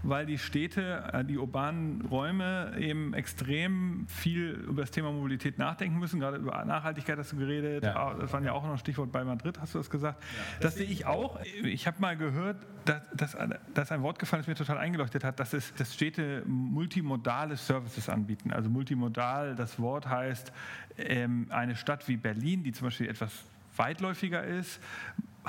weil 0.08 0.26
die 0.26 0.38
Städte, 0.38 1.04
äh, 1.12 1.26
die 1.26 1.38
urbanen 1.38 2.02
Räume 2.04 2.74
eben 2.78 3.14
extrem 3.14 4.06
viel 4.08 4.52
über 4.52 4.82
das 4.82 4.92
Thema 4.92 5.12
Mobilität 5.12 5.58
nachdenken 5.58 6.00
müssen. 6.00 6.20
Gerade 6.20 6.38
über 6.38 6.64
Nachhaltigkeit 6.64 7.18
hast 7.18 7.34
du 7.34 7.38
geredet. 7.38 7.84
Ja. 7.84 8.14
Das 8.14 8.32
war 8.32 8.42
ja 8.42 8.54
auch 8.54 8.64
noch 8.64 8.72
ein 8.72 8.78
Stichwort 8.78 9.12
bei 9.12 9.24
Madrid, 9.26 9.60
hast 9.60 9.76
du 9.76 9.80
das 9.80 9.90
gesagt. 9.90 10.24
Ja. 10.24 10.28
Das 10.62 10.76
sehe 10.76 10.88
ich 10.88 11.06
auch. 11.06 11.40
Ich 11.64 11.88
habe 11.88 11.98
mal 12.00 12.16
gehört, 12.16 12.58
dass, 12.86 13.02
dass, 13.14 13.38
dass 13.74 13.92
ein 13.92 14.02
Wort 14.02 14.18
gefallen 14.18 14.42
ist, 14.42 14.48
mir 14.48 14.56
total 14.56 14.78
eingeleuchtet 14.78 15.26
hat, 15.26 15.40
dass, 15.42 15.52
es, 15.54 15.74
dass 15.74 15.94
Städte 15.94 16.44
multimodale 16.46 17.58
Services 17.58 18.08
anbieten. 18.08 18.52
Also 18.52 18.70
multimodal, 18.70 19.56
das 19.56 19.78
Wort 19.78 20.08
heißt, 20.08 20.54
ähm, 20.98 21.48
eine 21.50 21.76
Stadt 21.76 22.08
wie 22.08 22.16
Berlin, 22.16 22.64
die 22.64 22.72
zum 22.72 22.88
Beispiel 22.88 23.10
etwas 23.10 23.44
weitläufiger 23.76 24.44
ist, 24.44 24.80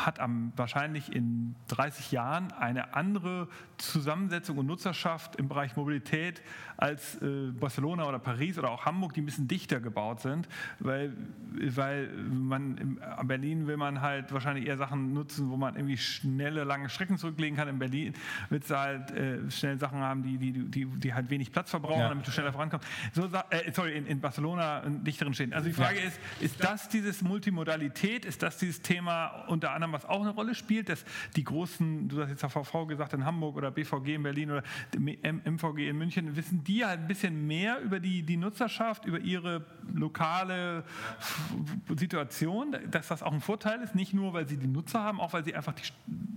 hat 0.07 0.21
am, 0.21 0.53
wahrscheinlich 0.57 1.13
in 1.15 1.55
30 1.69 2.13
Jahren 2.13 2.53
eine 2.53 2.95
andere 2.95 3.49
Zusammensetzung 3.77 4.59
und 4.59 4.67
Nutzerschaft 4.67 5.37
im 5.37 5.49
Bereich 5.49 5.77
Mobilität 5.77 6.43
als 6.79 7.21
äh, 7.21 7.51
Barcelona 7.51 8.09
oder 8.09 8.21
Paris 8.21 8.57
oder 8.57 8.71
auch 8.71 8.87
Hamburg, 8.87 9.12
die 9.12 9.21
ein 9.21 9.27
bisschen 9.27 9.49
dichter 9.49 9.81
gebaut 9.81 10.21
sind, 10.21 10.49
weil, 10.79 11.12
weil 11.51 12.09
man 12.31 12.79
in 12.79 13.27
Berlin 13.27 13.67
will 13.67 13.77
man 13.77 14.01
halt 14.01 14.33
wahrscheinlich 14.33 14.67
eher 14.67 14.77
Sachen 14.77 15.12
nutzen, 15.12 15.51
wo 15.51 15.57
man 15.57 15.75
irgendwie 15.75 15.97
schnelle, 15.97 16.62
lange 16.62 16.88
Strecken 16.88 17.19
zurücklegen 17.19 17.57
kann. 17.57 17.67
In 17.67 17.81
Berlin 17.81 18.14
wird 18.49 18.62
es 18.62 18.71
halt 18.71 19.11
äh, 19.11 19.51
schnell 19.51 19.77
Sachen 19.81 19.99
haben, 19.99 20.23
die, 20.23 20.38
die, 20.38 20.53
die, 20.53 20.85
die 20.87 21.14
halt 21.14 21.29
wenig 21.31 21.51
Platz 21.51 21.71
verbrauchen, 21.71 21.99
ja. 21.99 22.09
damit 22.11 22.25
du 22.25 22.31
schneller 22.31 22.53
vorankommst. 22.53 22.87
So, 23.12 23.25
äh, 23.25 23.73
sorry, 23.73 23.97
in, 23.97 24.07
in 24.07 24.21
Barcelona 24.21 24.79
in 24.81 25.03
dichteren 25.03 25.35
Städten. 25.35 25.55
Also 25.55 25.67
die 25.67 25.75
Frage 25.75 25.99
ja. 25.99 26.07
ist, 26.07 26.21
ist 26.41 26.62
das 26.62 26.88
dieses 26.88 27.23
Multimodalität, 27.23 28.25
ist 28.25 28.41
das 28.41 28.57
dieses 28.57 28.83
Thema 28.83 29.45
unter 29.49 29.73
anderem, 29.73 29.95
was 29.95 30.05
auch 30.05 30.21
eine 30.21 30.31
Rolle 30.31 30.55
spielt, 30.55 30.88
dass 30.91 31.05
die 31.35 31.43
großen, 31.43 32.09
du 32.09 32.23
hast 32.23 32.31
jetzt 32.31 32.43
VV 32.43 32.87
gesagt, 32.87 33.14
in 33.14 33.25
Hamburg 33.25 33.57
oder 33.57 33.73
BVG 33.73 34.14
in 34.14 34.23
Berlin 34.23 34.53
oder 34.53 34.62
MVG 34.97 35.88
in 35.88 35.99
München, 35.99 36.37
wissen 36.37 36.62
die 36.69 36.85
halt 36.85 37.01
ein 37.01 37.09
bisschen 37.09 37.47
mehr 37.47 37.81
über 37.81 37.99
die, 37.99 38.23
die 38.23 38.37
Nutzerschaft, 38.37 39.07
über 39.07 39.19
ihre 39.19 39.65
lokale 39.95 40.85
Situation, 41.97 42.77
dass 42.91 43.09
das 43.09 43.23
auch 43.23 43.33
ein 43.33 43.41
Vorteil 43.41 43.81
ist, 43.81 43.95
nicht 43.95 44.13
nur, 44.13 44.35
weil 44.35 44.47
sie 44.47 44.59
die 44.59 44.67
Nutzer 44.67 45.03
haben, 45.03 45.19
auch 45.19 45.33
weil 45.33 45.45
sie 45.45 45.55
einfach 45.55 45.73
die, 45.73 45.83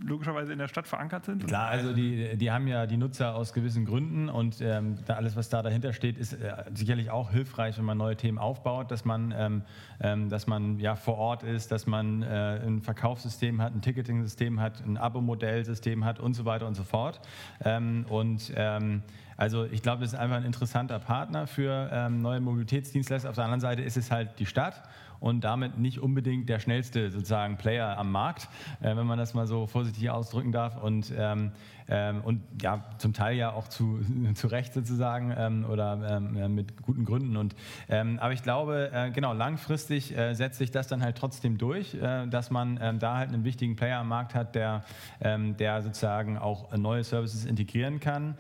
logischerweise 0.06 0.54
in 0.54 0.60
der 0.60 0.70
Stadt 0.70 0.88
verankert 0.88 1.26
sind? 1.26 1.46
Klar, 1.48 1.68
also 1.68 1.92
die, 1.92 2.38
die 2.38 2.50
haben 2.50 2.66
ja 2.68 2.86
die 2.86 2.96
Nutzer 2.96 3.36
aus 3.36 3.52
gewissen 3.52 3.86
Gründen 3.86 4.30
und 4.30 4.62
ähm, 4.62 4.96
alles, 5.08 5.36
was 5.36 5.50
da 5.50 5.62
dahinter 5.62 5.92
steht, 5.92 6.18
ist 6.18 6.34
äh, 6.34 6.64
sicherlich 6.74 7.12
auch 7.12 7.32
hilfreich, 7.32 7.78
wenn 7.78 7.86
man 7.86 7.98
neue 7.98 8.16
Themen 8.16 8.38
aufbaut, 8.38 8.90
dass 8.90 9.04
man, 9.04 9.34
ähm, 9.36 9.64
ähm, 10.00 10.30
dass 10.30 10.48
man 10.48 10.80
ja 10.80 10.96
vor 10.96 11.18
Ort 11.18 11.44
ist, 11.44 11.74
dass 11.74 11.88
man 11.88 12.24
äh, 12.24 12.62
ein 12.66 12.82
Verkaufssystem 12.82 13.62
hat, 13.62 13.76
ein 13.76 13.82
Ticketing-System 13.82 14.62
hat, 14.62 14.82
ein 14.86 14.96
Abo-Modellsystem 14.96 16.06
hat 16.06 16.22
und 16.22 16.36
so 16.36 16.46
weiter 16.46 16.68
und 16.68 16.76
so 16.76 16.84
fort. 16.84 17.20
Ähm, 17.66 18.06
und 18.08 18.54
ähm, 18.56 19.04
also 19.42 19.66
ich 19.66 19.82
glaube, 19.82 20.02
das 20.04 20.14
ist 20.14 20.20
einfach 20.20 20.36
ein 20.36 20.46
interessanter 20.46 21.00
Partner 21.00 21.48
für 21.48 21.90
ähm, 21.92 22.22
neue 22.22 22.40
Mobilitätsdienstleister. 22.42 23.28
Auf 23.28 23.34
der 23.34 23.46
anderen 23.46 23.60
Seite 23.60 23.82
ist 23.82 23.98
es 23.98 24.12
halt 24.12 24.38
die 24.38 24.46
Stadt 24.46 24.84
und 25.20 25.44
damit 25.44 25.80
nicht 25.80 25.98
unbedingt 25.98 26.48
der 26.48 26.60
schnellste 26.60 27.10
sozusagen 27.10 27.58
Player 27.58 27.98
am 27.98 28.12
Markt, 28.12 28.50
äh, 28.82 28.96
wenn 28.96 29.08
man 29.08 29.18
das 29.18 29.34
mal 29.34 29.48
so 29.48 29.66
vorsichtig 29.66 30.12
ausdrücken 30.12 30.52
darf. 30.52 30.78
Und 30.84 31.12
ähm, 31.18 31.54
ähm, 31.92 32.22
und 32.22 32.42
ja, 32.62 32.86
zum 32.98 33.14
Teil 33.14 33.36
ja 33.36 33.52
auch 33.52 33.68
zu, 33.68 34.00
zu 34.34 34.48
Recht 34.48 34.74
sozusagen 34.74 35.34
ähm, 35.38 35.66
oder 35.70 36.00
ähm, 36.10 36.56
mit 36.56 36.82
guten 36.82 37.04
Gründen. 37.04 37.36
Und, 37.36 37.54
ähm, 37.90 38.18
aber 38.20 38.34
ich 38.34 38.44
glaube, 38.44 38.90
äh, 38.94 39.12
genau, 39.12 39.34
langfristig 39.34 40.18
äh, 40.18 40.34
setzt 40.34 40.58
sich 40.58 40.72
das 40.72 40.88
dann 40.88 41.04
halt 41.04 41.18
trotzdem 41.18 41.58
durch, 41.58 41.94
äh, 41.96 42.28
dass 42.28 42.50
man 42.50 42.80
ähm, 42.82 43.00
da 43.00 43.18
halt 43.18 43.34
einen 43.34 43.44
wichtigen 43.44 43.76
Player 43.76 44.00
am 44.00 44.08
Markt 44.08 44.36
hat, 44.36 44.56
der, 44.56 44.86
ähm, 45.20 45.58
der 45.58 45.82
sozusagen 45.82 46.38
auch 46.38 46.76
neue 46.78 47.04
Services 47.04 47.46
integrieren 47.46 48.00
kann. 48.00 48.36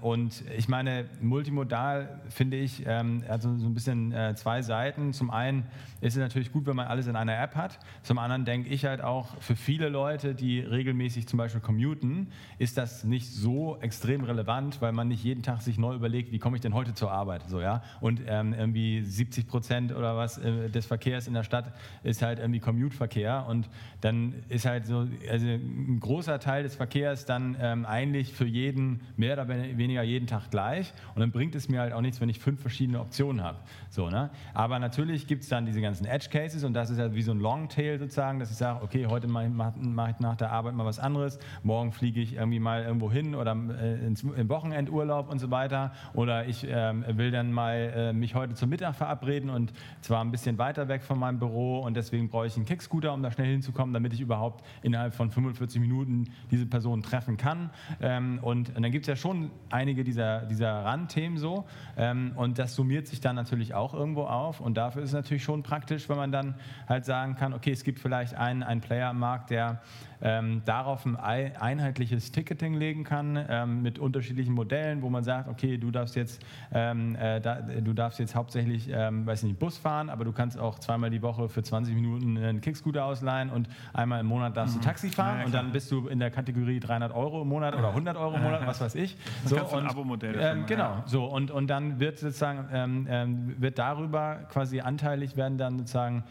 und 0.00 0.42
ich 0.56 0.68
meine, 0.68 1.04
multimodal 1.20 2.20
finde 2.28 2.56
ich, 2.56 2.88
also 2.88 3.56
so 3.56 3.66
ein 3.66 3.74
bisschen 3.74 4.12
äh, 4.12 4.34
zwei 4.34 4.62
Seiten. 4.62 5.12
Zum 5.12 5.30
einen 5.30 5.64
ist 6.00 6.14
es 6.14 6.20
natürlich 6.20 6.52
gut, 6.52 6.66
wenn 6.66 6.76
man 6.76 6.86
alles 6.86 7.06
in 7.06 7.14
einer 7.14 7.40
App 7.40 7.54
hat. 7.54 7.78
Zum 8.02 8.18
anderen 8.18 8.44
denke 8.44 8.68
ich 8.68 8.84
halt 8.84 9.00
auch, 9.00 9.36
für 9.40 9.54
viele 9.56 9.88
Leute, 9.88 10.34
die 10.34 10.60
regelmäßig 10.60 11.28
zum 11.28 11.36
Beispiel 11.36 11.60
commuten, 11.60 12.28
ist 12.58 12.71
ist 12.72 12.78
das 12.78 13.04
nicht 13.04 13.30
so 13.30 13.76
extrem 13.82 14.24
relevant, 14.24 14.80
weil 14.80 14.92
man 14.92 15.08
nicht 15.08 15.22
jeden 15.22 15.42
Tag 15.42 15.60
sich 15.60 15.76
neu 15.76 15.94
überlegt, 15.94 16.32
wie 16.32 16.38
komme 16.38 16.56
ich 16.56 16.62
denn 16.62 16.72
heute 16.72 16.94
zur 16.94 17.10
Arbeit, 17.10 17.42
so 17.46 17.60
ja. 17.60 17.82
Und 18.00 18.22
ähm, 18.26 18.54
irgendwie 18.54 19.02
70 19.02 19.46
Prozent 19.46 19.92
oder 19.94 20.16
was 20.16 20.38
äh, 20.38 20.70
des 20.70 20.86
Verkehrs 20.86 21.26
in 21.26 21.34
der 21.34 21.42
Stadt 21.42 21.74
ist 22.02 22.22
halt 22.22 22.38
irgendwie 22.38 22.60
Commute-Verkehr 22.60 23.44
und 23.46 23.68
dann 24.00 24.34
ist 24.48 24.64
halt 24.64 24.86
so 24.86 25.06
also 25.30 25.46
ein 25.46 25.98
großer 26.00 26.40
Teil 26.40 26.62
des 26.62 26.74
Verkehrs 26.74 27.26
dann 27.26 27.58
ähm, 27.60 27.84
eigentlich 27.84 28.32
für 28.32 28.46
jeden 28.46 29.02
mehr 29.16 29.34
oder 29.34 29.48
weniger 29.48 30.02
jeden 30.02 30.26
Tag 30.26 30.50
gleich 30.50 30.94
und 31.14 31.20
dann 31.20 31.30
bringt 31.30 31.54
es 31.54 31.68
mir 31.68 31.80
halt 31.80 31.92
auch 31.92 32.00
nichts, 32.00 32.22
wenn 32.22 32.30
ich 32.30 32.38
fünf 32.38 32.62
verschiedene 32.62 33.00
Optionen 33.00 33.42
habe, 33.42 33.58
so 33.92 34.08
ne. 34.08 34.30
Aber 34.54 34.78
natürlich 34.78 35.26
gibt 35.26 35.42
es 35.42 35.50
dann 35.50 35.66
diese 35.66 35.82
ganzen 35.82 36.06
Edge 36.06 36.28
Cases 36.30 36.64
und 36.64 36.72
das 36.72 36.88
ist 36.88 36.98
halt 36.98 37.14
wie 37.14 37.20
so 37.20 37.30
ein 37.30 37.40
Longtail 37.40 37.98
sozusagen, 37.98 38.38
dass 38.38 38.50
ich 38.50 38.56
sage, 38.56 38.82
okay, 38.82 39.06
heute 39.06 39.28
mache 39.28 39.50
mach 39.50 40.08
ich 40.08 40.18
nach 40.18 40.34
der 40.34 40.50
Arbeit 40.50 40.74
mal 40.74 40.86
was 40.86 40.98
anderes, 40.98 41.38
morgen 41.62 41.92
fliege 41.92 42.20
ich 42.22 42.36
irgendwie 42.36 42.58
mal 42.58 42.84
irgendwo 42.84 43.12
hin 43.12 43.34
oder 43.34 43.54
äh, 43.78 44.06
ins, 44.06 44.22
im 44.22 44.48
Wochenendurlaub 44.48 45.30
und 45.30 45.40
so 45.40 45.50
weiter. 45.50 45.92
Oder 46.14 46.46
ich 46.46 46.66
ähm, 46.66 47.04
will 47.06 47.30
dann 47.30 47.52
mal 47.52 47.74
äh, 47.74 48.12
mich 48.14 48.34
heute 48.34 48.54
zum 48.54 48.70
Mittag 48.70 48.94
verabreden 48.94 49.50
und 49.50 49.74
zwar 50.00 50.24
ein 50.24 50.30
bisschen 50.30 50.56
weiter 50.56 50.88
weg 50.88 51.02
von 51.02 51.18
meinem 51.18 51.38
Büro 51.38 51.80
und 51.80 51.94
deswegen 51.94 52.30
brauche 52.30 52.46
ich 52.46 52.56
einen 52.56 52.64
Kickscooter, 52.64 53.12
um 53.12 53.22
da 53.22 53.30
schnell 53.30 53.50
hinzukommen, 53.50 53.92
damit 53.92 54.14
ich 54.14 54.22
überhaupt 54.22 54.64
innerhalb 54.80 55.12
von 55.12 55.30
45 55.30 55.82
Minuten 55.82 56.30
diese 56.50 56.64
Person 56.64 57.02
treffen 57.02 57.36
kann. 57.36 57.68
Ähm, 58.00 58.38
und, 58.40 58.74
und, 58.74 58.82
dann 58.82 58.90
gibt 58.90 59.04
es 59.04 59.08
ja 59.08 59.16
schon 59.16 59.50
einige 59.68 60.02
dieser, 60.02 60.46
dieser 60.46 60.82
Randthemen 60.82 61.36
so 61.36 61.66
ähm, 61.98 62.32
und 62.36 62.58
das 62.58 62.74
summiert 62.74 63.06
sich 63.06 63.20
dann 63.20 63.36
natürlich 63.36 63.74
auch 63.74 63.81
irgendwo 63.92 64.24
auf. 64.24 64.60
Und 64.60 64.76
dafür 64.76 65.02
ist 65.02 65.10
es 65.10 65.14
natürlich 65.14 65.42
schon 65.42 65.62
praktisch, 65.62 66.08
wenn 66.08 66.16
man 66.16 66.30
dann 66.30 66.54
halt 66.88 67.04
sagen 67.04 67.34
kann, 67.34 67.52
okay, 67.52 67.72
es 67.72 67.84
gibt 67.84 67.98
vielleicht 67.98 68.34
einen, 68.34 68.62
einen 68.62 68.80
Player 68.80 69.08
am 69.08 69.18
Markt, 69.18 69.50
der 69.50 69.80
ähm, 70.22 70.62
darauf 70.64 71.04
ein 71.04 71.16
einheitliches 71.16 72.30
Ticketing 72.30 72.74
legen 72.74 73.04
kann 73.04 73.44
ähm, 73.48 73.82
mit 73.82 73.98
unterschiedlichen 73.98 74.54
Modellen, 74.54 75.02
wo 75.02 75.10
man 75.10 75.24
sagt, 75.24 75.48
okay, 75.48 75.78
du 75.78 75.90
darfst 75.90 76.14
jetzt, 76.14 76.40
ähm, 76.72 77.16
äh, 77.16 77.40
da, 77.40 77.56
du 77.56 77.92
darfst 77.92 78.18
jetzt 78.20 78.34
hauptsächlich, 78.34 78.88
ähm, 78.92 79.26
weiß 79.26 79.42
nicht, 79.42 79.58
Bus 79.58 79.78
fahren, 79.78 80.08
aber 80.08 80.24
du 80.24 80.32
kannst 80.32 80.58
auch 80.58 80.78
zweimal 80.78 81.10
die 81.10 81.22
Woche 81.22 81.48
für 81.48 81.62
20 81.62 81.94
Minuten 81.94 82.38
einen 82.38 82.60
Kickscooter 82.60 83.04
ausleihen 83.04 83.50
und 83.50 83.68
einmal 83.92 84.20
im 84.20 84.26
Monat 84.26 84.56
darfst 84.56 84.76
mhm. 84.76 84.80
du 84.80 84.86
Taxi 84.86 85.10
fahren 85.10 85.40
ja, 85.40 85.46
und 85.46 85.54
dann 85.54 85.72
bist 85.72 85.90
du 85.90 86.06
in 86.06 86.20
der 86.20 86.30
Kategorie 86.30 86.78
300 86.78 87.12
Euro 87.14 87.42
im 87.42 87.48
Monat 87.48 87.74
oder 87.74 87.88
100 87.88 88.16
Euro 88.16 88.36
im 88.36 88.42
Monat, 88.42 88.66
was 88.66 88.80
weiß 88.80 88.94
ich. 88.94 89.16
So, 89.44 89.56
und, 89.56 89.74
ein 89.74 89.86
Abo-Modell. 89.86 90.36
Ähm, 90.38 90.66
genau, 90.66 90.82
ja. 90.82 91.02
so 91.06 91.24
und, 91.24 91.50
und 91.50 91.66
dann 91.68 91.98
wird 91.98 92.18
sozusagen 92.18 92.68
ähm, 92.72 93.54
wird 93.58 93.78
darüber 93.78 94.40
quasi 94.50 94.80
anteilig 94.80 95.36
werden 95.36 95.58
dann 95.58 95.78
sozusagen 95.78 96.24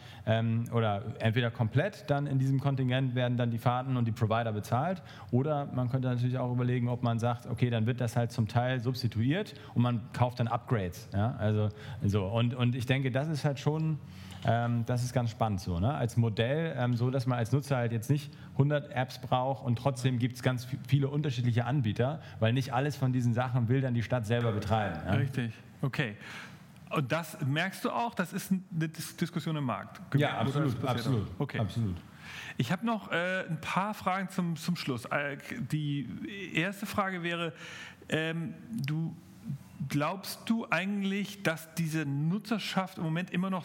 oder 0.72 1.02
entweder 1.18 1.50
komplett 1.50 2.08
dann 2.08 2.26
in 2.26 2.38
diesem 2.38 2.60
Kontingent 2.60 3.14
werden 3.14 3.36
dann 3.36 3.50
die 3.50 3.58
Fahrten 3.58 3.81
Daten 3.82 3.96
und 3.96 4.06
die 4.06 4.12
Provider 4.12 4.52
bezahlt. 4.52 5.02
Oder 5.30 5.66
man 5.66 5.90
könnte 5.90 6.08
natürlich 6.08 6.38
auch 6.38 6.52
überlegen, 6.52 6.88
ob 6.88 7.02
man 7.02 7.18
sagt, 7.18 7.46
okay, 7.46 7.70
dann 7.70 7.86
wird 7.86 8.00
das 8.00 8.16
halt 8.16 8.32
zum 8.32 8.48
Teil 8.48 8.80
substituiert 8.80 9.54
und 9.74 9.82
man 9.82 10.00
kauft 10.12 10.40
dann 10.40 10.48
Upgrades. 10.48 11.08
Ja? 11.12 11.34
Also, 11.38 11.68
so. 12.04 12.26
und, 12.26 12.54
und 12.54 12.74
ich 12.74 12.86
denke, 12.86 13.10
das 13.10 13.28
ist 13.28 13.44
halt 13.44 13.58
schon, 13.58 13.98
ähm, 14.44 14.84
das 14.86 15.02
ist 15.02 15.12
ganz 15.12 15.30
spannend 15.30 15.60
so. 15.60 15.78
Ne? 15.80 15.92
Als 15.92 16.16
Modell, 16.16 16.74
ähm, 16.76 16.94
so 16.94 17.10
dass 17.10 17.26
man 17.26 17.38
als 17.38 17.52
Nutzer 17.52 17.76
halt 17.76 17.92
jetzt 17.92 18.10
nicht 18.10 18.32
100 18.52 18.92
Apps 18.92 19.18
braucht 19.20 19.64
und 19.64 19.76
trotzdem 19.76 20.18
gibt 20.18 20.36
es 20.36 20.42
ganz 20.42 20.66
viele 20.86 21.08
unterschiedliche 21.08 21.64
Anbieter, 21.64 22.20
weil 22.40 22.52
nicht 22.52 22.72
alles 22.72 22.96
von 22.96 23.12
diesen 23.12 23.34
Sachen 23.34 23.68
will 23.68 23.80
dann 23.80 23.94
die 23.94 24.02
Stadt 24.02 24.26
selber 24.26 24.52
betreiben. 24.52 25.00
Ja? 25.06 25.12
Richtig, 25.14 25.52
okay. 25.80 26.16
Und 26.90 27.10
das 27.10 27.38
merkst 27.40 27.84
du 27.86 27.90
auch, 27.90 28.14
das 28.14 28.34
ist 28.34 28.52
eine 28.52 28.88
Diskussion 28.88 29.56
im 29.56 29.64
Markt. 29.64 30.02
Ja, 30.14 30.36
absolut, 30.38 30.84
absolut. 30.84 31.26
Okay. 31.38 31.58
absolut. 31.58 31.96
Ich 32.56 32.72
habe 32.72 32.84
noch 32.86 33.10
äh, 33.10 33.44
ein 33.48 33.60
paar 33.60 33.94
Fragen 33.94 34.28
zum, 34.28 34.56
zum 34.56 34.76
Schluss. 34.76 35.04
Äh, 35.06 35.38
die 35.70 36.08
erste 36.54 36.86
Frage 36.86 37.22
wäre, 37.22 37.52
ähm, 38.08 38.54
du 38.70 39.16
glaubst 39.88 40.40
du 40.46 40.66
eigentlich, 40.70 41.42
dass 41.42 41.74
diese 41.74 42.06
Nutzerschaft 42.06 42.98
im 42.98 43.04
Moment 43.04 43.30
immer 43.30 43.50
noch 43.50 43.64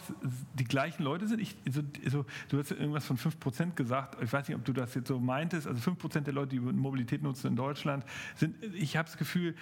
die 0.54 0.64
gleichen 0.64 1.02
Leute 1.02 1.28
sind? 1.28 1.40
Ich, 1.40 1.56
also, 1.66 1.82
also, 2.04 2.26
du 2.48 2.58
hast 2.58 2.70
irgendwas 2.70 3.06
von 3.06 3.16
5% 3.16 3.74
gesagt. 3.74 4.22
Ich 4.22 4.32
weiß 4.32 4.48
nicht, 4.48 4.56
ob 4.56 4.64
du 4.64 4.72
das 4.72 4.94
jetzt 4.94 5.08
so 5.08 5.18
meintest. 5.18 5.66
Also 5.66 5.90
5% 5.90 6.20
der 6.20 6.34
Leute, 6.34 6.50
die 6.50 6.60
Mobilität 6.60 7.22
nutzen 7.22 7.48
in 7.48 7.56
Deutschland, 7.56 8.04
sind, 8.36 8.56
ich 8.74 8.96
habe 8.96 9.06
das 9.06 9.16
Gefühl, 9.16 9.54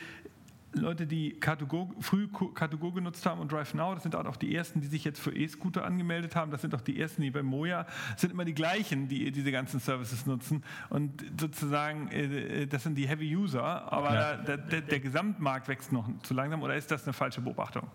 Leute, 0.78 1.06
die 1.06 1.34
Car2Go, 1.40 1.90
früh 2.00 2.24
Car2Go 2.24 2.92
genutzt 2.94 3.24
haben 3.26 3.40
und 3.40 3.50
DriveNow, 3.50 3.94
das 3.94 4.02
sind 4.02 4.14
auch 4.14 4.36
die 4.36 4.54
ersten, 4.54 4.80
die 4.80 4.86
sich 4.86 5.04
jetzt 5.04 5.20
für 5.20 5.34
E-Scooter 5.34 5.84
angemeldet 5.84 6.36
haben. 6.36 6.50
Das 6.50 6.60
sind 6.62 6.74
auch 6.74 6.80
die 6.80 7.00
ersten, 7.00 7.22
die 7.22 7.30
bei 7.30 7.42
Moja 7.42 7.86
sind 8.16 8.32
immer 8.32 8.44
die 8.44 8.54
gleichen, 8.54 9.08
die 9.08 9.30
diese 9.32 9.52
ganzen 9.52 9.80
Services 9.80 10.26
nutzen. 10.26 10.62
Und 10.90 11.24
sozusagen, 11.40 12.08
äh, 12.08 12.62
äh, 12.62 12.66
das 12.66 12.82
sind 12.82 12.96
die 12.96 13.08
Heavy 13.08 13.34
User, 13.36 13.92
aber 13.92 14.14
ja. 14.14 14.36
der, 14.36 14.58
der, 14.58 14.80
der, 14.82 15.00
Gesamtmarkt 15.00 15.68
wächst 15.68 15.92
noch 15.92 16.08
zu 16.22 16.34
langsam. 16.34 16.62
Oder 16.62 16.76
ist 16.76 16.90
das 16.90 17.04
eine 17.04 17.12
falsche 17.12 17.40
Beobachtung? 17.40 17.88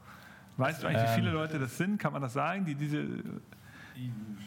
Weißt 0.57 0.83
du 0.83 0.87
eigentlich, 0.87 1.09
wie 1.09 1.15
viele 1.15 1.29
ähm. 1.29 1.35
Leute 1.35 1.59
das 1.59 1.77
sind? 1.77 1.97
Kann 1.97 2.13
man 2.13 2.21
das 2.21 2.33
sagen, 2.33 2.65
die 2.65 2.75
diese 2.75 3.05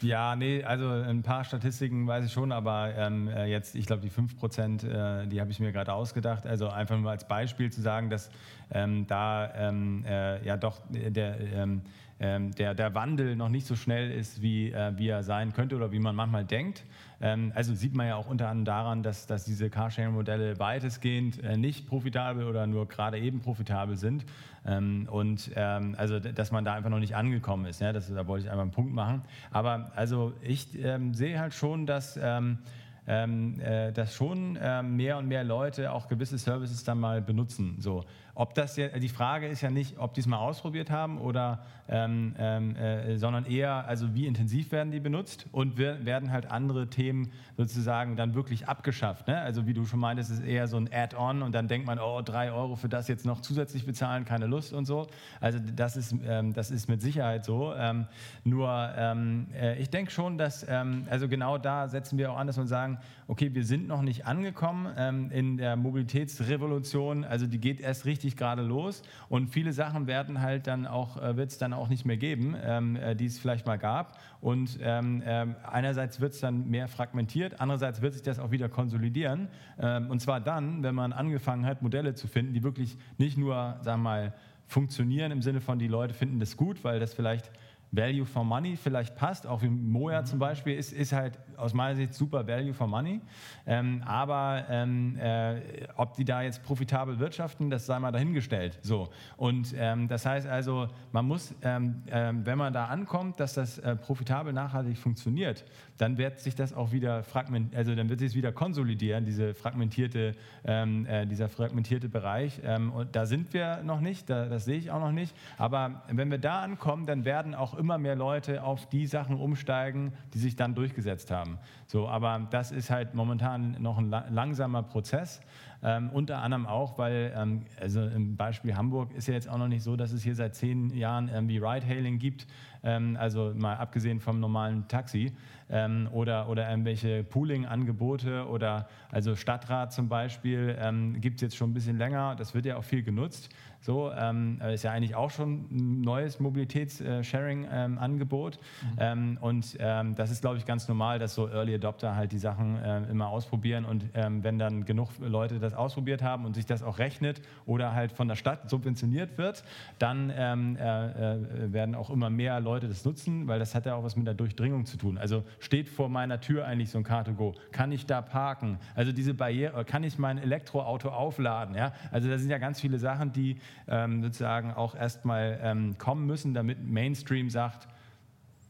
Ja, 0.01 0.37
nee, 0.37 0.63
also 0.63 0.89
ein 0.89 1.23
paar 1.23 1.45
Statistiken 1.45 2.07
weiß 2.07 2.27
ich 2.27 2.33
schon, 2.33 2.53
aber 2.53 2.95
ähm, 2.97 3.29
äh, 3.29 3.47
jetzt, 3.47 3.75
ich 3.75 3.87
glaube, 3.87 4.03
die 4.03 4.11
5 4.11 4.37
Prozent, 4.37 4.85
äh, 4.85 5.27
die 5.27 5.41
habe 5.41 5.51
ich 5.51 5.61
mir 5.61 5.73
gerade 5.73 5.93
ausgedacht. 5.93 6.47
Also 6.47 6.69
einfach 6.69 6.99
nur 6.99 7.11
als 7.11 7.27
Beispiel 7.27 7.73
zu 7.73 7.81
sagen, 7.81 8.11
dass 8.11 8.31
ähm, 8.71 9.07
da 9.07 9.51
ähm, 9.55 10.05
äh, 10.07 10.45
ja 10.45 10.57
doch 10.57 10.81
der, 10.91 11.41
ähm, 11.41 11.83
ähm, 12.21 12.55
der, 12.55 12.75
der 12.75 12.95
Wandel 12.95 13.35
noch 13.37 13.49
nicht 13.49 13.67
so 13.67 13.77
schnell 13.77 14.11
ist, 14.11 14.41
wie, 14.41 14.73
äh, 14.73 14.93
wie 14.97 15.09
er 15.09 15.23
sein 15.23 15.53
könnte 15.53 15.77
oder 15.77 15.91
wie 15.91 15.99
man 15.99 16.15
manchmal 16.15 16.45
denkt. 16.45 16.85
Ähm, 17.21 17.53
also 17.55 17.75
sieht 17.75 17.95
man 17.95 18.07
ja 18.07 18.17
auch 18.17 18.29
unter 18.29 18.49
anderem 18.49 18.65
daran, 18.65 19.03
dass, 19.03 19.27
dass 19.27 19.45
diese 19.45 19.69
Carsharing-Modelle 19.69 20.59
weitestgehend 20.59 21.43
äh, 21.43 21.57
nicht 21.57 21.87
profitabel 21.89 22.47
oder 22.47 22.67
nur 22.67 22.87
gerade 22.87 23.19
eben 23.19 23.41
profitabel 23.41 23.97
sind. 23.97 24.25
Ähm, 24.67 25.09
und 25.11 25.51
ähm, 25.57 25.95
also, 25.99 26.19
dass 26.19 26.51
man 26.51 26.65
da 26.65 26.75
einfach 26.75 26.91
noch 26.91 26.99
nicht 26.99 27.17
angekommen 27.17 27.67
ist. 27.67 27.81
Ja? 27.81 27.93
Das, 27.93 28.13
da 28.13 28.27
wollte 28.27 28.47
ich 28.47 28.51
einmal 28.51 28.65
einen 28.65 28.73
Punkt 28.73 28.95
machen. 28.95 29.23
Aber 29.51 29.93
also 29.95 30.33
ich 30.43 30.79
ähm, 30.83 31.15
sehe 31.15 31.39
halt 31.39 31.55
schon, 31.55 31.87
dass 31.87 32.19
ähm, 32.23 32.59
ähm, 33.07 33.61
äh, 33.61 33.93
dass 33.93 34.15
schon 34.15 34.57
äh, 34.57 34.83
mehr 34.83 35.19
und 35.19 35.29
mehr 35.29 35.45
Leute 35.45 35.93
auch 35.93 36.09
gewisse 36.09 36.39
Services 36.39 36.85
dann 36.85 36.99
mal 36.99 37.21
benutzen. 37.21 37.77
So. 37.79 38.05
Ob 38.35 38.55
das 38.55 38.77
ja, 38.77 38.89
die 38.89 39.09
Frage 39.09 39.47
ist 39.47 39.61
ja 39.61 39.71
nicht, 39.71 39.99
ob 39.99 40.15
die 40.15 40.21
es 40.21 40.27
mal 40.27 40.39
ausprobiert 40.39 40.91
haben 40.91 41.19
oder, 41.19 41.65
ähm, 41.89 42.35
ähm, 42.39 42.77
äh, 42.77 43.17
sondern 43.19 43.47
eher, 43.47 43.87
also 43.87 44.15
wie 44.15 44.27
intensiv 44.27 44.73
werden 44.73 44.91
die 44.91 45.01
benutzt 45.01 45.47
und 45.53 45.77
wir, 45.77 46.05
werden 46.05 46.31
halt 46.31 46.51
andere 46.51 46.89
Themen 46.89 47.31
sozusagen 47.57 48.17
dann 48.17 48.35
wirklich 48.35 48.69
abgeschafft. 48.69 49.29
Ne? 49.29 49.39
Also 49.39 49.67
wie 49.67 49.75
du 49.75 49.85
schon 49.85 50.01
meintest, 50.01 50.31
ist 50.31 50.45
eher 50.45 50.67
so 50.67 50.77
ein 50.77 50.89
Add-on 50.93 51.43
und 51.43 51.55
dann 51.55 51.69
denkt 51.69 51.87
man, 51.87 51.99
oh, 51.99 52.23
drei 52.23 52.53
Euro 52.53 52.77
für 52.77 52.89
das 52.89 53.09
jetzt 53.09 53.27
noch 53.27 53.41
zusätzlich 53.41 53.85
bezahlen, 53.85 54.25
keine 54.25 54.47
Lust 54.47 54.73
und 54.73 54.87
so. 54.87 55.07
Also 55.41 55.59
das 55.59 55.97
ist, 55.97 56.15
ähm, 56.27 56.55
das 56.55 56.71
ist 56.71 56.89
mit 56.89 57.03
Sicherheit 57.03 57.45
so. 57.45 57.75
Ähm, 57.75 58.07
nur 58.45 58.93
ähm, 58.97 59.47
äh, 59.55 59.79
ich 59.79 59.91
denke 59.91 60.11
schon, 60.11 60.39
dass, 60.39 60.67
ähm, 60.69 61.07
also 61.11 61.29
genau 61.29 61.59
da 61.59 61.89
setzen 61.89 62.19
wir 62.19 62.33
auch 62.33 62.39
an, 62.39 62.47
dass 62.47 62.57
wir 62.57 62.67
sagen, 62.67 62.99
okay, 63.29 63.55
wir 63.55 63.65
sind 63.65 63.89
noch 63.89 64.03
nicht 64.03 64.27
angekommen 64.27 65.31
in 65.31 65.57
der 65.57 65.77
Mobilitätsrevolution, 65.77 67.25
also 67.25 67.47
die 67.47 67.59
geht 67.59 67.81
erst 67.81 68.05
richtig 68.05 68.37
gerade 68.37 68.63
los 68.63 69.03
und 69.29 69.49
viele 69.49 69.73
Sachen 69.73 70.07
werden 70.07 70.41
halt 70.41 70.67
dann 70.67 70.87
auch, 70.87 71.21
äh, 71.21 71.37
wird 71.37 71.51
es 71.51 71.59
dann 71.59 71.73
auch 71.77 71.89
nicht 71.89 72.05
mehr 72.05 72.17
geben, 72.17 72.57
ähm, 72.63 72.97
äh, 72.97 73.15
die 73.15 73.27
es 73.27 73.39
vielleicht 73.39 73.67
mal 73.67 73.79
gab. 73.79 74.19
Und 74.41 74.79
ähm, 74.83 75.23
äh, 75.23 75.47
einerseits 75.71 76.21
wird 76.21 76.33
es 76.33 76.41
dann 76.41 76.69
mehr 76.69 76.89
fragmentiert, 76.89 77.61
andererseits 77.61 78.03
wird 78.03 78.15
sich 78.15 78.23
das 78.23 78.39
auch 78.39 78.51
wieder 78.51 78.69
konsolidieren. 78.69 79.49
Ähm, 79.79 80.11
und 80.11 80.21
zwar 80.21 80.41
dann, 80.41 80.83
wenn 80.83 80.95
man 80.95 81.13
angefangen 81.13 81.67
hat, 81.67 81.83
Modelle 81.83 82.15
zu 82.15 82.29
finden, 82.29 82.55
die 82.55 82.63
wirklich 82.63 82.97
nicht 83.19 83.39
nur, 83.39 83.77
sagen 83.81 84.03
wir 84.03 84.11
mal, 84.11 84.35
funktionieren 84.67 85.31
im 85.31 85.43
Sinne 85.43 85.61
von, 85.61 85.79
die 85.79 85.89
Leute 85.89 86.15
finden 86.15 86.41
das 86.41 86.57
gut, 86.57 86.85
weil 86.85 86.99
das 86.99 87.15
vielleicht 87.15 87.51
Value 87.97 88.27
for 88.27 88.45
Money 88.45 88.77
vielleicht 88.77 89.15
passt, 89.17 89.47
auch 89.47 89.63
wie 89.63 89.69
Moja 89.69 90.23
mhm. 90.23 90.27
zum 90.27 90.39
Beispiel, 90.39 90.77
ist, 90.77 90.93
ist 90.93 91.13
halt 91.13 91.39
aus 91.59 91.75
meiner 91.75 91.97
Sicht 91.97 92.15
super 92.15 92.47
Value 92.47 92.75
for 92.75 92.87
Money. 92.87 93.21
Ähm, 93.67 94.03
aber 94.05 94.65
ähm, 94.69 95.17
äh, 95.19 95.61
ob 95.97 96.15
die 96.15 96.25
da 96.25 96.43
jetzt 96.43 96.63
profitabel 96.63 97.19
wirtschaften, 97.19 97.71
das 97.71 97.87
sei 97.87 97.99
mal 97.99 98.13
dahingestellt. 98.13 98.79
So. 98.83 99.09
Und 99.37 99.75
ähm, 99.77 100.09
das 100.09 100.27
heißt 100.27 100.47
also, 100.47 100.89
man 101.13 101.27
muss, 101.27 101.55
ähm, 101.63 102.03
ähm, 102.09 102.45
wenn 102.45 102.59
man 102.59 102.73
da 102.73 102.87
ankommt, 102.87 103.41
dass 103.41 103.55
das 103.55 103.79
äh, 103.79 103.97
profitabel 103.97 104.53
nachhaltig 104.53 104.99
funktioniert, 104.99 105.65
dann 105.99 106.19
wird 106.19 106.41
sich 106.41 106.55
das 106.55 106.73
auch 106.73 106.93
wieder 106.93 107.23
fragment, 107.23 107.75
also 107.75 107.95
dann 107.95 108.09
wird 108.09 108.21
sich 108.21 108.35
wieder 108.35 108.53
konsolidieren, 108.53 109.25
diese 109.25 109.55
fragmentierte, 109.55 110.35
ähm, 110.65 111.07
äh, 111.07 111.27
dieser 111.27 111.49
fragmentierte 111.49 112.09
Bereich. 112.09 112.61
und 112.65 113.15
da 113.15 113.27
sind 113.27 113.53
wir 113.53 113.83
noch 113.83 114.01
nicht, 114.01 114.29
da, 114.29 114.47
das 114.47 114.65
sehe 114.65 114.79
ich 114.79 114.91
auch 114.91 115.01
noch 115.01 115.13
nicht. 115.13 115.35
Aber 115.59 116.03
wenn 116.09 116.31
wir 116.31 116.39
da 116.39 116.63
ankommen, 116.63 117.07
dann 117.07 117.25
werden 117.25 117.55
auch 117.55 117.75
immer 117.75 117.99
mehr 117.99 118.17
Leute 118.17 118.63
auf 118.63 118.89
die 118.89 119.07
Sachen 119.07 119.37
umsteigen, 119.37 120.13
die 120.33 120.39
sich 120.39 120.57
dann 120.57 120.75
durchgesetzt 120.75 121.31
haben. 121.31 121.44
So, 121.87 122.09
aber 122.09 122.47
das 122.51 122.73
ist 122.73 122.91
halt 122.91 123.15
momentan 123.15 123.77
noch 123.81 123.99
ein 123.99 124.11
langsamer 124.11 124.83
Prozess. 124.83 125.41
Ähm, 125.87 126.09
unter 126.11 126.39
anderem 126.39 126.67
auch, 126.67 126.97
weil, 126.97 127.33
ähm, 127.37 127.67
also 127.79 128.01
im 128.03 128.37
Beispiel 128.37 128.75
Hamburg 128.75 129.13
ist 129.15 129.29
ja 129.29 129.35
jetzt 129.35 129.51
auch 129.51 129.59
noch 129.59 129.69
nicht 129.69 129.83
so, 129.83 129.97
dass 129.97 130.13
es 130.13 130.23
hier 130.23 130.35
seit 130.35 130.55
zehn 130.55 130.89
Jahren 130.97 131.29
irgendwie 131.29 131.59
Ride-Hailing 131.59 132.19
gibt, 132.19 132.47
ähm, 132.83 133.19
also 133.21 133.53
mal 133.55 133.77
abgesehen 133.77 134.19
vom 134.19 134.41
normalen 134.41 134.89
Taxi 134.89 135.33
ähm, 135.69 136.09
oder, 136.11 136.49
oder 136.49 136.71
irgendwelche 136.71 137.23
Pooling-Angebote 137.25 138.49
oder 138.49 138.89
also 139.11 139.37
Stadtrat 139.37 139.93
zum 139.93 140.09
Beispiel 140.09 140.75
ähm, 140.81 141.21
gibt 141.21 141.37
es 141.37 141.43
jetzt 141.43 141.57
schon 141.57 141.71
ein 141.71 141.75
bisschen 141.75 141.99
länger, 141.99 142.35
das 142.35 142.55
wird 142.55 142.65
ja 142.65 142.77
auch 142.77 142.85
viel 142.85 143.03
genutzt. 143.03 143.51
So, 143.85 144.11
ähm, 144.17 144.61
ist 144.73 144.83
ja 144.83 144.93
eigentlich 144.93 145.15
auch 145.15 145.31
schon 145.31 145.67
ein 145.71 146.01
neues 146.01 146.41
Mobilitäts-Sharing-Angebot. 146.41 148.59
Mhm. 148.59 148.99
Ähm, 148.99 149.37
und 149.43 149.77
ähm, 149.79 150.15
das 150.15 150.31
ist, 150.31 150.41
glaube 150.41 150.57
ich, 150.57 150.65
ganz 150.65 150.89
normal, 150.89 151.19
dass 151.19 151.35
so 151.35 151.51
Early 151.51 151.75
Adopter 151.75 152.17
halt 152.17 152.33
die 152.33 152.39
Sachen 152.39 152.83
äh, 152.83 153.03
immer 153.11 153.29
ausprobieren. 153.29 153.85
Und 153.85 154.07
ähm, 154.15 154.43
wenn 154.43 154.59
dann 154.59 154.87
genug 154.87 155.11
Leute 155.21 155.59
das 155.59 155.75
ausprobiert 155.75 156.23
haben 156.23 156.47
und 156.47 156.55
sich 156.55 156.65
das 156.65 156.83
auch 156.83 156.99
rechnet 156.99 157.43
oder 157.67 157.93
halt 157.93 158.13
von 158.13 158.27
der 158.27 158.37
Stadt 158.37 158.71
subventioniert 158.71 159.37
wird, 159.37 159.63
dann 159.99 160.33
ähm, 160.35 160.79
äh, 160.79 161.35
äh, 161.35 161.71
werden 161.71 161.95
auch 161.95 162.09
immer 162.09 162.31
mehr 162.31 162.61
Leute 162.61 162.89
das 162.89 163.05
nutzen, 163.05 163.49
weil 163.49 163.59
das 163.59 163.75
hat 163.75 163.85
ja 163.85 163.97
auch 163.97 164.03
was 164.03 164.17
mit 164.17 164.27
der 164.27 164.33
Durchdringung 164.33 164.87
zu 164.87 164.97
tun. 164.97 165.19
Also 165.19 165.45
steht 165.59 165.91
vor 165.91 166.09
meiner 166.09 166.41
Tür 166.41 166.65
eigentlich 166.65 166.89
so 166.89 166.97
ein 166.97 167.05
Car2Go? 167.05 167.55
Kann 167.71 167.93
ich 167.93 168.07
da 168.07 168.23
parken? 168.23 168.79
Also 168.95 169.13
diese 169.13 169.35
Barriere, 169.35 169.85
kann 169.85 170.05
ich 170.05 170.19
mein 170.19 170.39
Elektroauto 170.39 171.11
aufladen? 171.11 171.75
Ja? 171.75 171.93
Also 172.11 172.31
da 172.31 172.39
sind 172.39 172.49
ja 172.49 172.57
ganz 172.57 172.81
viele 172.81 172.99
Sachen, 172.99 173.35
die 173.35 173.59
ähm, 173.89 174.23
sozusagen 174.23 174.73
auch 174.73 174.95
erstmal 174.95 175.59
ähm, 175.63 175.99
kommen 175.99 176.27
müssen, 176.27 176.55
damit 176.55 176.83
Mainstream 176.83 177.51
sagt, 177.51 177.89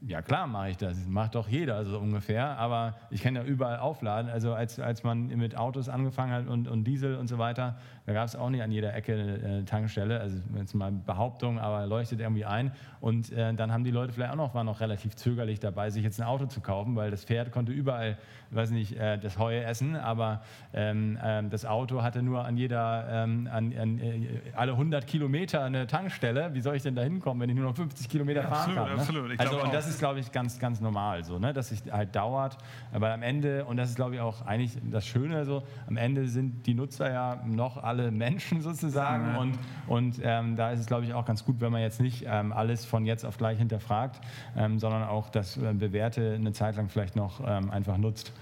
ja 0.07 0.23
klar 0.23 0.47
mache 0.47 0.71
ich 0.71 0.77
das, 0.77 1.07
macht 1.07 1.35
doch 1.35 1.49
jeder 1.49 1.85
so 1.85 1.99
ungefähr, 1.99 2.59
aber 2.59 2.95
ich 3.11 3.23
kann 3.23 3.35
ja 3.35 3.43
überall 3.43 3.79
aufladen. 3.79 4.31
Also 4.31 4.53
als, 4.53 4.79
als 4.79 5.03
man 5.03 5.29
mit 5.29 5.57
Autos 5.57 5.89
angefangen 5.89 6.33
hat 6.33 6.47
und, 6.47 6.69
und 6.69 6.85
Diesel 6.85 7.17
und 7.17 7.29
so 7.29 7.39
weiter, 7.39 7.77
da 8.07 8.13
gab 8.13 8.27
es 8.27 8.37
auch 8.37 8.51
nicht 8.51 8.63
an 8.63 8.71
jeder 8.71 8.95
Ecke 8.95 9.15
eine 9.15 9.65
Tankstelle, 9.65 10.21
also 10.21 10.39
jetzt 10.57 10.75
mal 10.75 10.93
Behauptung, 10.93 11.59
aber 11.59 11.87
leuchtet 11.87 12.21
irgendwie 12.21 12.45
ein. 12.45 12.73
Und 13.01 13.33
äh, 13.33 13.55
dann 13.55 13.73
haben 13.73 13.85
die 13.85 13.91
Leute 13.91 14.13
vielleicht 14.13 14.33
auch 14.33 14.37
noch, 14.37 14.55
waren 14.55 14.67
noch 14.67 14.81
relativ 14.81 15.17
zögerlich 15.17 15.61
dabei, 15.61 15.91
sich 15.91 16.05
jetzt 16.05 16.21
ein 16.21 16.27
Auto 16.27 16.47
zu 16.47 16.61
kaufen, 16.61 16.97
weil 16.97 17.11
das 17.11 17.25
Pferd 17.25 17.51
konnte 17.51 17.73
überall, 17.73 18.19
weiß 18.55 18.71
nicht, 18.71 18.97
äh, 18.97 19.19
das 19.19 19.39
Heu 19.39 19.57
essen, 19.57 19.97
aber 19.97 20.43
ähm, 20.73 21.19
äh, 21.23 21.43
das 21.49 21.65
Auto 21.65 22.03
hatte 22.03 22.23
nur 22.23 22.45
an 22.45 22.57
jeder, 22.57 23.07
ähm, 23.11 23.49
an, 23.51 23.73
an 23.79 23.99
äh, 23.99 24.41
alle 24.55 24.73
100 24.73 25.07
Kilometer 25.07 25.63
eine 25.65 25.87
Tankstelle. 25.87 26.55
Wie 26.55 26.61
soll 26.61 26.77
ich 26.77 26.83
denn 26.83 26.95
da 26.95 27.03
hinkommen, 27.03 27.43
wenn 27.43 27.51
ich 27.51 27.57
nur 27.57 27.67
noch 27.67 27.77
50 27.77 28.09
Kilometer 28.09 28.43
ja, 28.43 28.49
fahren 28.49 28.79
absolut, 28.79 28.89
kann? 28.89 28.97
Ne? 28.97 29.01
Absolut. 29.01 29.41
Also, 29.41 29.63
und 29.63 29.75
das 29.75 29.89
ist, 29.89 29.99
glaube 29.99 30.21
ich, 30.21 30.33
ganz, 30.33 30.59
ganz 30.59 30.81
normal 30.81 31.25
so, 31.25 31.39
ne? 31.39 31.53
dass 31.53 31.71
es 31.71 31.83
halt 31.91 32.15
dauert. 32.15 32.57
Aber 32.93 33.13
am 33.13 33.23
Ende, 33.23 33.65
und 33.65 33.77
das 33.77 33.91
ist, 33.91 33.97
glaube 33.97 34.15
ich, 34.15 34.21
auch 34.21 34.47
eigentlich 34.47 34.79
das 34.91 35.07
Schöne 35.07 35.45
so, 35.45 35.63
am 35.87 35.97
Ende 35.97 36.29
sind 36.29 36.67
die 36.67 36.75
Nutzer 36.75 37.13
ja 37.13 37.43
noch 37.47 37.83
alle 37.83 38.11
Menschen 38.11 38.61
sozusagen. 38.61 39.35
Ja. 39.35 39.39
Und, 39.39 39.59
und 39.87 40.21
ähm, 40.23 40.57
da 40.57 40.71
ist 40.71 40.81
es, 40.81 40.87
glaube 40.87 41.05
ich, 41.05 41.15
auch 41.15 41.25
ganz 41.25 41.45
gut, 41.45 41.61
wenn 41.61 41.73
man 41.73 41.81
jetzt 41.81 42.01
nicht 42.01 42.25
ähm, 42.27 42.53
alles 42.53 42.85
von 42.85 43.05
jetzt 43.07 43.25
auf 43.25 43.37
gleich 43.37 43.59
hinterfragt, 43.59 44.21
ähm, 44.57 44.79
sondern 44.79 45.05
auch 45.05 45.31
das 45.31 45.57
äh, 45.57 45.73
Bewährte 45.73 46.35
eine 46.35 46.53
Zeit 46.53 46.77
lang 46.77 46.89
vielleicht 46.89 47.17
noch 47.17 47.41
ähm, 47.47 47.71
einfach 47.71 47.97
nutzt. 47.97 48.33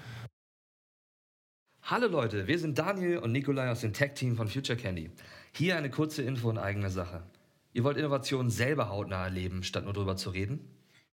Hallo 1.84 2.06
Leute, 2.06 2.46
wir 2.46 2.60
sind 2.60 2.78
Daniel 2.78 3.18
und 3.18 3.32
Nikolai 3.32 3.68
aus 3.68 3.80
dem 3.80 3.92
Tech-Team 3.92 4.36
von 4.36 4.46
Future 4.46 4.78
Candy. 4.78 5.10
Hier 5.50 5.76
eine 5.76 5.90
kurze 5.90 6.22
Info 6.22 6.48
in 6.48 6.56
eigener 6.56 6.90
Sache. 6.90 7.24
Ihr 7.72 7.82
wollt 7.82 7.96
Innovationen 7.96 8.52
selber 8.52 8.88
hautnah 8.88 9.24
erleben, 9.24 9.64
statt 9.64 9.82
nur 9.82 9.92
drüber 9.92 10.16
zu 10.16 10.30
reden? 10.30 10.60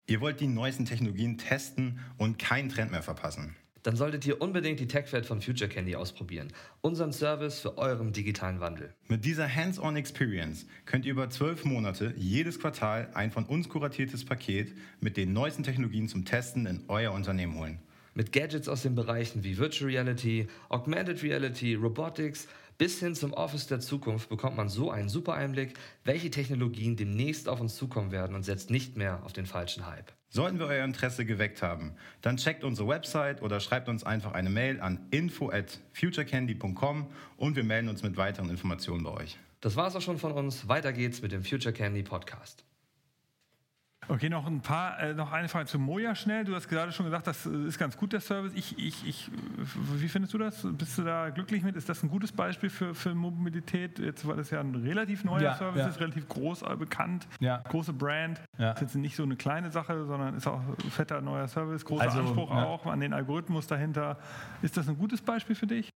Ihr 0.06 0.20
wollt 0.20 0.38
die 0.38 0.46
neuesten 0.46 0.84
Technologien 0.84 1.38
testen 1.38 1.98
und 2.18 2.38
keinen 2.38 2.68
Trend 2.68 2.92
mehr 2.92 3.02
verpassen. 3.02 3.56
Dann 3.82 3.96
solltet 3.96 4.24
ihr 4.26 4.40
unbedingt 4.40 4.78
die 4.78 4.86
TechFed 4.86 5.26
von 5.26 5.42
Future 5.42 5.68
Candy 5.68 5.96
ausprobieren. 5.96 6.52
Unseren 6.82 7.12
Service 7.12 7.58
für 7.58 7.76
euren 7.76 8.12
digitalen 8.12 8.60
Wandel. 8.60 8.94
Mit 9.08 9.24
dieser 9.24 9.52
Hands-on 9.52 9.96
Experience 9.96 10.66
könnt 10.84 11.04
ihr 11.04 11.12
über 11.12 11.30
zwölf 11.30 11.64
Monate 11.64 12.14
jedes 12.16 12.60
Quartal 12.60 13.10
ein 13.14 13.32
von 13.32 13.44
uns 13.44 13.68
kuratiertes 13.68 14.24
Paket 14.24 14.72
mit 15.00 15.16
den 15.16 15.32
neuesten 15.32 15.64
Technologien 15.64 16.06
zum 16.06 16.24
Testen 16.24 16.66
in 16.66 16.84
euer 16.86 17.10
Unternehmen 17.10 17.58
holen. 17.58 17.80
Mit 18.14 18.32
Gadgets 18.32 18.68
aus 18.68 18.82
den 18.82 18.94
Bereichen 18.94 19.44
wie 19.44 19.58
Virtual 19.58 19.90
Reality, 19.90 20.48
Augmented 20.68 21.22
Reality, 21.22 21.74
Robotics, 21.74 22.48
bis 22.80 22.98
hin 22.98 23.14
zum 23.14 23.34
Office 23.34 23.66
der 23.66 23.80
Zukunft 23.80 24.30
bekommt 24.30 24.56
man 24.56 24.70
so 24.70 24.90
einen 24.90 25.10
super 25.10 25.34
Einblick, 25.34 25.74
welche 26.04 26.30
Technologien 26.30 26.96
demnächst 26.96 27.46
auf 27.46 27.60
uns 27.60 27.76
zukommen 27.76 28.10
werden 28.10 28.34
und 28.34 28.42
setzt 28.42 28.70
nicht 28.70 28.96
mehr 28.96 29.22
auf 29.24 29.34
den 29.34 29.44
falschen 29.44 29.86
Hype. 29.86 30.12
Sollten 30.30 30.58
wir 30.58 30.66
euer 30.66 30.84
Interesse 30.84 31.26
geweckt 31.26 31.60
haben, 31.60 31.92
dann 32.22 32.38
checkt 32.38 32.64
unsere 32.64 32.88
Website 32.88 33.42
oder 33.42 33.60
schreibt 33.60 33.90
uns 33.90 34.02
einfach 34.02 34.32
eine 34.32 34.48
Mail 34.48 34.80
an 34.80 35.06
info 35.10 35.50
at 35.50 35.78
futurecandy.com 35.92 37.06
und 37.36 37.56
wir 37.56 37.64
melden 37.64 37.90
uns 37.90 38.02
mit 38.02 38.16
weiteren 38.16 38.48
Informationen 38.48 39.04
bei 39.04 39.10
euch. 39.10 39.36
Das 39.60 39.76
war's 39.76 39.94
auch 39.94 40.00
schon 40.00 40.18
von 40.18 40.32
uns. 40.32 40.66
Weiter 40.66 40.94
geht's 40.94 41.20
mit 41.20 41.32
dem 41.32 41.44
Future 41.44 41.74
Candy 41.74 42.02
Podcast. 42.02 42.64
Okay, 44.10 44.28
noch 44.28 44.44
ein 44.46 44.60
paar, 44.60 44.98
äh, 44.98 45.14
noch 45.14 45.30
eine 45.30 45.48
Frage 45.48 45.66
zu 45.66 45.78
Moja 45.78 46.16
schnell. 46.16 46.44
Du 46.44 46.54
hast 46.56 46.68
gerade 46.68 46.90
schon 46.90 47.06
gesagt, 47.06 47.28
das 47.28 47.46
ist 47.46 47.78
ganz 47.78 47.96
gut, 47.96 48.12
der 48.12 48.20
Service. 48.20 48.52
Ich, 48.54 48.76
ich, 48.76 49.06
ich, 49.06 49.30
wie 49.94 50.08
findest 50.08 50.34
du 50.34 50.38
das? 50.38 50.66
Bist 50.72 50.98
du 50.98 51.04
da 51.04 51.30
glücklich 51.30 51.62
mit? 51.62 51.76
Ist 51.76 51.88
das 51.88 52.02
ein 52.02 52.10
gutes 52.10 52.32
Beispiel 52.32 52.70
für, 52.70 52.92
für 52.92 53.14
Mobilität? 53.14 54.00
Jetzt 54.00 54.26
war 54.26 54.34
das 54.34 54.50
ja 54.50 54.58
ein 54.60 54.74
relativ 54.74 55.22
neuer 55.22 55.40
Ja, 55.42 55.54
Service, 55.54 55.80
ja. 55.82 55.86
ist 55.86 56.00
relativ 56.00 56.28
groß 56.28 56.62
äh, 56.62 56.76
bekannt, 56.76 57.28
Ja. 57.38 57.58
große 57.68 57.92
Brand. 57.92 58.40
Ist 58.58 58.80
jetzt 58.80 58.94
nicht 58.96 59.14
so 59.14 59.22
eine 59.22 59.36
kleine 59.36 59.70
Sache, 59.70 60.04
sondern 60.04 60.34
ist 60.34 60.46
auch 60.48 60.60
ein 60.60 60.90
fetter 60.90 61.20
neuer 61.20 61.46
Service, 61.46 61.84
großer 61.84 62.02
Also, 62.02 62.20
Anspruch 62.20 62.50
auch 62.50 62.86
an 62.86 62.98
den 62.98 63.12
Algorithmus 63.12 63.68
dahinter. 63.68 64.18
Ist 64.60 64.76
das 64.76 64.88
ein 64.88 64.98
gutes 64.98 65.22
Beispiel 65.22 65.54
für 65.54 65.68
dich? 65.68 65.88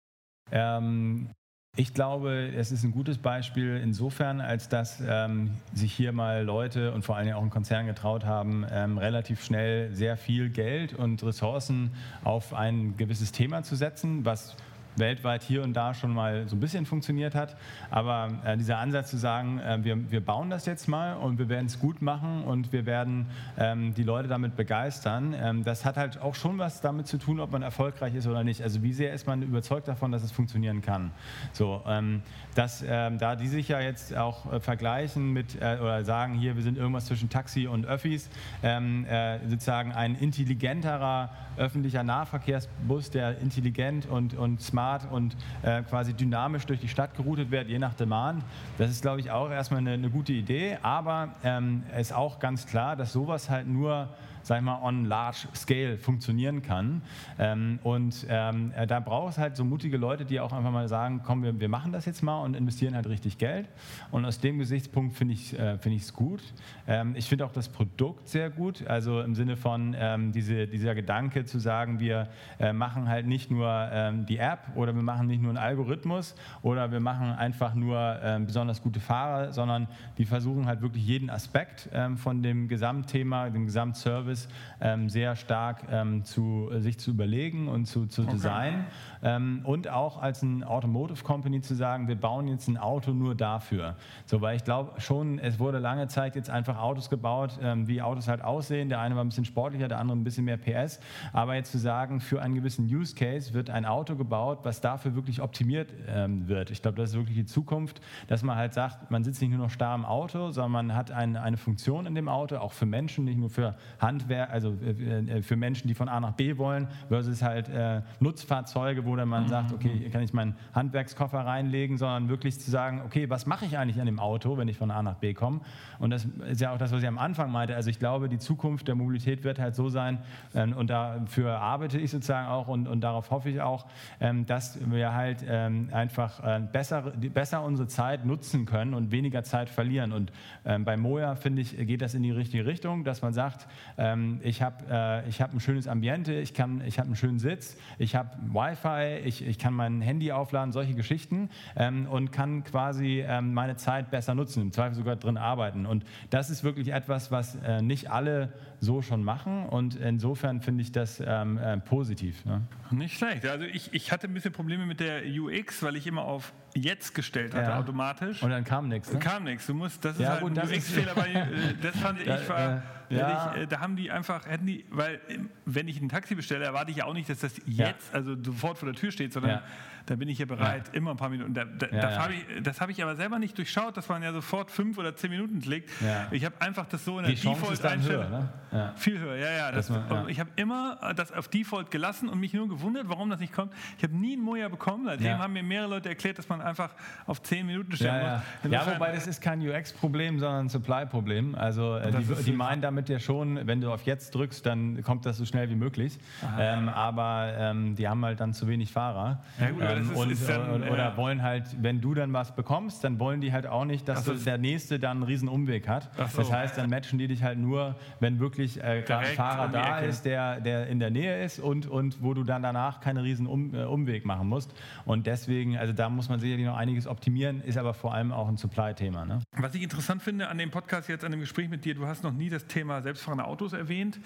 Ähm, 0.52 1.30
ich 1.76 1.92
glaube, 1.92 2.52
es 2.54 2.70
ist 2.70 2.84
ein 2.84 2.92
gutes 2.92 3.18
Beispiel 3.18 3.80
insofern, 3.82 4.40
als 4.40 4.68
dass 4.68 5.02
ähm, 5.04 5.50
sich 5.74 5.92
hier 5.92 6.12
mal 6.12 6.44
Leute 6.44 6.92
und 6.92 7.04
vor 7.04 7.16
allen 7.16 7.26
Dingen 7.26 7.36
auch 7.36 7.42
ein 7.42 7.50
Konzern 7.50 7.86
getraut 7.86 8.24
haben, 8.24 8.64
ähm, 8.70 8.96
relativ 8.96 9.44
schnell 9.44 9.92
sehr 9.92 10.16
viel 10.16 10.50
Geld 10.50 10.94
und 10.94 11.24
Ressourcen 11.24 11.90
auf 12.22 12.54
ein 12.54 12.96
gewisses 12.96 13.32
Thema 13.32 13.64
zu 13.64 13.74
setzen, 13.74 14.24
was 14.24 14.56
weltweit 14.96 15.42
hier 15.42 15.62
und 15.62 15.74
da 15.74 15.94
schon 15.94 16.12
mal 16.12 16.48
so 16.48 16.56
ein 16.56 16.60
bisschen 16.60 16.86
funktioniert 16.86 17.34
hat. 17.34 17.56
Aber 17.90 18.28
äh, 18.44 18.56
dieser 18.56 18.78
Ansatz 18.78 19.10
zu 19.10 19.16
sagen, 19.16 19.58
äh, 19.58 19.82
wir, 19.82 20.10
wir 20.10 20.24
bauen 20.24 20.50
das 20.50 20.66
jetzt 20.66 20.88
mal 20.88 21.14
und 21.14 21.38
wir 21.38 21.48
werden 21.48 21.66
es 21.66 21.78
gut 21.78 22.02
machen 22.02 22.44
und 22.44 22.72
wir 22.72 22.86
werden 22.86 23.26
ähm, 23.58 23.94
die 23.94 24.02
Leute 24.02 24.28
damit 24.28 24.56
begeistern, 24.56 25.34
ähm, 25.38 25.64
das 25.64 25.84
hat 25.84 25.96
halt 25.96 26.20
auch 26.20 26.34
schon 26.34 26.58
was 26.58 26.80
damit 26.80 27.06
zu 27.06 27.18
tun, 27.18 27.40
ob 27.40 27.52
man 27.52 27.62
erfolgreich 27.62 28.14
ist 28.14 28.26
oder 28.26 28.44
nicht. 28.44 28.62
Also 28.62 28.82
wie 28.82 28.92
sehr 28.92 29.12
ist 29.12 29.26
man 29.26 29.42
überzeugt 29.42 29.88
davon, 29.88 30.12
dass 30.12 30.22
es 30.22 30.32
funktionieren 30.32 30.82
kann. 30.82 31.10
So, 31.52 31.82
ähm, 31.86 32.22
dass, 32.54 32.84
ähm, 32.86 33.18
da 33.18 33.36
die 33.36 33.48
sich 33.48 33.68
ja 33.68 33.80
jetzt 33.80 34.16
auch 34.16 34.52
äh, 34.52 34.60
vergleichen 34.60 35.32
mit 35.32 35.60
äh, 35.60 35.78
oder 35.80 36.04
sagen, 36.04 36.34
hier, 36.34 36.56
wir 36.56 36.62
sind 36.62 36.78
irgendwas 36.78 37.06
zwischen 37.06 37.28
Taxi 37.28 37.66
und 37.66 37.86
Öffis, 37.86 38.28
ähm, 38.62 39.04
äh, 39.06 39.38
sozusagen 39.48 39.92
ein 39.92 40.14
intelligenterer 40.16 41.30
öffentlicher 41.56 42.02
Nahverkehrsbus, 42.02 43.10
der 43.10 43.38
intelligent 43.38 44.06
und, 44.06 44.34
und 44.34 44.60
smart 44.60 44.83
und 45.10 45.36
äh, 45.62 45.82
quasi 45.82 46.14
dynamisch 46.14 46.66
durch 46.66 46.80
die 46.80 46.88
Stadt 46.88 47.14
geroutet 47.16 47.50
wird, 47.50 47.68
je 47.68 47.78
nach 47.78 47.94
Demand. 47.94 48.42
Das 48.78 48.90
ist, 48.90 49.02
glaube 49.02 49.20
ich, 49.20 49.30
auch 49.30 49.50
erstmal 49.50 49.80
eine, 49.80 49.92
eine 49.92 50.10
gute 50.10 50.32
Idee, 50.32 50.78
aber 50.82 51.30
ähm, 51.42 51.82
ist 51.98 52.12
auch 52.12 52.38
ganz 52.38 52.66
klar, 52.66 52.96
dass 52.96 53.12
sowas 53.12 53.50
halt 53.50 53.66
nur 53.66 54.08
sag 54.44 54.58
ich 54.58 54.64
mal, 54.64 54.80
on 54.82 55.06
large 55.06 55.48
scale 55.54 55.96
funktionieren 55.96 56.62
kann. 56.62 57.02
Ähm, 57.38 57.78
und 57.82 58.26
ähm, 58.28 58.72
äh, 58.76 58.86
da 58.86 59.00
braucht 59.00 59.32
es 59.32 59.38
halt 59.38 59.56
so 59.56 59.64
mutige 59.64 59.96
Leute, 59.96 60.24
die 60.24 60.38
auch 60.38 60.52
einfach 60.52 60.70
mal 60.70 60.86
sagen, 60.86 61.22
komm, 61.24 61.42
wir, 61.42 61.58
wir 61.58 61.68
machen 61.68 61.92
das 61.92 62.04
jetzt 62.04 62.22
mal 62.22 62.42
und 62.42 62.54
investieren 62.54 62.94
halt 62.94 63.08
richtig 63.08 63.38
Geld. 63.38 63.68
Und 64.10 64.24
aus 64.26 64.38
dem 64.38 64.58
Gesichtspunkt 64.58 65.16
finde 65.16 65.34
ich 65.34 65.54
es 65.54 65.80
find 65.80 65.96
ich's 65.96 66.12
gut. 66.12 66.42
Ähm, 66.86 67.14
ich 67.16 67.26
finde 67.28 67.46
auch 67.46 67.52
das 67.52 67.68
Produkt 67.68 68.28
sehr 68.28 68.50
gut, 68.50 68.86
also 68.86 69.22
im 69.22 69.34
Sinne 69.34 69.56
von 69.56 69.96
ähm, 69.98 70.32
diese, 70.32 70.66
dieser 70.66 70.94
Gedanke 70.94 71.44
zu 71.46 71.58
sagen, 71.58 71.98
wir 72.00 72.28
äh, 72.58 72.72
machen 72.72 73.08
halt 73.08 73.26
nicht 73.26 73.50
nur 73.50 73.68
ähm, 73.92 74.26
die 74.26 74.38
App 74.38 74.60
oder 74.74 74.94
wir 74.94 75.02
machen 75.02 75.26
nicht 75.26 75.40
nur 75.40 75.50
einen 75.50 75.58
Algorithmus 75.58 76.34
oder 76.62 76.92
wir 76.92 77.00
machen 77.00 77.30
einfach 77.32 77.74
nur 77.74 78.18
ähm, 78.22 78.46
besonders 78.46 78.82
gute 78.82 79.00
Fahrer, 79.00 79.52
sondern 79.52 79.88
die 80.18 80.26
versuchen 80.26 80.66
halt 80.66 80.82
wirklich 80.82 81.06
jeden 81.06 81.30
Aspekt 81.30 81.88
von 82.16 82.42
dem 82.42 82.68
Gesamtthema, 82.68 83.48
dem 83.50 83.66
Gesamtservice 83.66 84.33
ähm, 84.80 85.08
sehr 85.08 85.36
stark 85.36 85.84
ähm, 85.90 86.24
zu, 86.24 86.68
äh, 86.72 86.80
sich 86.80 86.98
zu 86.98 87.10
überlegen 87.10 87.68
und 87.68 87.86
zu, 87.86 88.06
zu 88.06 88.24
designen. 88.24 88.84
Ähm, 89.22 89.60
und 89.64 89.88
auch 89.88 90.20
als 90.20 90.42
ein 90.42 90.64
Automotive 90.64 91.24
Company 91.24 91.60
zu 91.60 91.74
sagen, 91.74 92.08
wir 92.08 92.16
bauen 92.16 92.48
jetzt 92.48 92.68
ein 92.68 92.76
Auto 92.76 93.12
nur 93.12 93.34
dafür. 93.34 93.96
So, 94.26 94.40
weil 94.40 94.56
ich 94.56 94.64
glaube 94.64 95.00
schon, 95.00 95.38
es 95.38 95.58
wurde 95.58 95.78
lange 95.78 96.08
Zeit 96.08 96.36
jetzt 96.36 96.50
einfach 96.50 96.78
Autos 96.78 97.08
gebaut, 97.10 97.58
ähm, 97.62 97.88
wie 97.88 98.02
Autos 98.02 98.28
halt 98.28 98.42
aussehen. 98.42 98.88
Der 98.88 99.00
eine 99.00 99.16
war 99.16 99.24
ein 99.24 99.28
bisschen 99.28 99.44
sportlicher, 99.44 99.88
der 99.88 99.98
andere 99.98 100.16
ein 100.18 100.24
bisschen 100.24 100.44
mehr 100.44 100.58
PS. 100.58 101.00
Aber 101.32 101.54
jetzt 101.54 101.72
zu 101.72 101.78
sagen, 101.78 102.20
für 102.20 102.42
einen 102.42 102.54
gewissen 102.54 102.86
Use 102.86 103.14
Case 103.14 103.54
wird 103.54 103.70
ein 103.70 103.84
Auto 103.84 104.16
gebaut, 104.16 104.60
was 104.62 104.80
dafür 104.80 105.14
wirklich 105.14 105.40
optimiert 105.40 105.92
ähm, 106.08 106.48
wird. 106.48 106.70
Ich 106.70 106.82
glaube, 106.82 106.96
das 106.96 107.10
ist 107.10 107.16
wirklich 107.16 107.36
die 107.36 107.46
Zukunft, 107.46 108.00
dass 108.28 108.42
man 108.42 108.56
halt 108.56 108.74
sagt, 108.74 109.10
man 109.10 109.24
sitzt 109.24 109.40
nicht 109.40 109.50
nur 109.50 109.60
noch 109.60 109.70
starr 109.70 109.94
im 109.94 110.04
Auto, 110.04 110.50
sondern 110.50 110.72
man 110.72 110.94
hat 110.94 111.10
ein, 111.10 111.36
eine 111.36 111.56
Funktion 111.56 112.06
in 112.06 112.14
dem 112.14 112.28
Auto, 112.28 112.56
auch 112.56 112.72
für 112.72 112.86
Menschen, 112.86 113.24
nicht 113.24 113.38
nur 113.38 113.50
für 113.50 113.76
Handwerk, 114.24 114.50
also 114.50 114.74
äh, 114.82 115.42
für 115.42 115.56
Menschen, 115.56 115.88
die 115.88 115.94
von 115.94 116.08
A 116.08 116.20
nach 116.20 116.32
B 116.32 116.56
wollen, 116.56 116.88
versus 117.08 117.42
halt 117.42 117.68
äh, 117.68 118.00
Nutzfahrzeuge, 118.20 119.04
wo 119.04 119.16
dann 119.16 119.28
man 119.28 119.48
sagt, 119.48 119.72
okay, 119.72 119.90
hier 119.98 120.10
kann 120.10 120.22
ich 120.22 120.32
meinen 120.32 120.56
Handwerkskoffer 120.74 121.40
reinlegen, 121.40 121.98
sondern 121.98 122.28
wirklich 122.28 122.58
zu 122.58 122.70
sagen, 122.70 123.02
okay, 123.04 123.28
was 123.28 123.46
mache 123.46 123.66
ich 123.66 123.76
eigentlich 123.76 124.00
an 124.00 124.06
dem 124.06 124.18
Auto, 124.18 124.56
wenn 124.56 124.68
ich 124.68 124.78
von 124.78 124.90
A 124.90 125.02
nach 125.02 125.16
B 125.16 125.34
komme? 125.34 125.60
Und 125.98 126.10
das 126.10 126.26
ist 126.48 126.60
ja 126.60 126.72
auch 126.72 126.78
das, 126.78 126.92
was 126.92 127.02
ich 127.02 127.08
am 127.08 127.18
Anfang 127.18 127.50
meinte. 127.50 127.74
Also 127.76 127.90
ich 127.90 127.98
glaube, 127.98 128.28
die 128.28 128.38
Zukunft 128.38 128.88
der 128.88 128.94
Mobilität 128.94 129.44
wird 129.44 129.58
halt 129.58 129.74
so 129.74 129.88
sein, 129.88 130.18
ähm, 130.54 130.72
und 130.72 130.88
dafür 130.90 131.58
arbeite 131.58 131.98
ich 131.98 132.10
sozusagen 132.10 132.48
auch 132.48 132.68
und, 132.68 132.88
und 132.88 133.02
darauf 133.02 133.30
hoffe 133.30 133.50
ich 133.50 133.60
auch, 133.60 133.86
ähm, 134.20 134.46
dass 134.46 134.78
wir 134.90 135.14
halt 135.14 135.44
ähm, 135.46 135.88
einfach 135.92 136.42
äh, 136.42 136.60
besser, 136.60 137.12
besser 137.12 137.62
unsere 137.62 137.88
Zeit 137.88 138.24
nutzen 138.24 138.64
können 138.64 138.94
und 138.94 139.10
weniger 139.10 139.44
Zeit 139.44 139.68
verlieren. 139.68 140.12
Und 140.12 140.32
bei 140.64 140.96
Moja, 140.96 141.34
finde 141.34 141.62
ich, 141.62 141.76
geht 141.76 142.00
das 142.00 142.14
in 142.14 142.22
die 142.22 142.30
richtige 142.30 142.66
Richtung, 142.66 143.04
dass 143.04 143.22
man 143.22 143.32
sagt, 143.32 143.66
ähm, 144.14 144.40
ich 144.42 144.62
habe 144.62 144.84
äh, 145.26 145.30
hab 145.30 145.52
ein 145.52 145.60
schönes 145.60 145.88
Ambiente, 145.88 146.34
ich, 146.34 146.52
ich 146.52 146.60
habe 146.60 146.80
einen 147.06 147.16
schönen 147.16 147.38
Sitz, 147.38 147.76
ich 147.98 148.14
habe 148.14 148.30
Wi-Fi, 148.46 149.26
ich, 149.26 149.46
ich 149.46 149.58
kann 149.58 149.74
mein 149.74 150.00
Handy 150.00 150.32
aufladen, 150.32 150.72
solche 150.72 150.94
Geschichten 150.94 151.50
ähm, 151.76 152.06
und 152.06 152.32
kann 152.32 152.64
quasi 152.64 153.24
ähm, 153.26 153.54
meine 153.54 153.76
Zeit 153.76 154.10
besser 154.10 154.34
nutzen, 154.34 154.62
im 154.62 154.72
Zweifel 154.72 154.94
sogar 154.94 155.16
drin 155.16 155.36
arbeiten. 155.36 155.86
Und 155.86 156.04
das 156.30 156.50
ist 156.50 156.64
wirklich 156.64 156.92
etwas, 156.92 157.30
was 157.30 157.56
äh, 157.56 157.82
nicht 157.82 158.10
alle 158.10 158.52
so 158.80 159.02
schon 159.02 159.24
machen 159.24 159.66
und 159.66 159.96
insofern 159.96 160.60
finde 160.60 160.82
ich 160.82 160.92
das 160.92 161.22
ähm, 161.24 161.58
äh, 161.58 161.78
positiv. 161.78 162.44
Ne? 162.44 162.62
Nicht 162.90 163.16
schlecht. 163.16 163.46
Also 163.46 163.64
ich, 163.64 163.92
ich 163.92 164.12
hatte 164.12 164.28
ein 164.28 164.34
bisschen 164.34 164.52
Probleme 164.52 164.86
mit 164.86 165.00
der 165.00 165.22
UX, 165.24 165.82
weil 165.82 165.96
ich 165.96 166.06
immer 166.06 166.24
auf 166.24 166.52
jetzt 166.74 167.14
gestellt 167.14 167.54
hatte 167.54 167.70
Ja. 167.70 167.78
automatisch. 167.78 168.42
Und 168.42 168.50
dann 168.50 168.64
kam 168.64 168.88
nichts. 168.88 169.12
Ne? 169.12 169.18
Kam 169.20 169.44
nichts. 169.44 169.66
Du 169.66 169.74
musst, 169.74 170.04
das 170.04 170.14
ist 170.16 170.22
Ja, 170.22 170.30
halt 170.30 170.40
gut, 170.40 170.58
ein 170.58 170.68
UX-Fehler, 170.68 171.16
weil 171.16 171.36
äh, 171.36 171.74
das 171.80 171.96
fand 171.96 172.20
ich 172.20 172.26
Da, 172.26 172.48
war, 172.48 172.82
äh, 173.10 173.16
ja. 173.16 173.52
ich, 173.56 173.62
äh, 173.62 173.66
da 173.66 173.80
haben 173.80 173.96
die 173.96 174.10
einfach, 174.10 174.46
hätten 174.46 174.66
die, 174.66 174.84
weil 174.90 175.20
wenn 175.64 175.86
ich 175.88 176.00
ein 176.00 176.08
Taxi 176.08 176.34
bestelle, 176.34 176.64
erwarte 176.64 176.90
ich 176.90 176.96
ja 176.98 177.04
auch 177.04 177.14
nicht, 177.14 177.28
dass 177.28 177.40
das 177.40 177.54
jetzt, 177.66 178.12
also 178.14 178.34
sofort 178.42 178.78
vor 178.78 178.86
der 178.90 178.96
Tür 179.00 179.12
steht, 179.12 179.32
sondern 179.32 179.60
Ja. 180.08 180.14
da 180.14 180.16
bin 180.16 180.28
ich 180.28 180.38
ja 180.38 180.46
bereit, 180.46 180.90
immer 180.92 181.10
ein 181.12 181.16
paar 181.16 181.28
Minuten. 181.28 181.54
Da, 181.54 181.64
da, 181.64 181.86
Ja, 181.86 182.00
das 182.00 182.14
ja. 182.16 182.22
habe 182.22 182.34
ich, 182.34 182.80
habe 182.80 182.92
ich 182.92 183.02
aber 183.02 183.16
selber 183.16 183.38
nicht 183.38 183.56
durchschaut, 183.58 183.96
dass 183.96 184.08
man 184.08 184.22
ja 184.22 184.32
sofort 184.32 184.70
fünf 184.70 184.98
oder 184.98 185.14
zehn 185.16 185.30
Minuten 185.30 185.60
klickt. 185.60 185.90
Ja. 186.00 186.26
Ich 186.30 186.44
habe 186.44 186.60
einfach 186.60 186.86
das 186.86 187.04
so 187.04 187.18
in 187.18 187.24
der. 187.26 187.34
Default-Einstellung. 187.34 188.30
Ne? 188.30 188.48
Ja. 188.72 188.92
Viel 188.96 189.18
höher, 189.18 189.36
ja, 189.36 189.50
ja. 189.52 189.72
Das, 189.72 189.88
man- 189.90 190.04
ja. 190.10 190.24
Ich 190.28 190.40
habe 190.40 190.50
immer 190.56 190.98
das 191.16 191.32
auf 191.32 191.48
Default 191.48 191.90
gelassen 191.90 192.28
und 192.28 192.40
mich 192.40 192.52
nur 192.54 192.68
gewundert, 192.68 193.08
warum 193.08 193.30
das 193.30 193.40
nicht 193.40 193.52
kommt. 193.52 193.72
Ich 193.98 194.02
habe 194.04 194.16
nie 194.16 194.34
einen 194.34 194.42
Moja 194.42 194.68
bekommen. 194.68 195.04
Seitdem 195.06 195.26
Ja. 195.26 195.38
haben 195.38 195.52
mir 195.52 195.62
mehrere 195.62 195.88
Leute 195.90 196.08
erklärt, 196.08 196.38
dass 196.38 196.48
man 196.48 196.60
einfach 196.60 196.90
auf 197.26 197.42
10 197.42 197.66
Minuten 197.66 197.92
stellen 197.96 198.14
Ja, 198.14 198.22
ja. 198.22 198.42
muss. 198.62 198.72
ja, 198.72 198.94
wobei 198.94 199.12
das 199.12 199.26
ist 199.26 199.40
kein 199.40 199.60
UX-Problem, 199.60 200.38
sondern 200.38 200.66
ein 200.66 200.68
Supply-Problem. 200.68 201.54
Also 201.54 201.96
äh, 201.96 202.10
die, 202.12 202.44
die 202.44 202.52
meinen 202.52 202.82
damit 202.82 203.08
ja 203.08 203.18
schon, 203.18 203.66
wenn 203.66 203.80
du 203.80 203.92
auf 203.92 204.02
jetzt 204.04 204.34
drückst, 204.34 204.66
dann 204.66 205.02
kommt 205.02 205.24
das 205.26 205.36
so 205.38 205.44
schnell 205.44 205.68
wie 205.70 205.76
möglich. 205.76 206.18
Ähm, 206.58 206.88
aber 206.88 207.52
ähm, 207.56 207.94
die 207.94 208.08
haben 208.08 208.24
halt 208.24 208.40
dann 208.40 208.52
zu 208.54 208.66
wenig 208.68 208.92
Fahrer. 208.92 209.42
Ja, 209.60 209.70
gut, 209.70 209.82
das 209.82 209.93
ähm, 209.98 210.10
ist- 210.10 210.16
und, 210.16 210.30
ist 210.30 210.48
dann, 210.48 210.82
äh, 210.82 210.90
oder 210.90 211.12
äh, 211.12 211.16
wollen 211.16 211.42
halt, 211.42 211.64
wenn 211.80 212.00
du 212.00 212.14
dann 212.14 212.32
was 212.32 212.54
bekommst, 212.54 213.04
dann 213.04 213.18
wollen 213.18 213.40
die 213.40 213.52
halt 213.52 213.66
auch 213.66 213.84
nicht, 213.84 214.08
dass 214.08 214.24
so. 214.24 214.34
du, 214.34 214.38
der 214.38 214.58
Nächste 214.58 214.98
dann 214.98 215.18
einen 215.18 215.22
riesen 215.24 215.48
Umweg 215.48 215.88
hat. 215.88 216.10
So. 216.16 216.38
Das 216.42 216.52
heißt, 216.52 216.78
dann 216.78 216.90
matchen 216.90 217.18
die 217.18 217.28
dich 217.28 217.42
halt 217.42 217.58
nur, 217.58 217.96
wenn 218.20 218.38
wirklich 218.38 218.82
äh, 218.82 219.02
gerade 219.02 219.26
ein 219.26 219.34
Fahrer 219.34 219.66
um 219.66 219.72
da 219.72 219.98
ist, 219.98 220.24
der, 220.24 220.60
der 220.60 220.86
in 220.86 220.98
der 220.98 221.10
Nähe 221.10 221.44
ist 221.44 221.58
und, 221.58 221.86
und 221.86 222.22
wo 222.22 222.34
du 222.34 222.44
dann 222.44 222.62
danach 222.62 223.00
keinen 223.00 223.18
riesen 223.18 223.46
um, 223.46 223.74
äh, 223.74 223.84
Umweg 223.84 224.24
machen 224.24 224.48
musst. 224.48 224.74
Und 225.04 225.26
deswegen, 225.26 225.76
also 225.76 225.92
da 225.92 226.08
muss 226.08 226.28
man 226.28 226.40
sicherlich 226.40 226.66
noch 226.66 226.76
einiges 226.76 227.06
optimieren, 227.06 227.62
ist 227.62 227.78
aber 227.78 227.94
vor 227.94 228.14
allem 228.14 228.32
auch 228.32 228.48
ein 228.48 228.56
Supply-Thema. 228.56 229.24
Ne? 229.24 229.40
Was 229.56 229.74
ich 229.74 229.82
interessant 229.82 230.22
finde 230.22 230.48
an 230.48 230.58
dem 230.58 230.70
Podcast 230.70 231.08
jetzt, 231.08 231.24
an 231.24 231.30
dem 231.30 231.40
Gespräch 231.40 231.68
mit 231.68 231.84
dir, 231.84 231.94
du 231.94 232.06
hast 232.06 232.22
noch 232.24 232.32
nie 232.32 232.48
das 232.48 232.66
Thema 232.66 233.02
selbstfahrende 233.02 233.44
Autos 233.44 233.72
erwähnt. 233.72 234.18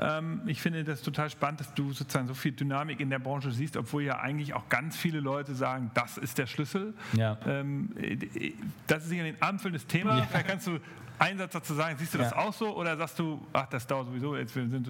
Ähm, 0.00 0.42
ich 0.46 0.60
finde 0.60 0.84
das 0.84 1.02
total 1.02 1.30
spannend, 1.30 1.60
dass 1.60 1.74
du 1.74 1.92
sozusagen 1.92 2.26
so 2.26 2.34
viel 2.34 2.52
Dynamik 2.52 3.00
in 3.00 3.10
der 3.10 3.18
Branche 3.18 3.50
siehst, 3.50 3.76
obwohl 3.76 4.02
ja 4.02 4.18
eigentlich 4.20 4.54
auch 4.54 4.68
ganz 4.68 4.96
viele 5.12 5.22
Leute 5.22 5.54
sagen, 5.54 5.90
das 5.94 6.16
ist 6.16 6.38
der 6.38 6.46
Schlüssel. 6.46 6.94
Ja. 7.12 7.36
Ähm, 7.46 7.90
äh, 8.00 8.52
das 8.86 9.02
ist 9.04 9.10
sicher 9.10 9.24
ein 9.24 9.36
abendfüllendes 9.40 9.86
Thema. 9.86 10.22
Vielleicht 10.22 10.48
kannst 10.48 10.66
du 10.66 10.78
einen 11.18 11.38
Satz 11.38 11.52
dazu 11.52 11.74
sagen, 11.74 11.96
siehst 11.98 12.14
du 12.14 12.18
das 12.18 12.30
Ja. 12.30 12.38
auch 12.38 12.52
so 12.52 12.74
oder 12.74 12.96
sagst 12.96 13.18
du, 13.18 13.46
ach, 13.52 13.66
das 13.66 13.86
dauert 13.86 14.06
sowieso, 14.06 14.36
jetzt 14.36 14.54
sind 14.54 14.88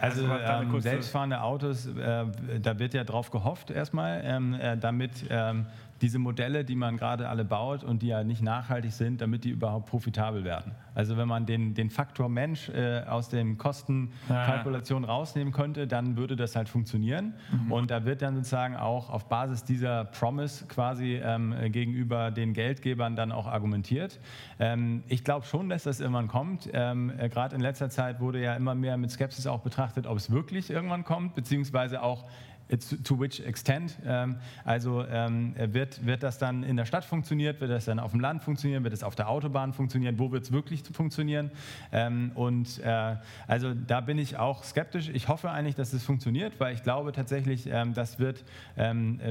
Also 0.00 0.26
da 0.26 0.60
eine 0.60 0.70
ähm, 0.72 0.80
selbstfahrende 0.80 1.40
Autos, 1.40 1.86
äh, 1.86 2.24
da 2.60 2.78
wird 2.78 2.94
ja 2.94 3.04
drauf 3.04 3.30
gehofft 3.30 3.70
erstmal, 3.70 4.22
ähm, 4.24 4.54
äh, 4.54 4.76
damit 4.78 5.12
ähm, 5.28 5.66
diese 6.02 6.18
Modelle, 6.18 6.64
die 6.64 6.74
man 6.74 6.96
gerade 6.96 7.28
alle 7.28 7.44
baut 7.44 7.84
und 7.84 8.02
die 8.02 8.08
ja 8.08 8.24
nicht 8.24 8.42
nachhaltig 8.42 8.92
sind, 8.92 9.20
damit 9.20 9.44
die 9.44 9.50
überhaupt 9.50 9.86
profitabel 9.88 10.44
werden. 10.44 10.72
Also 10.94 11.16
wenn 11.16 11.28
man 11.28 11.46
den, 11.46 11.74
den 11.74 11.90
Faktor 11.90 12.28
Mensch 12.28 12.68
äh, 12.68 13.02
aus 13.04 13.28
den 13.28 13.56
Kostenkalkulationen 13.56 15.08
ja. 15.08 15.14
rausnehmen 15.14 15.52
könnte, 15.52 15.86
dann 15.86 16.16
würde 16.16 16.36
das 16.36 16.56
halt 16.56 16.68
funktionieren. 16.68 17.34
Mhm. 17.50 17.72
Und 17.72 17.90
da 17.90 18.04
wird 18.04 18.20
dann 18.20 18.34
sozusagen 18.34 18.76
auch 18.76 19.08
auf 19.08 19.28
Basis 19.28 19.64
dieser 19.64 20.04
Promise 20.04 20.66
quasi 20.66 21.20
ähm, 21.22 21.54
gegenüber 21.70 22.30
den 22.30 22.52
Geldgebern 22.52 23.16
dann 23.16 23.32
auch 23.32 23.46
argumentiert. 23.46 24.18
Ähm, 24.58 25.04
ich 25.08 25.24
glaube 25.24 25.46
schon, 25.46 25.68
dass 25.68 25.84
das 25.84 26.00
irgendwann 26.00 26.28
kommt. 26.28 26.68
Ähm, 26.72 27.12
äh, 27.16 27.28
Gerade 27.28 27.54
in 27.54 27.62
letzter 27.62 27.88
Zeit 27.88 28.20
wurde 28.20 28.42
ja 28.42 28.54
immer 28.54 28.74
mehr 28.74 28.96
mit 28.96 29.10
Skepsis 29.12 29.46
auch 29.46 29.60
betrachtet, 29.60 30.06
ob 30.06 30.16
es 30.16 30.30
wirklich 30.30 30.68
irgendwann 30.68 31.04
kommt, 31.04 31.34
beziehungsweise 31.34 32.02
auch 32.02 32.24
to 33.04 33.18
which 33.18 33.40
extent? 33.40 33.98
Ähm, 34.04 34.36
also 34.64 35.04
ähm, 35.04 35.54
wird, 35.56 36.04
wird 36.04 36.22
das 36.22 36.38
dann 36.38 36.62
in 36.62 36.76
der 36.76 36.84
Stadt 36.84 37.04
funktionieren, 37.04 37.60
wird 37.60 37.70
das 37.70 37.84
dann 37.84 37.98
auf 37.98 38.12
dem 38.12 38.20
Land 38.20 38.42
funktionieren, 38.42 38.84
wird 38.84 38.94
es 38.94 39.02
auf 39.02 39.14
der 39.14 39.28
Autobahn 39.28 39.72
funktionieren, 39.72 40.18
wo 40.18 40.32
wird 40.32 40.44
es 40.44 40.52
wirklich 40.52 40.82
funktionieren? 40.92 41.50
Ähm, 41.92 42.32
und 42.34 42.78
äh, 42.78 43.16
also 43.46 43.74
da 43.74 44.00
bin 44.00 44.18
ich 44.18 44.36
auch 44.36 44.64
skeptisch. 44.64 45.08
Ich 45.08 45.28
hoffe 45.28 45.50
eigentlich, 45.50 45.74
dass 45.74 45.92
es 45.92 46.04
funktioniert, 46.04 46.58
weil 46.60 46.74
ich 46.74 46.82
glaube 46.82 47.12
tatsächlich, 47.12 47.68
das 47.94 48.18
wird 48.18 48.44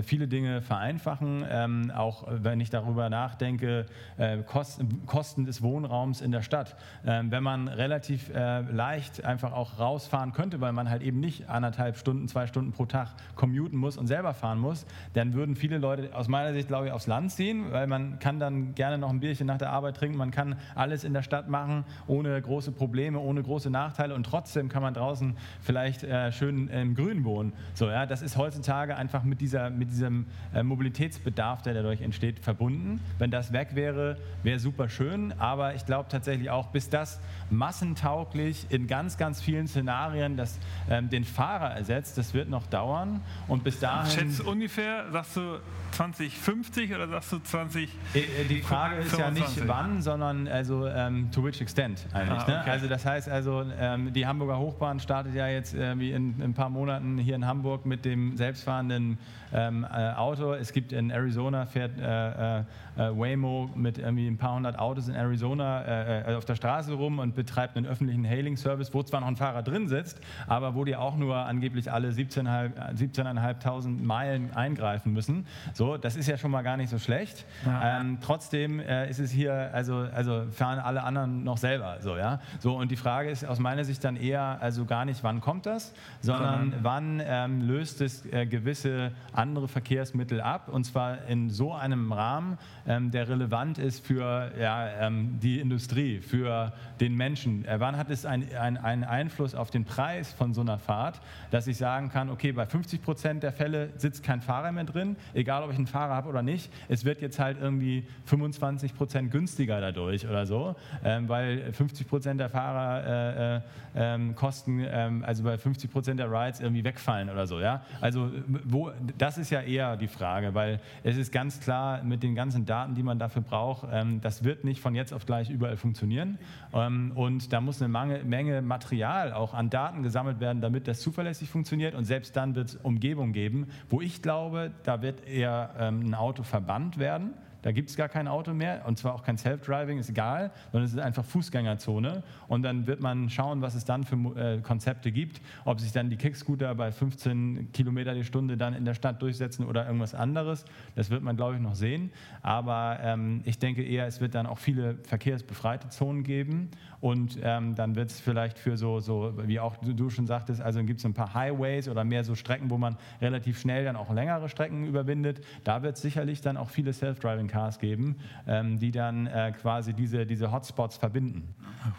viele 0.04 0.28
Dinge 0.28 0.62
vereinfachen, 0.62 1.92
auch 1.92 2.28
wenn 2.30 2.60
ich 2.60 2.70
darüber 2.70 3.10
nachdenke, 3.10 3.86
äh, 4.18 4.40
Kosten, 4.44 5.46
des 5.46 5.62
Wohnraums 5.62 6.22
in 6.22 6.32
der 6.32 6.42
Stadt. 6.42 6.76
wenn 7.04 7.44
man 7.44 7.68
relativ 7.68 8.30
äh, 8.30 8.62
leicht 8.62 9.24
einfach 9.26 9.54
auch 9.54 9.80
rausfahren 9.80 10.34
könnte, 10.34 10.62
weil 10.62 10.74
man 10.74 10.90
halt 10.90 11.02
eben 11.02 11.20
nicht 11.20 11.50
anderthalb 11.50 11.98
Stunden, 11.98 12.28
zwei 12.28 12.48
Stunden 12.48 12.72
pro 12.72 12.86
Tag 12.86 13.10
commuten 13.36 13.78
muss 13.78 13.98
und 13.98 14.08
selber 14.08 14.34
fahren 14.34 14.60
muss, 14.60 14.86
dann 15.14 15.34
würden 15.34 15.56
viele 15.56 15.78
Leute 15.78 16.16
aus 16.16 16.28
meiner 16.28 16.54
Sicht, 16.54 16.68
glaube 16.68 16.88
ich, 16.88 16.92
aufs 16.92 17.08
Land 17.08 17.32
ziehen, 17.32 17.72
weil 17.72 17.88
man 17.88 18.20
kann 18.20 18.40
dann 18.40 18.76
gerne 18.76 18.98
noch 18.98 19.10
ein 19.10 19.20
Bierchen 19.20 19.48
nach 19.48 19.58
der 19.58 19.72
Arbeit 19.72 19.98
trinken, 19.98 20.18
man 20.18 20.32
kann 20.32 20.56
alles 20.76 21.04
in 21.04 21.14
der 21.14 21.24
Stadt 21.24 21.50
machen, 21.50 21.84
ohne 22.08 22.42
große 22.42 22.72
Probleme, 22.72 23.20
ohne 23.20 23.44
große 23.44 23.70
Nachteile 23.70 24.16
und 24.16 24.26
trotzdem 24.26 24.70
kann 24.70 24.82
man 24.82 24.94
draußen 24.94 25.36
vielleicht 25.62 26.04
äh, 26.04 26.32
schön 26.32 26.68
im 26.70 26.96
Grün 26.96 27.24
wohnen. 27.24 27.54
So, 27.74 27.90
ja, 27.90 28.06
das 28.06 28.22
ist 28.22 28.38
heutzutage 28.38 28.96
einfach 28.96 29.24
mit, 29.24 29.42
dieser, 29.42 29.70
mit 29.70 29.90
diesem 29.90 30.26
äh, 30.54 30.64
Mobilitätsbedarf, 30.64 31.62
der 31.62 31.74
dadurch 31.74 32.02
entsteht, 32.02 32.40
verbunden. 32.40 33.00
Wenn 33.18 33.32
das 33.32 33.54
weg 33.54 33.76
wäre, 33.76 34.18
wäre 34.44 34.60
super 34.60 34.90
schön, 34.90 35.34
aber 35.40 35.76
ich 35.76 35.86
glaube 35.86 36.10
tatsächlich 36.10 36.50
auch, 36.50 36.68
bis 36.68 36.90
das 36.90 37.20
massentauglich 37.50 38.68
in 38.70 38.88
ganz, 38.88 39.18
ganz 39.18 39.42
vielen 39.42 39.68
Szenarien 39.68 40.38
das, 40.38 40.60
ähm, 40.90 41.10
den 41.10 41.24
Fahrer 41.24 41.72
ersetzt, 41.72 42.18
das 42.18 42.34
wird 42.34 42.50
noch 42.50 42.68
dauern. 42.68 43.11
Und 43.47 43.64
bis 43.64 43.80
dahin. 43.80 44.12
Schätzt 44.12 44.41
ungefähr, 44.41 45.05
sagst 45.12 45.38
du 45.38 45.59
2050 45.92 46.94
oder 46.94 47.08
sagst 47.08 47.32
du 47.32 47.39
20? 47.39 47.89
Äh, 48.14 48.20
äh, 48.20 48.46
die 48.48 48.62
Frage 48.62 48.98
ist 48.98 49.12
25. 49.12 49.20
ja 49.20 49.32
nicht 49.32 49.68
wann, 49.68 50.02
sondern 50.02 50.48
also 50.48 50.88
ähm, 50.88 51.30
to 51.32 51.44
which 51.44 51.62
extent 51.62 52.06
eigentlich. 52.14 52.39
Ah, 52.39 52.48
ne? 52.48 52.60
okay. 52.60 52.66
ne? 52.66 52.72
Also 52.72 52.88
das 52.88 53.06
heißt 53.06 53.30
also, 53.30 53.66
ähm, 53.80 54.14
die 54.14 54.26
Hamburger 54.26 54.58
Hochbahn 54.58 55.00
startet 55.00 55.36
ja 55.36 55.48
jetzt 55.48 55.74
äh, 55.74 55.98
wie 56.00 56.12
in, 56.12 56.36
in, 56.39 56.44
ein 56.44 56.54
paar 56.54 56.70
Monaten 56.70 57.18
hier 57.18 57.36
in 57.36 57.46
Hamburg 57.46 57.86
mit 57.86 58.06
dem 58.06 58.38
selbstfahrenden 58.38 59.18
ähm, 59.54 59.86
äh, 59.92 60.12
Auto. 60.14 60.54
Es 60.54 60.74
gibt 60.74 60.92
in 60.92 61.10
Arizona 61.10 61.66
fährt 61.66 61.98
äh, 61.98 62.60
äh, 62.60 62.64
Waymo 62.96 63.70
mit 63.76 63.98
irgendwie 63.98 64.28
ein 64.28 64.38
paar 64.38 64.56
hundert 64.56 64.78
Autos 64.78 65.08
in 65.08 65.16
Arizona 65.16 66.36
auf 66.36 66.46
der 66.46 66.56
Straße 66.56 66.94
rum 66.94 67.20
und 67.20 67.36
betreibt 67.36 67.78
einen 67.78 67.86
öffentlichen 67.86 68.28
Hailing-Service, 68.28 68.94
wo 68.94 69.02
zwar 69.02 69.22
noch 69.22 69.28
ein 69.28 69.38
Fahrer 69.38 69.64
drin 69.64 69.88
sitzt, 69.88 70.20
aber 70.48 70.76
wo 70.76 70.84
die 70.84 70.96
auch 70.96 71.16
nur 71.16 71.38
angeblich 71.38 71.92
alle 71.92 72.10
17.500 72.10 72.96
17 72.96 74.06
Meilen 74.06 74.54
eingreifen 74.54 75.14
müssen. 75.14 75.46
So, 75.74 75.81
das 75.98 76.16
ist 76.16 76.28
ja 76.28 76.38
schon 76.38 76.52
mal 76.52 76.62
gar 76.62 76.78
nicht 76.78 76.90
so 76.90 77.00
schlecht. 77.00 77.46
Ja. 77.66 78.00
Ähm, 78.00 78.18
trotzdem 78.22 78.80
äh, 78.80 79.10
ist 79.10 79.20
es 79.20 79.32
hier, 79.32 79.70
also, 79.74 80.08
also 80.14 80.46
fahren 80.52 80.80
alle 80.80 81.04
anderen 81.04 81.44
noch 81.44 81.58
selber. 81.58 81.98
So, 82.02 82.18
ja? 82.18 82.40
so, 82.60 82.78
und 82.78 82.92
die 82.92 82.96
Frage 82.96 83.30
ist 83.30 83.46
aus 83.46 83.60
meiner 83.60 83.84
Sicht 83.84 84.04
dann 84.04 84.16
eher, 84.16 84.58
also 84.62 84.86
gar 84.86 85.06
nicht, 85.06 85.24
wann 85.24 85.42
kommt 85.42 85.66
das, 85.66 85.94
sondern 86.22 86.68
mhm. 86.68 86.74
wann 86.82 87.22
ähm, 87.24 87.62
löst 87.62 88.02
es 88.02 88.26
äh, 88.32 88.46
gewisse 88.46 89.12
andere 89.34 89.68
Verkehrsmittel 89.68 90.42
ab 90.42 90.70
und 90.70 90.84
zwar 90.84 91.26
in 91.26 91.50
so 91.50 91.74
einem 91.74 92.12
Rahmen, 92.12 92.58
ähm, 92.88 93.12
der 93.12 93.28
relevant 93.28 93.78
ist 93.78 94.06
für 94.06 94.52
ja, 94.60 94.88
ähm, 94.88 95.40
die 95.42 95.60
Industrie, 95.60 96.20
für 96.20 96.74
den 97.00 97.16
Menschen. 97.16 97.66
Äh, 97.66 97.80
wann 97.80 97.98
hat 97.98 98.10
es 98.10 98.26
einen 98.26 98.52
ein 98.78 99.04
Einfluss 99.04 99.56
auf 99.56 99.72
den 99.72 99.86
Preis 99.86 100.34
von 100.34 100.54
so 100.54 100.62
einer 100.62 100.78
Fahrt, 100.78 101.22
dass 101.50 101.68
ich 101.68 101.78
sagen 101.78 102.10
kann, 102.10 102.30
okay, 102.30 102.52
bei 102.52 102.66
50 102.66 103.02
Prozent 103.02 103.44
der 103.44 103.52
Fälle 103.52 103.90
sitzt 103.98 104.24
kein 104.24 104.42
Fahrer 104.42 104.72
mehr 104.72 104.84
drin, 104.84 105.16
egal 105.34 105.64
ob 105.64 105.70
ich 105.72 105.78
einen 105.78 105.88
Fahrer 105.88 106.15
habe 106.15 106.30
oder 106.30 106.41
nicht. 106.41 106.72
Es 106.88 107.05
wird 107.05 107.22
jetzt 107.22 107.39
halt 107.39 107.57
irgendwie 107.59 108.03
25 108.26 108.95
Prozent 108.95 109.32
günstiger 109.32 109.82
dadurch 109.82 110.28
oder 110.28 110.45
so, 110.45 110.76
ähm, 111.03 111.28
weil 111.30 111.74
50 111.74 112.07
Prozent 112.07 112.39
der 112.39 112.49
Fahrer 112.49 113.05
äh, 113.05 113.55
äh, 113.57 113.61
ähm, 113.95 114.36
ähm, 114.67 115.24
also 115.26 115.43
bei 115.43 115.57
50 115.57 115.91
Prozent 115.91 116.19
der 116.19 116.32
Rides 116.32 116.59
irgendwie 116.59 116.84
wegfallen 116.84 117.30
oder 117.30 117.47
so. 117.47 117.59
Ja? 117.59 117.84
Also 117.99 118.32
wo, 118.63 118.91
das 119.17 119.38
ist 119.38 119.49
ja 119.49 119.61
eher 119.61 119.97
die 119.97 120.07
Frage, 120.07 120.53
weil 120.53 120.80
es 121.03 121.17
ist 121.17 121.32
ganz 121.32 121.59
klar 121.59 122.03
mit 122.03 122.24
den 122.24 122.36
ganzen 122.36 122.65
Daten, 122.65 122.95
die 122.95 123.03
man 123.03 123.19
dafür 123.19 123.41
braucht, 123.41 123.88
ähm, 123.91 124.22
das 124.22 124.43
wird 124.43 124.63
nicht 124.63 124.82
von 124.82 124.95
jetzt 124.95 125.13
auf 125.13 125.26
gleich 125.26 125.49
überall 125.49 125.78
funktionieren. 125.78 126.38
Ähm, 126.74 127.11
und 127.15 127.51
da 127.53 127.61
muss 127.61 127.82
eine 127.82 127.89
Menge, 127.89 128.24
Menge 128.24 128.61
Material 128.61 129.34
auch 129.34 129.53
an 129.53 129.69
Daten 129.69 130.03
gesammelt 130.03 130.39
werden, 130.39 130.61
damit 130.61 130.88
das 130.88 130.99
zuverlässig 131.01 131.49
funktioniert. 131.49 131.95
Und 131.95 132.05
selbst 132.05 132.36
dann 132.36 132.55
wird 132.55 132.69
es 132.69 132.76
Umgebung 132.76 133.34
geben, 133.34 133.67
wo 133.89 134.01
ich 134.01 134.22
glaube, 134.22 134.72
da 134.84 135.01
wird 135.01 135.28
eher 135.28 135.61
ähm, 135.78 136.09
ein 136.09 136.16
Auto 136.16 136.43
verbannt 136.43 136.97
werden 136.97 137.34
da 137.62 137.72
gibt 137.72 137.89
es 137.89 137.95
gar 137.95 138.09
kein 138.09 138.28
Auto 138.28 138.53
mehr 138.53 138.84
und 138.86 138.97
zwar 138.97 139.14
auch 139.14 139.24
kein 139.24 139.38
Self-Driving, 139.38 139.99
ist 139.99 140.09
egal, 140.09 140.51
sondern 140.72 140.86
es 140.86 140.93
ist 140.93 140.99
einfach 140.99 141.26
Fußgängerzone. 141.26 142.24
Und 142.47 142.64
dann 142.64 142.88
wird 142.88 143.01
man 143.01 143.30
schauen, 143.30 143.62
was 143.62 143.76
es 143.76 143.86
dann 143.86 144.03
für 144.03 144.16
äh, 144.36 144.59
Konzepte 144.62 145.12
gibt, 145.12 145.41
ob 145.66 145.80
sich 145.80 145.91
dann 145.91 146.09
die 146.09 146.18
Kickscooter 146.18 146.74
bei 146.76 146.91
15 146.91 147.72
Kilometer 147.72 148.14
die 148.14 148.24
Stunde 148.24 148.57
dann 148.57 148.74
in 148.74 148.86
der 148.86 148.93
Stadt 148.93 149.22
durchsetzen 149.22 149.66
oder 149.66 149.86
irgendwas 149.86 150.16
anderes. 150.16 150.66
Das 150.95 151.09
wird 151.09 151.24
man, 151.24 151.36
glaube 151.36 151.55
ich, 151.55 151.62
noch 151.62 151.76
sehen. 151.76 152.12
Aber 152.41 152.99
ähm, 153.01 153.41
ich 153.45 153.59
denke 153.59 153.84
eher, 153.84 154.07
es 154.07 154.22
wird 154.22 154.36
dann 154.36 154.45
auch 154.45 154.57
viele 154.57 154.95
verkehrsbefreite 155.03 155.89
Zonen 155.89 156.24
geben 156.24 156.70
und 157.01 157.39
ähm, 157.41 157.74
dann 157.74 157.95
wird 157.95 158.12
es 158.12 158.20
vielleicht 158.20 158.59
für 158.59 158.78
so, 158.78 158.99
so, 158.99 159.34
wie 159.45 159.59
auch 159.59 159.76
du 159.78 160.09
schon 160.12 160.28
sagtest, 160.28 160.62
also 160.62 160.84
gibt 160.84 160.99
es 160.99 161.05
ein 161.05 161.16
paar 161.16 161.34
Highways 161.34 161.89
oder 161.89 162.03
mehr 162.03 162.24
so 162.24 162.36
Strecken, 162.36 162.70
wo 162.70 162.78
man 162.78 162.95
relativ 163.20 163.59
schnell 163.59 163.84
dann 163.86 163.95
auch 163.95 164.14
längere 164.14 164.47
Strecken 164.49 164.86
überwindet. 164.86 165.41
Da 165.64 165.82
wird 165.82 165.95
es 165.95 166.03
sicherlich 166.03 166.41
dann 166.41 166.57
auch 166.57 166.70
viele 166.70 166.93
Self-Driving 166.93 167.47
Cars 167.52 167.80
geben, 167.80 168.16
ähm, 168.47 168.80
die 168.80 168.91
dann 168.91 169.28
äh, 169.28 169.54
quasi 169.60 169.93
diese, 169.93 170.26
diese 170.26 170.52
Hotspots 170.52 170.97
verbinden. 170.97 171.54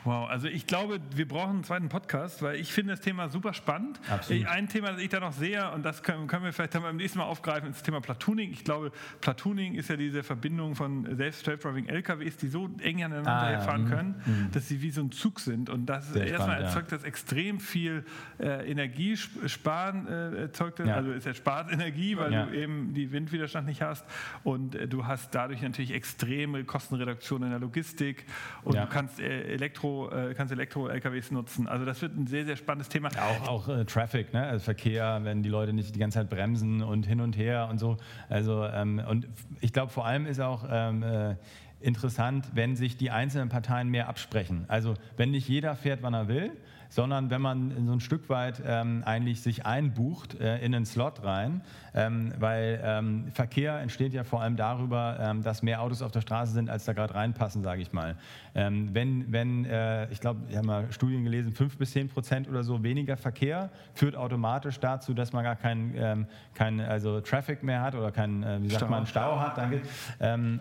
Wow, 0.04 0.28
also 0.28 0.48
ich 0.48 0.66
glaube, 0.66 1.00
wir 1.14 1.26
brauchen 1.26 1.50
einen 1.50 1.64
zweiten 1.64 1.88
Podcast, 1.88 2.42
weil 2.42 2.56
ich 2.56 2.72
finde 2.72 2.92
das 2.92 3.00
Thema 3.00 3.28
super 3.28 3.52
spannend. 3.52 4.00
Absolut. 4.08 4.46
Ein 4.46 4.68
Thema, 4.68 4.92
das 4.92 5.00
ich 5.00 5.08
da 5.08 5.20
noch 5.20 5.32
sehe, 5.32 5.70
und 5.72 5.84
das 5.84 6.02
können, 6.02 6.26
können 6.26 6.44
wir 6.44 6.52
vielleicht 6.52 6.74
dann 6.74 6.82
beim 6.82 6.96
nächsten 6.96 7.18
Mal 7.18 7.24
aufgreifen, 7.24 7.70
ist 7.70 7.76
das 7.76 7.82
Thema 7.82 8.00
Platooning. 8.00 8.52
Ich 8.52 8.64
glaube, 8.64 8.92
Platooning 9.20 9.74
ist 9.74 9.90
ja 9.90 9.96
diese 9.96 10.22
Verbindung 10.22 10.74
von 10.74 11.16
selbst-self-driving 11.16 11.88
LKWs, 11.88 12.36
die 12.36 12.48
so 12.48 12.70
eng 12.80 13.02
aneinander 13.02 13.58
ah, 13.58 13.60
fahren 13.60 13.88
ja. 13.88 13.96
können, 13.96 14.22
mhm. 14.24 14.48
dass 14.52 14.68
sie 14.68 14.80
wie 14.82 14.90
so 14.90 15.02
ein 15.02 15.12
Zug 15.12 15.40
sind. 15.40 15.68
Und 15.68 15.86
das 15.86 16.12
Sehr 16.12 16.26
erstmal 16.26 16.56
spannend, 16.56 16.66
erzeugt 16.66 16.92
ja. 16.92 16.96
das 16.98 17.04
extrem 17.04 17.60
viel 17.60 18.04
äh, 18.38 18.70
Energie 18.70 19.16
sparen, 19.16 20.06
äh, 20.06 20.42
erzeugt 20.42 20.78
das, 20.78 20.86
ja. 20.86 20.94
also 20.96 21.12
es 21.12 21.26
erspart 21.26 21.72
Energie, 21.72 22.16
weil 22.16 22.30
du 22.30 22.56
eben 22.56 22.94
die 22.94 23.10
Windwiderstand 23.12 23.66
nicht 23.66 23.82
hast 23.82 24.04
und 24.44 24.74
äh, 24.74 24.86
du 24.86 25.06
hast 25.06 25.34
dadurch 25.42 25.62
natürlich 25.62 25.92
extreme 25.92 26.62
Kostenreduktion 26.64 27.42
in 27.42 27.50
der 27.50 27.58
Logistik 27.58 28.24
und 28.62 28.76
du 28.76 28.86
kannst 28.86 29.18
äh, 29.18 29.54
Elektro, 29.54 30.08
äh, 30.10 30.34
kannst 30.34 30.52
Elektro-LKWs 30.52 31.32
nutzen. 31.32 31.66
Also 31.66 31.84
das 31.84 32.00
wird 32.00 32.16
ein 32.16 32.28
sehr, 32.28 32.44
sehr 32.44 32.56
spannendes 32.56 32.88
Thema. 32.88 33.08
Auch, 33.18 33.48
auch 33.48 33.68
äh, 33.68 33.84
Traffic, 33.84 34.32
ne? 34.32 34.44
also 34.44 34.64
Verkehr, 34.64 35.20
wenn 35.24 35.42
die 35.42 35.48
Leute 35.48 35.72
nicht 35.72 35.94
die 35.94 35.98
ganze 35.98 36.20
Zeit 36.20 36.30
bremsen 36.30 36.82
und 36.82 37.06
hin 37.06 37.20
und 37.20 37.36
her 37.36 37.68
und 37.70 37.78
so. 37.78 37.96
Also 38.28 38.64
ähm, 38.66 39.02
und 39.08 39.26
ich 39.60 39.72
glaube 39.72 39.90
vor 39.90 40.06
allem 40.06 40.26
ist 40.26 40.40
auch 40.40 40.64
ähm, 40.70 41.02
äh, 41.02 41.34
interessant, 41.80 42.46
wenn 42.54 42.76
sich 42.76 42.96
die 42.96 43.10
einzelnen 43.10 43.48
Parteien 43.48 43.88
mehr 43.88 44.08
absprechen. 44.08 44.64
Also 44.68 44.94
wenn 45.16 45.32
nicht 45.32 45.48
jeder 45.48 45.74
fährt, 45.74 46.02
wann 46.02 46.14
er 46.14 46.28
will, 46.28 46.52
sondern 46.92 47.30
wenn 47.30 47.40
man 47.40 47.86
so 47.86 47.92
ein 47.92 48.00
Stück 48.00 48.28
weit 48.28 48.62
ähm, 48.66 49.02
eigentlich 49.06 49.40
sich 49.40 49.64
einbucht 49.64 50.38
äh, 50.38 50.58
in 50.58 50.74
einen 50.74 50.84
Slot 50.84 51.24
rein, 51.24 51.62
ähm, 51.94 52.34
weil 52.38 52.80
ähm, 52.84 53.32
Verkehr 53.32 53.80
entsteht 53.80 54.12
ja 54.12 54.24
vor 54.24 54.42
allem 54.42 54.56
darüber, 54.56 55.16
ähm, 55.18 55.42
dass 55.42 55.62
mehr 55.62 55.80
Autos 55.80 56.02
auf 56.02 56.12
der 56.12 56.20
Straße 56.20 56.52
sind, 56.52 56.68
als 56.68 56.84
da 56.84 56.92
gerade 56.92 57.14
reinpassen, 57.14 57.62
sage 57.62 57.80
ich 57.80 57.94
mal. 57.94 58.16
Ähm, 58.54 58.90
wenn, 58.92 59.32
wenn 59.32 59.64
äh, 59.64 60.10
ich 60.10 60.20
glaube, 60.20 60.40
ich 60.48 60.56
habe 60.56 60.66
mal 60.66 60.92
Studien 60.92 61.24
gelesen, 61.24 61.52
fünf 61.52 61.78
bis 61.78 61.92
zehn 61.92 62.08
Prozent 62.08 62.48
oder 62.48 62.62
so 62.62 62.82
weniger 62.82 63.16
Verkehr 63.16 63.70
führt 63.94 64.16
automatisch 64.16 64.78
dazu, 64.80 65.14
dass 65.14 65.32
man 65.32 65.44
gar 65.44 65.56
keinen 65.56 65.94
ähm, 65.96 66.26
kein, 66.54 66.80
also 66.80 67.20
Traffic 67.20 67.62
mehr 67.62 67.80
hat 67.80 67.94
oder 67.94 68.12
keinen, 68.12 68.42
äh, 68.42 68.62
wie 68.62 68.68
sagt 68.68 68.82
Stau. 68.82 68.90
man, 68.90 69.06
Stau 69.06 69.40
hat. 69.40 69.56
Danke. 69.56 69.82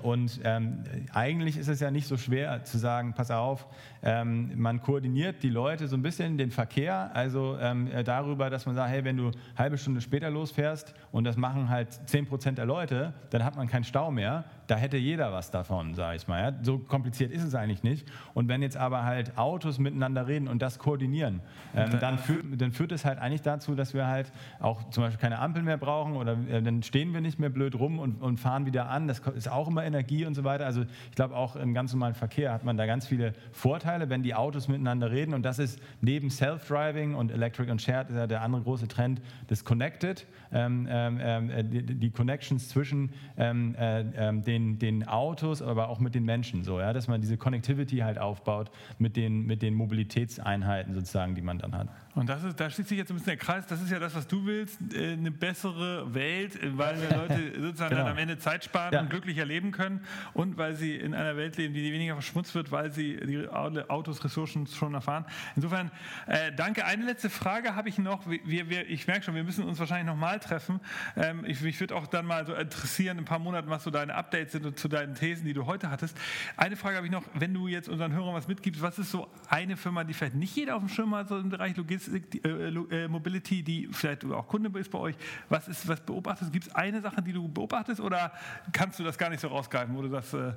und 0.03 0.39
eigentlich 1.13 1.57
ist 1.57 1.67
es 1.67 1.79
ja 1.79 1.91
nicht 1.91 2.07
so 2.07 2.17
schwer 2.17 2.63
zu 2.63 2.77
sagen, 2.77 3.13
pass 3.13 3.31
auf, 3.31 3.67
man 4.03 4.81
koordiniert 4.81 5.43
die 5.43 5.49
Leute 5.49 5.87
so 5.87 5.95
ein 5.95 6.01
bisschen 6.01 6.11
bisschen 6.11 6.37
den 6.37 6.51
Verkehr, 6.51 7.09
also 7.13 7.57
ähm, 7.59 7.87
äh, 7.87 8.03
darüber, 8.03 8.49
dass 8.49 8.65
man 8.65 8.75
sagt, 8.75 8.91
hey, 8.91 9.03
wenn 9.05 9.15
du 9.15 9.27
eine 9.27 9.33
halbe 9.57 9.77
Stunde 9.77 10.01
später 10.01 10.29
losfährst 10.29 10.93
und 11.11 11.23
das 11.23 11.37
machen 11.37 11.69
halt 11.69 11.87
10 12.05 12.27
Prozent 12.27 12.57
der 12.57 12.65
Leute, 12.65 13.13
dann 13.29 13.45
hat 13.45 13.55
man 13.55 13.67
keinen 13.67 13.85
Stau 13.85 14.11
mehr. 14.11 14.43
Da 14.71 14.77
hätte 14.77 14.95
jeder 14.95 15.33
was 15.33 15.51
davon, 15.51 15.95
sage 15.95 16.15
ich 16.15 16.29
mal. 16.29 16.41
Ja? 16.41 16.57
So 16.61 16.79
kompliziert 16.79 17.33
ist 17.33 17.43
es 17.43 17.55
eigentlich 17.55 17.83
nicht. 17.83 18.09
Und 18.33 18.47
wenn 18.47 18.61
jetzt 18.61 18.77
aber 18.77 19.03
halt 19.03 19.37
Autos 19.37 19.79
miteinander 19.79 20.27
reden 20.27 20.47
und 20.47 20.61
das 20.61 20.79
koordinieren, 20.79 21.41
ähm, 21.75 21.99
dann, 21.99 22.17
führt, 22.17 22.45
dann 22.55 22.71
führt 22.71 22.93
es 22.93 23.03
halt 23.03 23.19
eigentlich 23.19 23.41
dazu, 23.41 23.75
dass 23.75 23.93
wir 23.93 24.07
halt 24.07 24.31
auch 24.61 24.89
zum 24.89 25.03
Beispiel 25.03 25.19
keine 25.19 25.39
Ampel 25.39 25.61
mehr 25.61 25.75
brauchen 25.75 26.15
oder 26.15 26.37
äh, 26.49 26.61
dann 26.61 26.83
stehen 26.83 27.13
wir 27.13 27.19
nicht 27.19 27.37
mehr 27.37 27.49
blöd 27.49 27.77
rum 27.77 27.99
und, 27.99 28.21
und 28.21 28.39
fahren 28.39 28.65
wieder 28.65 28.87
an. 28.89 29.09
Das 29.09 29.19
ist 29.35 29.51
auch 29.51 29.67
immer 29.67 29.83
Energie 29.83 30.25
und 30.25 30.35
so 30.35 30.45
weiter. 30.45 30.65
Also 30.65 30.83
ich 30.83 31.15
glaube, 31.15 31.35
auch 31.35 31.57
im 31.57 31.73
ganz 31.73 31.91
normalen 31.91 32.15
Verkehr 32.15 32.53
hat 32.53 32.63
man 32.63 32.77
da 32.77 32.85
ganz 32.85 33.05
viele 33.05 33.33
Vorteile, 33.51 34.09
wenn 34.09 34.23
die 34.23 34.35
Autos 34.35 34.69
miteinander 34.69 35.11
reden. 35.11 35.33
Und 35.33 35.43
das 35.43 35.59
ist 35.59 35.81
neben 35.99 36.29
Self-Driving 36.29 37.13
und 37.13 37.29
Electric 37.29 37.69
und 37.69 37.81
Shared 37.81 38.09
ja 38.09 38.25
der 38.25 38.41
andere 38.41 38.61
große 38.61 38.87
Trend 38.87 39.21
des 39.49 39.65
Connected, 39.65 40.25
ähm, 40.53 40.87
ähm, 40.89 41.49
äh, 41.49 41.61
die, 41.65 41.83
die, 41.83 42.09
Connections 42.09 42.69
zwischen 42.69 43.11
ähm, 43.37 43.75
äh, 43.75 44.05
ähm, 44.15 44.43
den 44.45 44.60
den, 44.61 44.79
den 44.79 45.07
Autos, 45.07 45.61
aber 45.61 45.89
auch 45.89 45.99
mit 45.99 46.15
den 46.15 46.23
Menschen, 46.23 46.63
so, 46.63 46.79
ja, 46.79 46.93
dass 46.93 47.07
man 47.07 47.21
diese 47.21 47.37
Connectivity 47.37 47.97
halt 47.97 48.19
aufbaut 48.19 48.71
mit 48.99 49.15
den, 49.15 49.45
mit 49.45 49.61
den 49.61 49.73
Mobilitätseinheiten 49.73 50.93
sozusagen, 50.93 51.35
die 51.35 51.41
man 51.41 51.57
dann 51.59 51.75
hat. 51.75 51.89
Und 52.13 52.27
das 52.27 52.43
ist, 52.43 52.59
da 52.59 52.69
schließt 52.69 52.89
sich 52.89 52.97
jetzt 52.97 53.09
ein 53.09 53.13
bisschen 53.13 53.31
der 53.31 53.37
Kreis. 53.37 53.65
Das 53.67 53.81
ist 53.81 53.89
ja 53.89 53.97
das, 53.97 54.13
was 54.15 54.27
du 54.27 54.45
willst, 54.45 54.79
äh, 54.93 55.13
eine 55.13 55.31
bessere 55.31 56.13
Welt, 56.13 56.59
weil 56.77 56.97
Leute 56.99 57.53
sozusagen 57.61 57.91
genau. 57.91 58.03
dann 58.03 58.11
am 58.11 58.17
Ende 58.17 58.37
Zeit 58.37 58.65
sparen 58.65 58.93
ja. 58.93 58.99
und 58.99 59.09
glücklicher 59.09 59.45
leben 59.45 59.71
können 59.71 60.01
und 60.33 60.57
weil 60.57 60.75
sie 60.75 60.95
in 60.95 61.13
einer 61.13 61.37
Welt 61.37 61.55
leben, 61.57 61.73
die 61.73 61.91
weniger 61.93 62.13
verschmutzt 62.13 62.53
wird, 62.53 62.71
weil 62.71 62.91
sie 62.91 63.17
die 63.17 63.47
Autos, 63.47 64.23
Ressourcen 64.25 64.67
schon 64.67 64.93
erfahren. 64.93 65.25
Insofern, 65.55 65.89
äh, 66.27 66.51
danke. 66.51 66.85
Eine 66.85 67.05
letzte 67.05 67.29
Frage 67.29 67.75
habe 67.75 67.87
ich 67.87 67.97
noch. 67.97 68.27
Wir, 68.27 68.69
wir, 68.69 68.89
ich 68.89 69.07
merke 69.07 69.23
schon, 69.23 69.35
wir 69.35 69.43
müssen 69.43 69.63
uns 69.63 69.79
wahrscheinlich 69.79 70.07
nochmal 70.07 70.39
treffen. 70.39 70.81
Ähm, 71.15 71.45
ich, 71.45 71.61
mich 71.61 71.79
würde 71.79 71.95
auch 71.95 72.07
dann 72.07 72.25
mal 72.25 72.45
so 72.45 72.53
interessieren, 72.53 73.17
in 73.17 73.23
ein 73.23 73.25
paar 73.25 73.39
Monaten, 73.39 73.69
was 73.69 73.83
so 73.83 73.89
deine 73.89 74.15
Updates 74.15 74.51
sind 74.51 74.77
zu 74.77 74.87
deinen 74.87 75.15
Thesen, 75.15 75.45
die 75.45 75.53
du 75.53 75.65
heute 75.65 75.89
hattest. 75.89 76.17
Eine 76.57 76.75
Frage 76.75 76.97
habe 76.97 77.05
ich 77.05 77.11
noch, 77.11 77.23
wenn 77.33 77.53
du 77.53 77.67
jetzt 77.67 77.87
unseren 77.87 78.11
Hörern 78.13 78.33
was 78.33 78.47
mitgibst, 78.47 78.81
was 78.81 78.99
ist 78.99 79.11
so 79.11 79.27
eine 79.49 79.77
Firma, 79.77 80.03
die 80.03 80.13
vielleicht 80.13 80.35
nicht 80.35 80.55
jeder 80.55 80.75
auf 80.75 80.81
dem 80.81 80.89
Schirm 80.89 81.15
hat, 81.15 81.29
so 81.29 81.37
im 81.37 81.49
Bereich 81.49 81.77
Logistik, 81.77 82.00
äh, 82.00 82.00
äh, 82.00 82.00
Mobility, 83.07 83.63
die 83.63 83.89
vielleicht 83.91 84.25
auch 84.25 84.47
Kunde 84.47 84.77
ist 84.79 84.91
bei 84.91 84.99
euch. 84.99 85.15
Was 85.49 85.67
ist, 85.67 85.87
was 85.87 85.99
beobachtest? 86.01 86.49
du? 86.49 86.53
Gibt 86.53 86.67
es 86.67 86.75
eine 86.75 87.01
Sache, 87.01 87.21
die 87.21 87.33
du 87.33 87.47
beobachtest 87.47 87.99
oder 87.99 88.31
kannst 88.71 88.99
du 88.99 89.03
das 89.03 89.17
gar 89.17 89.29
nicht 89.29 89.39
so 89.39 89.47
rausgreifen, 89.47 89.95
wo 89.95 90.01
du 90.01 90.09
das 90.09 90.33
äh, 90.33 90.53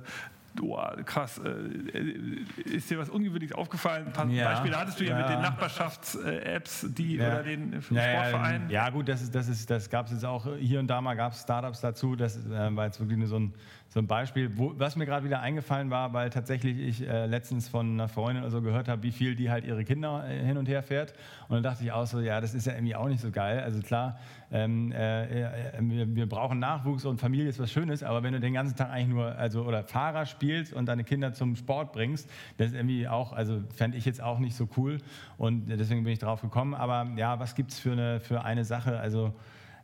oh, 0.61 0.81
krass, 1.05 1.39
äh, 1.39 2.69
ist 2.69 2.89
dir 2.89 2.97
was 2.97 3.09
Ungewöhnliches 3.09 3.55
aufgefallen? 3.55 4.07
Ein 4.07 4.13
paar 4.13 4.27
ja, 4.27 4.49
Beispiele 4.49 4.77
hattest 4.77 4.99
du 4.99 5.05
ja, 5.05 5.19
ja. 5.19 5.25
mit 5.25 5.35
den 5.35 5.41
Nachbarschafts-Apps, 5.41 6.87
die 6.89 7.15
ja. 7.15 7.27
oder 7.27 7.43
den 7.43 7.81
Sportvereinen. 7.81 8.69
Ja, 8.69 8.89
gut, 8.89 9.07
das, 9.07 9.21
ist, 9.21 9.33
das, 9.33 9.47
ist, 9.47 9.69
das 9.69 9.89
gab 9.89 10.07
es 10.07 10.13
jetzt 10.13 10.25
auch 10.25 10.47
hier 10.59 10.79
und 10.79 10.87
da 10.87 11.01
mal 11.01 11.15
gab 11.15 11.33
es 11.33 11.41
Startups 11.41 11.81
dazu. 11.81 12.15
Das 12.15 12.37
äh, 12.45 12.75
war 12.75 12.85
jetzt 12.85 12.99
wirklich 12.99 13.17
nur 13.17 13.27
so 13.27 13.39
ein 13.39 13.53
so 13.95 14.01
ein 14.01 14.07
Beispiel, 14.07 14.57
wo, 14.57 14.73
was 14.77 14.97
mir 14.97 15.05
gerade 15.05 15.25
wieder 15.25 15.39
eingefallen 15.39 15.89
war, 15.89 16.11
weil 16.11 16.29
tatsächlich 16.29 16.77
ich 16.79 17.07
äh, 17.07 17.27
letztens 17.27 17.69
von 17.69 17.93
einer 17.93 18.09
Freundin 18.09 18.43
oder 18.43 18.51
so 18.51 18.61
gehört 18.61 18.89
habe, 18.89 19.03
wie 19.03 19.11
viel 19.11 19.37
die 19.37 19.49
halt 19.49 19.63
ihre 19.63 19.85
Kinder 19.85 20.25
äh, 20.27 20.43
hin 20.43 20.57
und 20.57 20.67
her 20.67 20.83
fährt. 20.83 21.13
Und 21.47 21.55
dann 21.55 21.63
dachte 21.63 21.83
ich 21.83 21.93
auch 21.93 22.05
so, 22.05 22.19
ja, 22.19 22.41
das 22.41 22.53
ist 22.53 22.67
ja 22.67 22.73
irgendwie 22.73 22.95
auch 22.95 23.07
nicht 23.07 23.21
so 23.21 23.31
geil. 23.31 23.61
Also 23.61 23.79
klar, 23.79 24.19
ähm, 24.55 24.91
äh, 24.93 25.41
äh 25.41 25.79
wir, 25.81 26.15
wir, 26.15 26.29
brauchen 26.29 26.59
Nachwuchs 26.59 27.03
und 27.05 27.19
Familie 27.19 27.49
ist 27.49 27.59
was 27.59 27.71
Schönes, 27.71 28.03
aber 28.03 28.23
wenn 28.23 28.33
du 28.33 28.39
den 28.39 28.53
ganzen 28.53 28.75
Tag 28.75 28.89
eigentlich 28.89 29.09
nur, 29.09 29.35
also 29.35 29.63
oder 29.63 29.83
Fahrer 29.83 30.25
spielst 30.25 30.73
und 30.73 30.85
deine 30.85 31.03
Kinder 31.03 31.33
zum 31.33 31.55
Sport 31.55 31.91
bringst, 31.91 32.29
das 32.57 32.67
ist 32.67 32.75
irgendwie 32.75 33.07
auch, 33.07 33.33
also 33.33 33.61
fände 33.75 33.97
ich 33.97 34.05
jetzt 34.05 34.21
auch 34.21 34.39
nicht 34.39 34.55
so 34.55 34.69
cool. 34.77 34.99
Und 35.37 35.67
deswegen 35.67 36.03
bin 36.03 36.13
ich 36.13 36.19
drauf 36.19 36.41
gekommen. 36.41 36.73
Aber 36.73 37.07
ja, 37.17 37.39
was 37.39 37.55
gibt 37.55 37.71
es 37.71 37.79
für 37.79 37.91
eine, 37.91 38.19
für 38.21 38.43
eine 38.45 38.63
Sache? 38.63 38.97
Also 38.97 39.33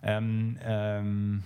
ähm, 0.04 0.58
ähm, 0.64 1.44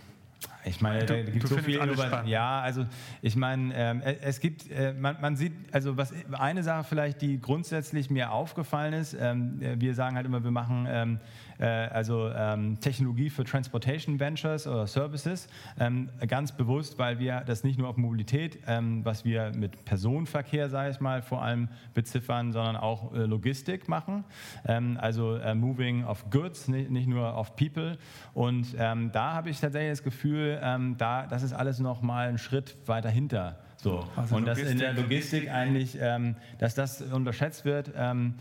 ich 0.63 0.82
meine, 0.82 1.05
da 1.05 1.21
gibt 1.21 1.47
so 1.47 1.57
viel 1.57 1.78
Innovation. 1.78 2.28
Ja, 2.28 2.61
also 2.61 2.86
ich 3.21 3.36
meine, 3.36 3.73
ähm, 3.76 4.01
es 4.01 4.39
gibt, 4.39 4.69
äh, 4.71 4.93
man, 4.93 5.17
man, 5.21 5.36
sieht, 5.36 5.53
also 5.71 5.95
was 5.95 6.11
eine 6.32 6.63
Sache 6.63 6.84
vielleicht, 6.84 7.21
die 7.21 7.39
grundsätzlich 7.39 8.09
mir 8.09 8.32
aufgefallen 8.32 8.93
ist, 8.93 9.15
ähm, 9.19 9.59
wir 9.59 9.93
sagen 9.93 10.15
halt 10.15 10.26
immer, 10.26 10.43
wir 10.43 10.51
machen 10.51 10.88
ähm, 10.89 11.19
äh, 11.19 11.19
also 11.64 12.30
ähm, 12.30 12.80
Technologie 12.80 13.30
für 13.30 13.43
Transportation 13.43 14.20
Ventures 14.20 14.68
oder 14.68 14.88
Services, 14.88 15.47
ähm, 15.80 16.10
ganz 16.28 16.51
bewusst, 16.51 16.97
weil 16.97 17.20
wir 17.20 17.41
das 17.45 17.64
nicht 17.64 17.80
nur 17.80 17.88
auf 17.88 17.97
Mobilität, 17.97 18.60
ähm, 18.68 19.03
was 19.06 19.26
wir 19.26 19.51
mit 19.56 19.86
Personenverkehr, 19.86 20.70
sage 20.70 20.91
ich 20.91 20.99
mal, 20.99 21.22
vor 21.22 21.41
allem 21.41 21.70
beziffern, 21.93 22.51
sondern 22.51 22.76
auch 22.76 23.14
äh, 23.14 23.20
Logistik 23.20 23.88
machen, 23.88 24.24
ähm, 24.68 24.97
also 25.01 25.36
äh, 25.36 25.56
Moving 25.56 26.03
of 26.06 26.30
Goods, 26.30 26.68
nicht, 26.68 27.08
nur 27.08 27.38
of 27.38 27.56
People. 27.56 27.97
Und 28.34 28.76
ähm, 28.78 29.12
da 29.12 29.34
habe 29.34 29.49
ich 29.49 29.60
tatsächlich 29.60 29.91
das 29.91 30.03
Gefühl, 30.03 30.60
ähm, 30.62 30.95
da, 30.97 31.28
das 31.28 31.43
ist 31.43 31.53
alles 31.53 31.80
noch 31.80 32.01
mal 32.01 32.28
ein 32.28 32.38
Schritt 32.38 32.76
weiter 32.86 33.10
hinter. 33.10 33.60
So. 33.78 34.08
Also 34.16 34.36
und 34.36 34.45
dass 34.45 34.58
in 34.58 34.80
der 34.80 34.93
Logistik 34.93 35.51
eigentlich, 35.51 35.99
dass 36.58 36.74
das 36.74 37.01
unterschätzt 37.01 37.66
wird, 37.66 37.91
ähm, 37.95 38.34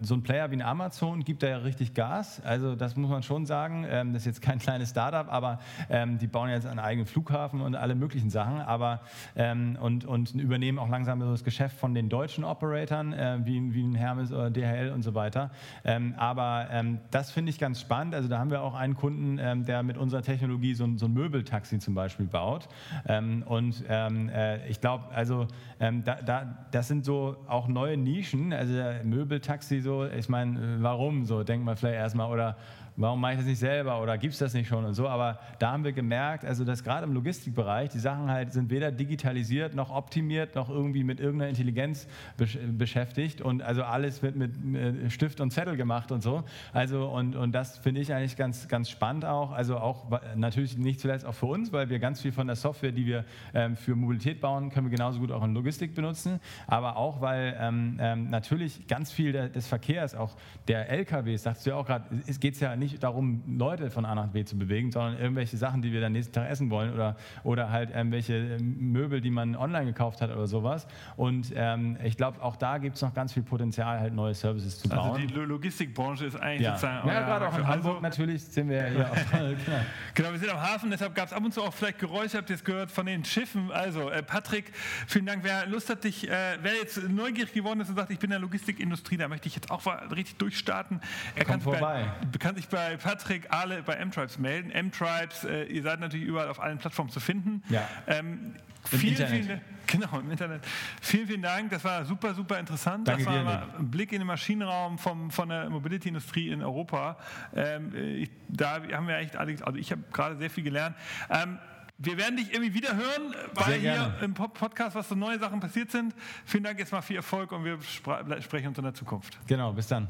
so 0.00 0.14
ein 0.14 0.22
Player 0.22 0.50
wie 0.50 0.56
ein 0.56 0.62
Amazon 0.62 1.24
gibt 1.24 1.42
da 1.42 1.48
ja 1.48 1.58
richtig 1.58 1.92
Gas. 1.92 2.40
Also 2.44 2.74
das 2.74 2.96
muss 2.96 3.10
man 3.10 3.22
schon 3.22 3.44
sagen. 3.44 3.84
Ähm, 3.88 4.12
das 4.12 4.22
ist 4.22 4.26
jetzt 4.26 4.42
kein 4.42 4.58
kleines 4.60 4.90
Startup, 4.90 5.30
aber 5.30 5.58
ähm, 5.90 6.18
die 6.18 6.26
bauen 6.26 6.48
jetzt 6.48 6.66
einen 6.66 6.78
eigenen 6.78 7.06
Flughafen 7.06 7.60
und 7.60 7.74
alle 7.74 7.94
möglichen 7.94 8.30
Sachen. 8.30 8.60
Aber 8.60 9.00
ähm, 9.36 9.76
und, 9.80 10.06
und 10.06 10.34
übernehmen 10.34 10.78
auch 10.78 10.88
langsam 10.88 11.20
das 11.20 11.44
Geschäft 11.44 11.76
von 11.76 11.94
den 11.94 12.08
deutschen 12.08 12.44
Operatoren 12.44 13.12
äh, 13.12 13.38
wie, 13.44 13.74
wie 13.74 13.82
ein 13.82 13.94
Hermes 13.94 14.32
oder 14.32 14.50
DHL 14.50 14.90
und 14.90 15.02
so 15.02 15.14
weiter. 15.14 15.50
Ähm, 15.84 16.14
aber 16.16 16.68
ähm, 16.70 17.00
das 17.10 17.30
finde 17.30 17.50
ich 17.50 17.58
ganz 17.58 17.80
spannend. 17.80 18.14
Also 18.14 18.28
da 18.28 18.38
haben 18.38 18.50
wir 18.50 18.62
auch 18.62 18.74
einen 18.74 18.94
Kunden, 18.94 19.64
der 19.64 19.82
mit 19.82 19.98
unserer 19.98 20.22
Technologie 20.22 20.74
so 20.74 20.88
so 20.96 21.06
ein 21.06 21.12
Möbeltaxi 21.12 21.78
zum 21.78 21.94
Beispiel 21.94 22.26
baut. 22.26 22.68
und 23.06 23.88
äh, 23.88 24.66
ich 24.68 24.80
glaube, 24.80 25.04
also 25.14 25.46
da, 25.78 26.14
da, 26.22 26.66
das 26.70 26.88
sind 26.88 27.04
so 27.04 27.36
auch 27.46 27.68
neue 27.68 27.96
Nischen. 27.96 28.52
Also 28.52 28.72
Möbel 29.04 29.40
Taxi 29.42 29.80
so, 29.80 30.06
ich 30.06 30.28
meine, 30.28 30.78
warum? 30.80 31.24
So, 31.24 31.42
denkt 31.42 31.64
man 31.64 31.76
vielleicht 31.76 31.96
erstmal, 31.96 32.30
oder 32.30 32.56
warum 33.02 33.20
mache 33.20 33.32
ich 33.32 33.38
das 33.38 33.46
nicht 33.46 33.58
selber 33.58 34.00
oder 34.00 34.16
gibt 34.16 34.32
es 34.34 34.38
das 34.38 34.54
nicht 34.54 34.68
schon 34.68 34.84
und 34.84 34.94
so. 34.94 35.08
Aber 35.08 35.38
da 35.58 35.72
haben 35.72 35.84
wir 35.84 35.92
gemerkt, 35.92 36.44
also 36.44 36.64
dass 36.64 36.84
gerade 36.84 37.04
im 37.04 37.12
Logistikbereich 37.12 37.90
die 37.90 37.98
Sachen 37.98 38.30
halt 38.30 38.52
sind 38.52 38.70
weder 38.70 38.92
digitalisiert 38.92 39.74
noch 39.74 39.90
optimiert 39.90 40.54
noch 40.54 40.70
irgendwie 40.70 41.04
mit 41.04 41.20
irgendeiner 41.20 41.50
Intelligenz 41.50 42.06
besch 42.36 42.58
beschäftigt 42.78 43.40
und 43.40 43.62
also 43.62 43.82
alles 43.82 44.22
wird 44.22 44.36
mit, 44.36 44.64
mit, 44.64 45.12
Stift 45.12 45.40
und 45.40 45.50
Zettel 45.50 45.76
gemacht 45.76 46.12
und 46.12 46.22
so. 46.22 46.44
Also 46.72 47.08
und, 47.08 47.36
und 47.36 47.52
das 47.52 47.78
finde 47.78 48.00
ich 48.00 48.12
eigentlich 48.12 48.36
ganz, 48.36 48.68
ganz 48.68 48.88
spannend 48.88 49.24
auch. 49.24 49.52
Also 49.52 49.78
auch 49.78 50.06
natürlich 50.36 50.78
nicht 50.78 51.00
zuletzt 51.00 51.26
auch 51.26 51.34
für 51.34 51.46
uns, 51.46 51.72
weil 51.72 51.88
wir 51.88 51.98
ganz 51.98 52.20
viel 52.20 52.32
von 52.32 52.46
der 52.46 52.56
Software, 52.56 52.92
die 52.92 53.06
wir 53.06 53.24
ähm, 53.54 53.76
für 53.76 53.96
Mobilität 53.96 54.40
bauen, 54.40 54.70
können 54.70 54.86
wir 54.86 54.96
genauso 54.96 55.18
gut 55.18 55.32
auch 55.32 55.42
in 55.42 55.54
Logistik 55.54 55.94
benutzen. 55.94 56.40
Aber 56.66 56.96
auch, 56.96 57.20
weil 57.20 57.56
ähm, 57.58 57.98
ähm, 58.00 58.30
natürlich 58.30 58.86
ganz 58.86 59.10
viel 59.10 59.32
der, 59.32 59.48
des 59.48 59.66
Verkehrs, 59.66 60.14
auch 60.14 60.36
der 60.68 60.88
LKWs, 60.88 61.42
sagst 61.42 61.66
du 61.66 61.70
ja 61.70 61.76
auch 61.76 61.86
gerade, 61.86 62.04
es 62.26 62.38
geht 62.38 62.58
ja 62.60 62.76
nicht 62.76 62.91
darum, 62.98 63.42
Leute 63.46 63.90
von 63.90 64.04
A 64.04 64.14
nach 64.14 64.28
B 64.28 64.44
zu 64.44 64.56
bewegen, 64.56 64.90
sondern 64.90 65.18
irgendwelche 65.18 65.56
Sachen, 65.56 65.82
die 65.82 65.92
wir 65.92 66.00
dann 66.00 66.12
nächsten 66.12 66.32
Tag 66.32 66.48
essen 66.48 66.70
wollen 66.70 66.92
oder, 66.92 67.16
oder 67.44 67.70
halt 67.70 67.90
irgendwelche 67.90 68.34
ähm, 68.34 68.92
Möbel, 68.92 69.20
die 69.20 69.30
man 69.30 69.56
online 69.56 69.86
gekauft 69.86 70.20
hat 70.20 70.30
oder 70.30 70.46
sowas. 70.46 70.86
Und 71.16 71.52
ähm, 71.54 71.96
ich 72.04 72.16
glaube, 72.16 72.42
auch 72.42 72.56
da 72.56 72.78
gibt 72.78 72.96
es 72.96 73.02
noch 73.02 73.14
ganz 73.14 73.32
viel 73.32 73.42
Potenzial, 73.42 74.00
halt 74.00 74.14
neue 74.14 74.34
Services 74.34 74.78
zu 74.78 74.90
also 74.90 75.02
bauen. 75.02 75.20
Also 75.20 75.26
die 75.26 75.34
Logistikbranche 75.34 76.26
ist 76.26 76.36
eigentlich 76.36 76.62
ja. 76.62 76.76
sozusagen... 76.76 77.08
Ja, 77.08 77.20
gerade 77.20 77.48
auch 77.48 77.58
in 77.58 77.66
Hamburg 77.66 77.86
also, 77.86 78.00
natürlich 78.00 78.44
sind 78.44 78.68
wir 78.68 78.84
hier 78.86 79.10
auf... 79.10 79.24
genau, 80.14 80.32
wir 80.32 80.38
sind 80.38 80.50
am 80.50 80.60
Hafen, 80.60 80.90
deshalb 80.90 81.14
gab 81.14 81.26
es 81.26 81.32
ab 81.32 81.44
und 81.44 81.52
zu 81.52 81.62
auch 81.62 81.72
vielleicht 81.72 81.98
Geräusche, 81.98 82.38
habt 82.38 82.50
ihr 82.50 82.56
es 82.56 82.64
gehört, 82.64 82.90
von 82.90 83.06
den 83.06 83.24
Schiffen. 83.24 83.70
Also, 83.70 84.10
äh, 84.10 84.22
Patrick, 84.22 84.72
vielen 85.06 85.26
Dank. 85.26 85.44
Wer 85.44 85.66
Lust 85.66 85.88
hat, 85.90 86.04
dich, 86.04 86.28
äh, 86.28 86.58
wer 86.60 86.74
jetzt 86.74 87.08
neugierig 87.08 87.52
geworden 87.52 87.80
ist 87.80 87.88
und 87.88 87.96
sagt, 87.96 88.10
ich 88.10 88.18
bin 88.18 88.28
in 88.28 88.32
der 88.32 88.40
Logistikindustrie, 88.40 89.16
da 89.16 89.28
möchte 89.28 89.48
ich 89.48 89.54
jetzt 89.54 89.70
auch 89.70 89.82
richtig 90.10 90.36
durchstarten. 90.36 91.00
Er 91.34 91.44
kann 91.44 91.60
vorbei. 91.60 92.12
Bei, 92.30 92.38
kann 92.38 92.56
sich 92.56 92.68
bei 92.72 92.96
Patrick 92.96 93.46
alle 93.50 93.82
bei 93.82 93.94
M-Tribes 93.94 94.38
melden. 94.38 94.70
M-Tribes, 94.70 95.44
äh, 95.44 95.64
ihr 95.64 95.82
seid 95.82 96.00
natürlich 96.00 96.26
überall 96.26 96.48
auf 96.48 96.60
allen 96.60 96.78
Plattformen 96.78 97.10
zu 97.10 97.20
finden. 97.20 97.62
Ja. 97.68 97.86
Ähm, 98.06 98.54
Im 98.90 98.98
vielen, 98.98 99.12
Internet. 99.12 99.44
Vielen, 99.44 99.60
genau, 99.86 100.18
im 100.18 100.30
Internet. 100.30 100.62
Vielen, 101.00 101.26
vielen 101.28 101.42
Dank. 101.42 101.70
Das 101.70 101.84
war 101.84 102.04
super, 102.04 102.34
super 102.34 102.58
interessant. 102.58 103.06
Danke 103.06 103.24
das 103.24 103.32
war 103.32 103.44
mal 103.44 103.68
ein 103.78 103.90
Blick 103.90 104.10
in 104.12 104.18
den 104.18 104.26
Maschinenraum 104.26 104.98
vom, 104.98 105.30
von 105.30 105.50
der 105.50 105.70
Mobility-Industrie 105.70 106.48
in 106.50 106.62
Europa. 106.62 107.18
Ähm, 107.54 107.94
ich, 107.94 108.30
da 108.48 108.80
haben 108.92 109.06
wir 109.06 109.18
echt, 109.18 109.36
also 109.36 109.78
ich 109.78 109.92
habe 109.92 110.02
gerade 110.12 110.36
sehr 110.38 110.50
viel 110.50 110.64
gelernt. 110.64 110.96
Ähm, 111.30 111.58
wir 111.98 112.16
werden 112.16 112.36
dich 112.36 112.52
irgendwie 112.52 112.74
wieder 112.74 112.96
hören, 112.96 113.34
weil 113.54 113.78
hier 113.78 114.14
im 114.22 114.34
Podcast, 114.34 114.96
was 114.96 115.08
so 115.08 115.14
neue 115.14 115.38
Sachen 115.38 115.60
passiert 115.60 115.90
sind. 115.90 116.14
Vielen 116.44 116.64
Dank 116.64 116.78
jetzt 116.78 116.90
mal 116.90 117.02
viel 117.02 117.16
Erfolg 117.16 117.52
und 117.52 117.64
wir 117.64 117.78
sprechen 117.82 118.68
uns 118.68 118.78
in 118.78 118.84
der 118.84 118.94
Zukunft. 118.94 119.38
Genau, 119.46 119.72
bis 119.72 119.86
dann. 119.86 120.08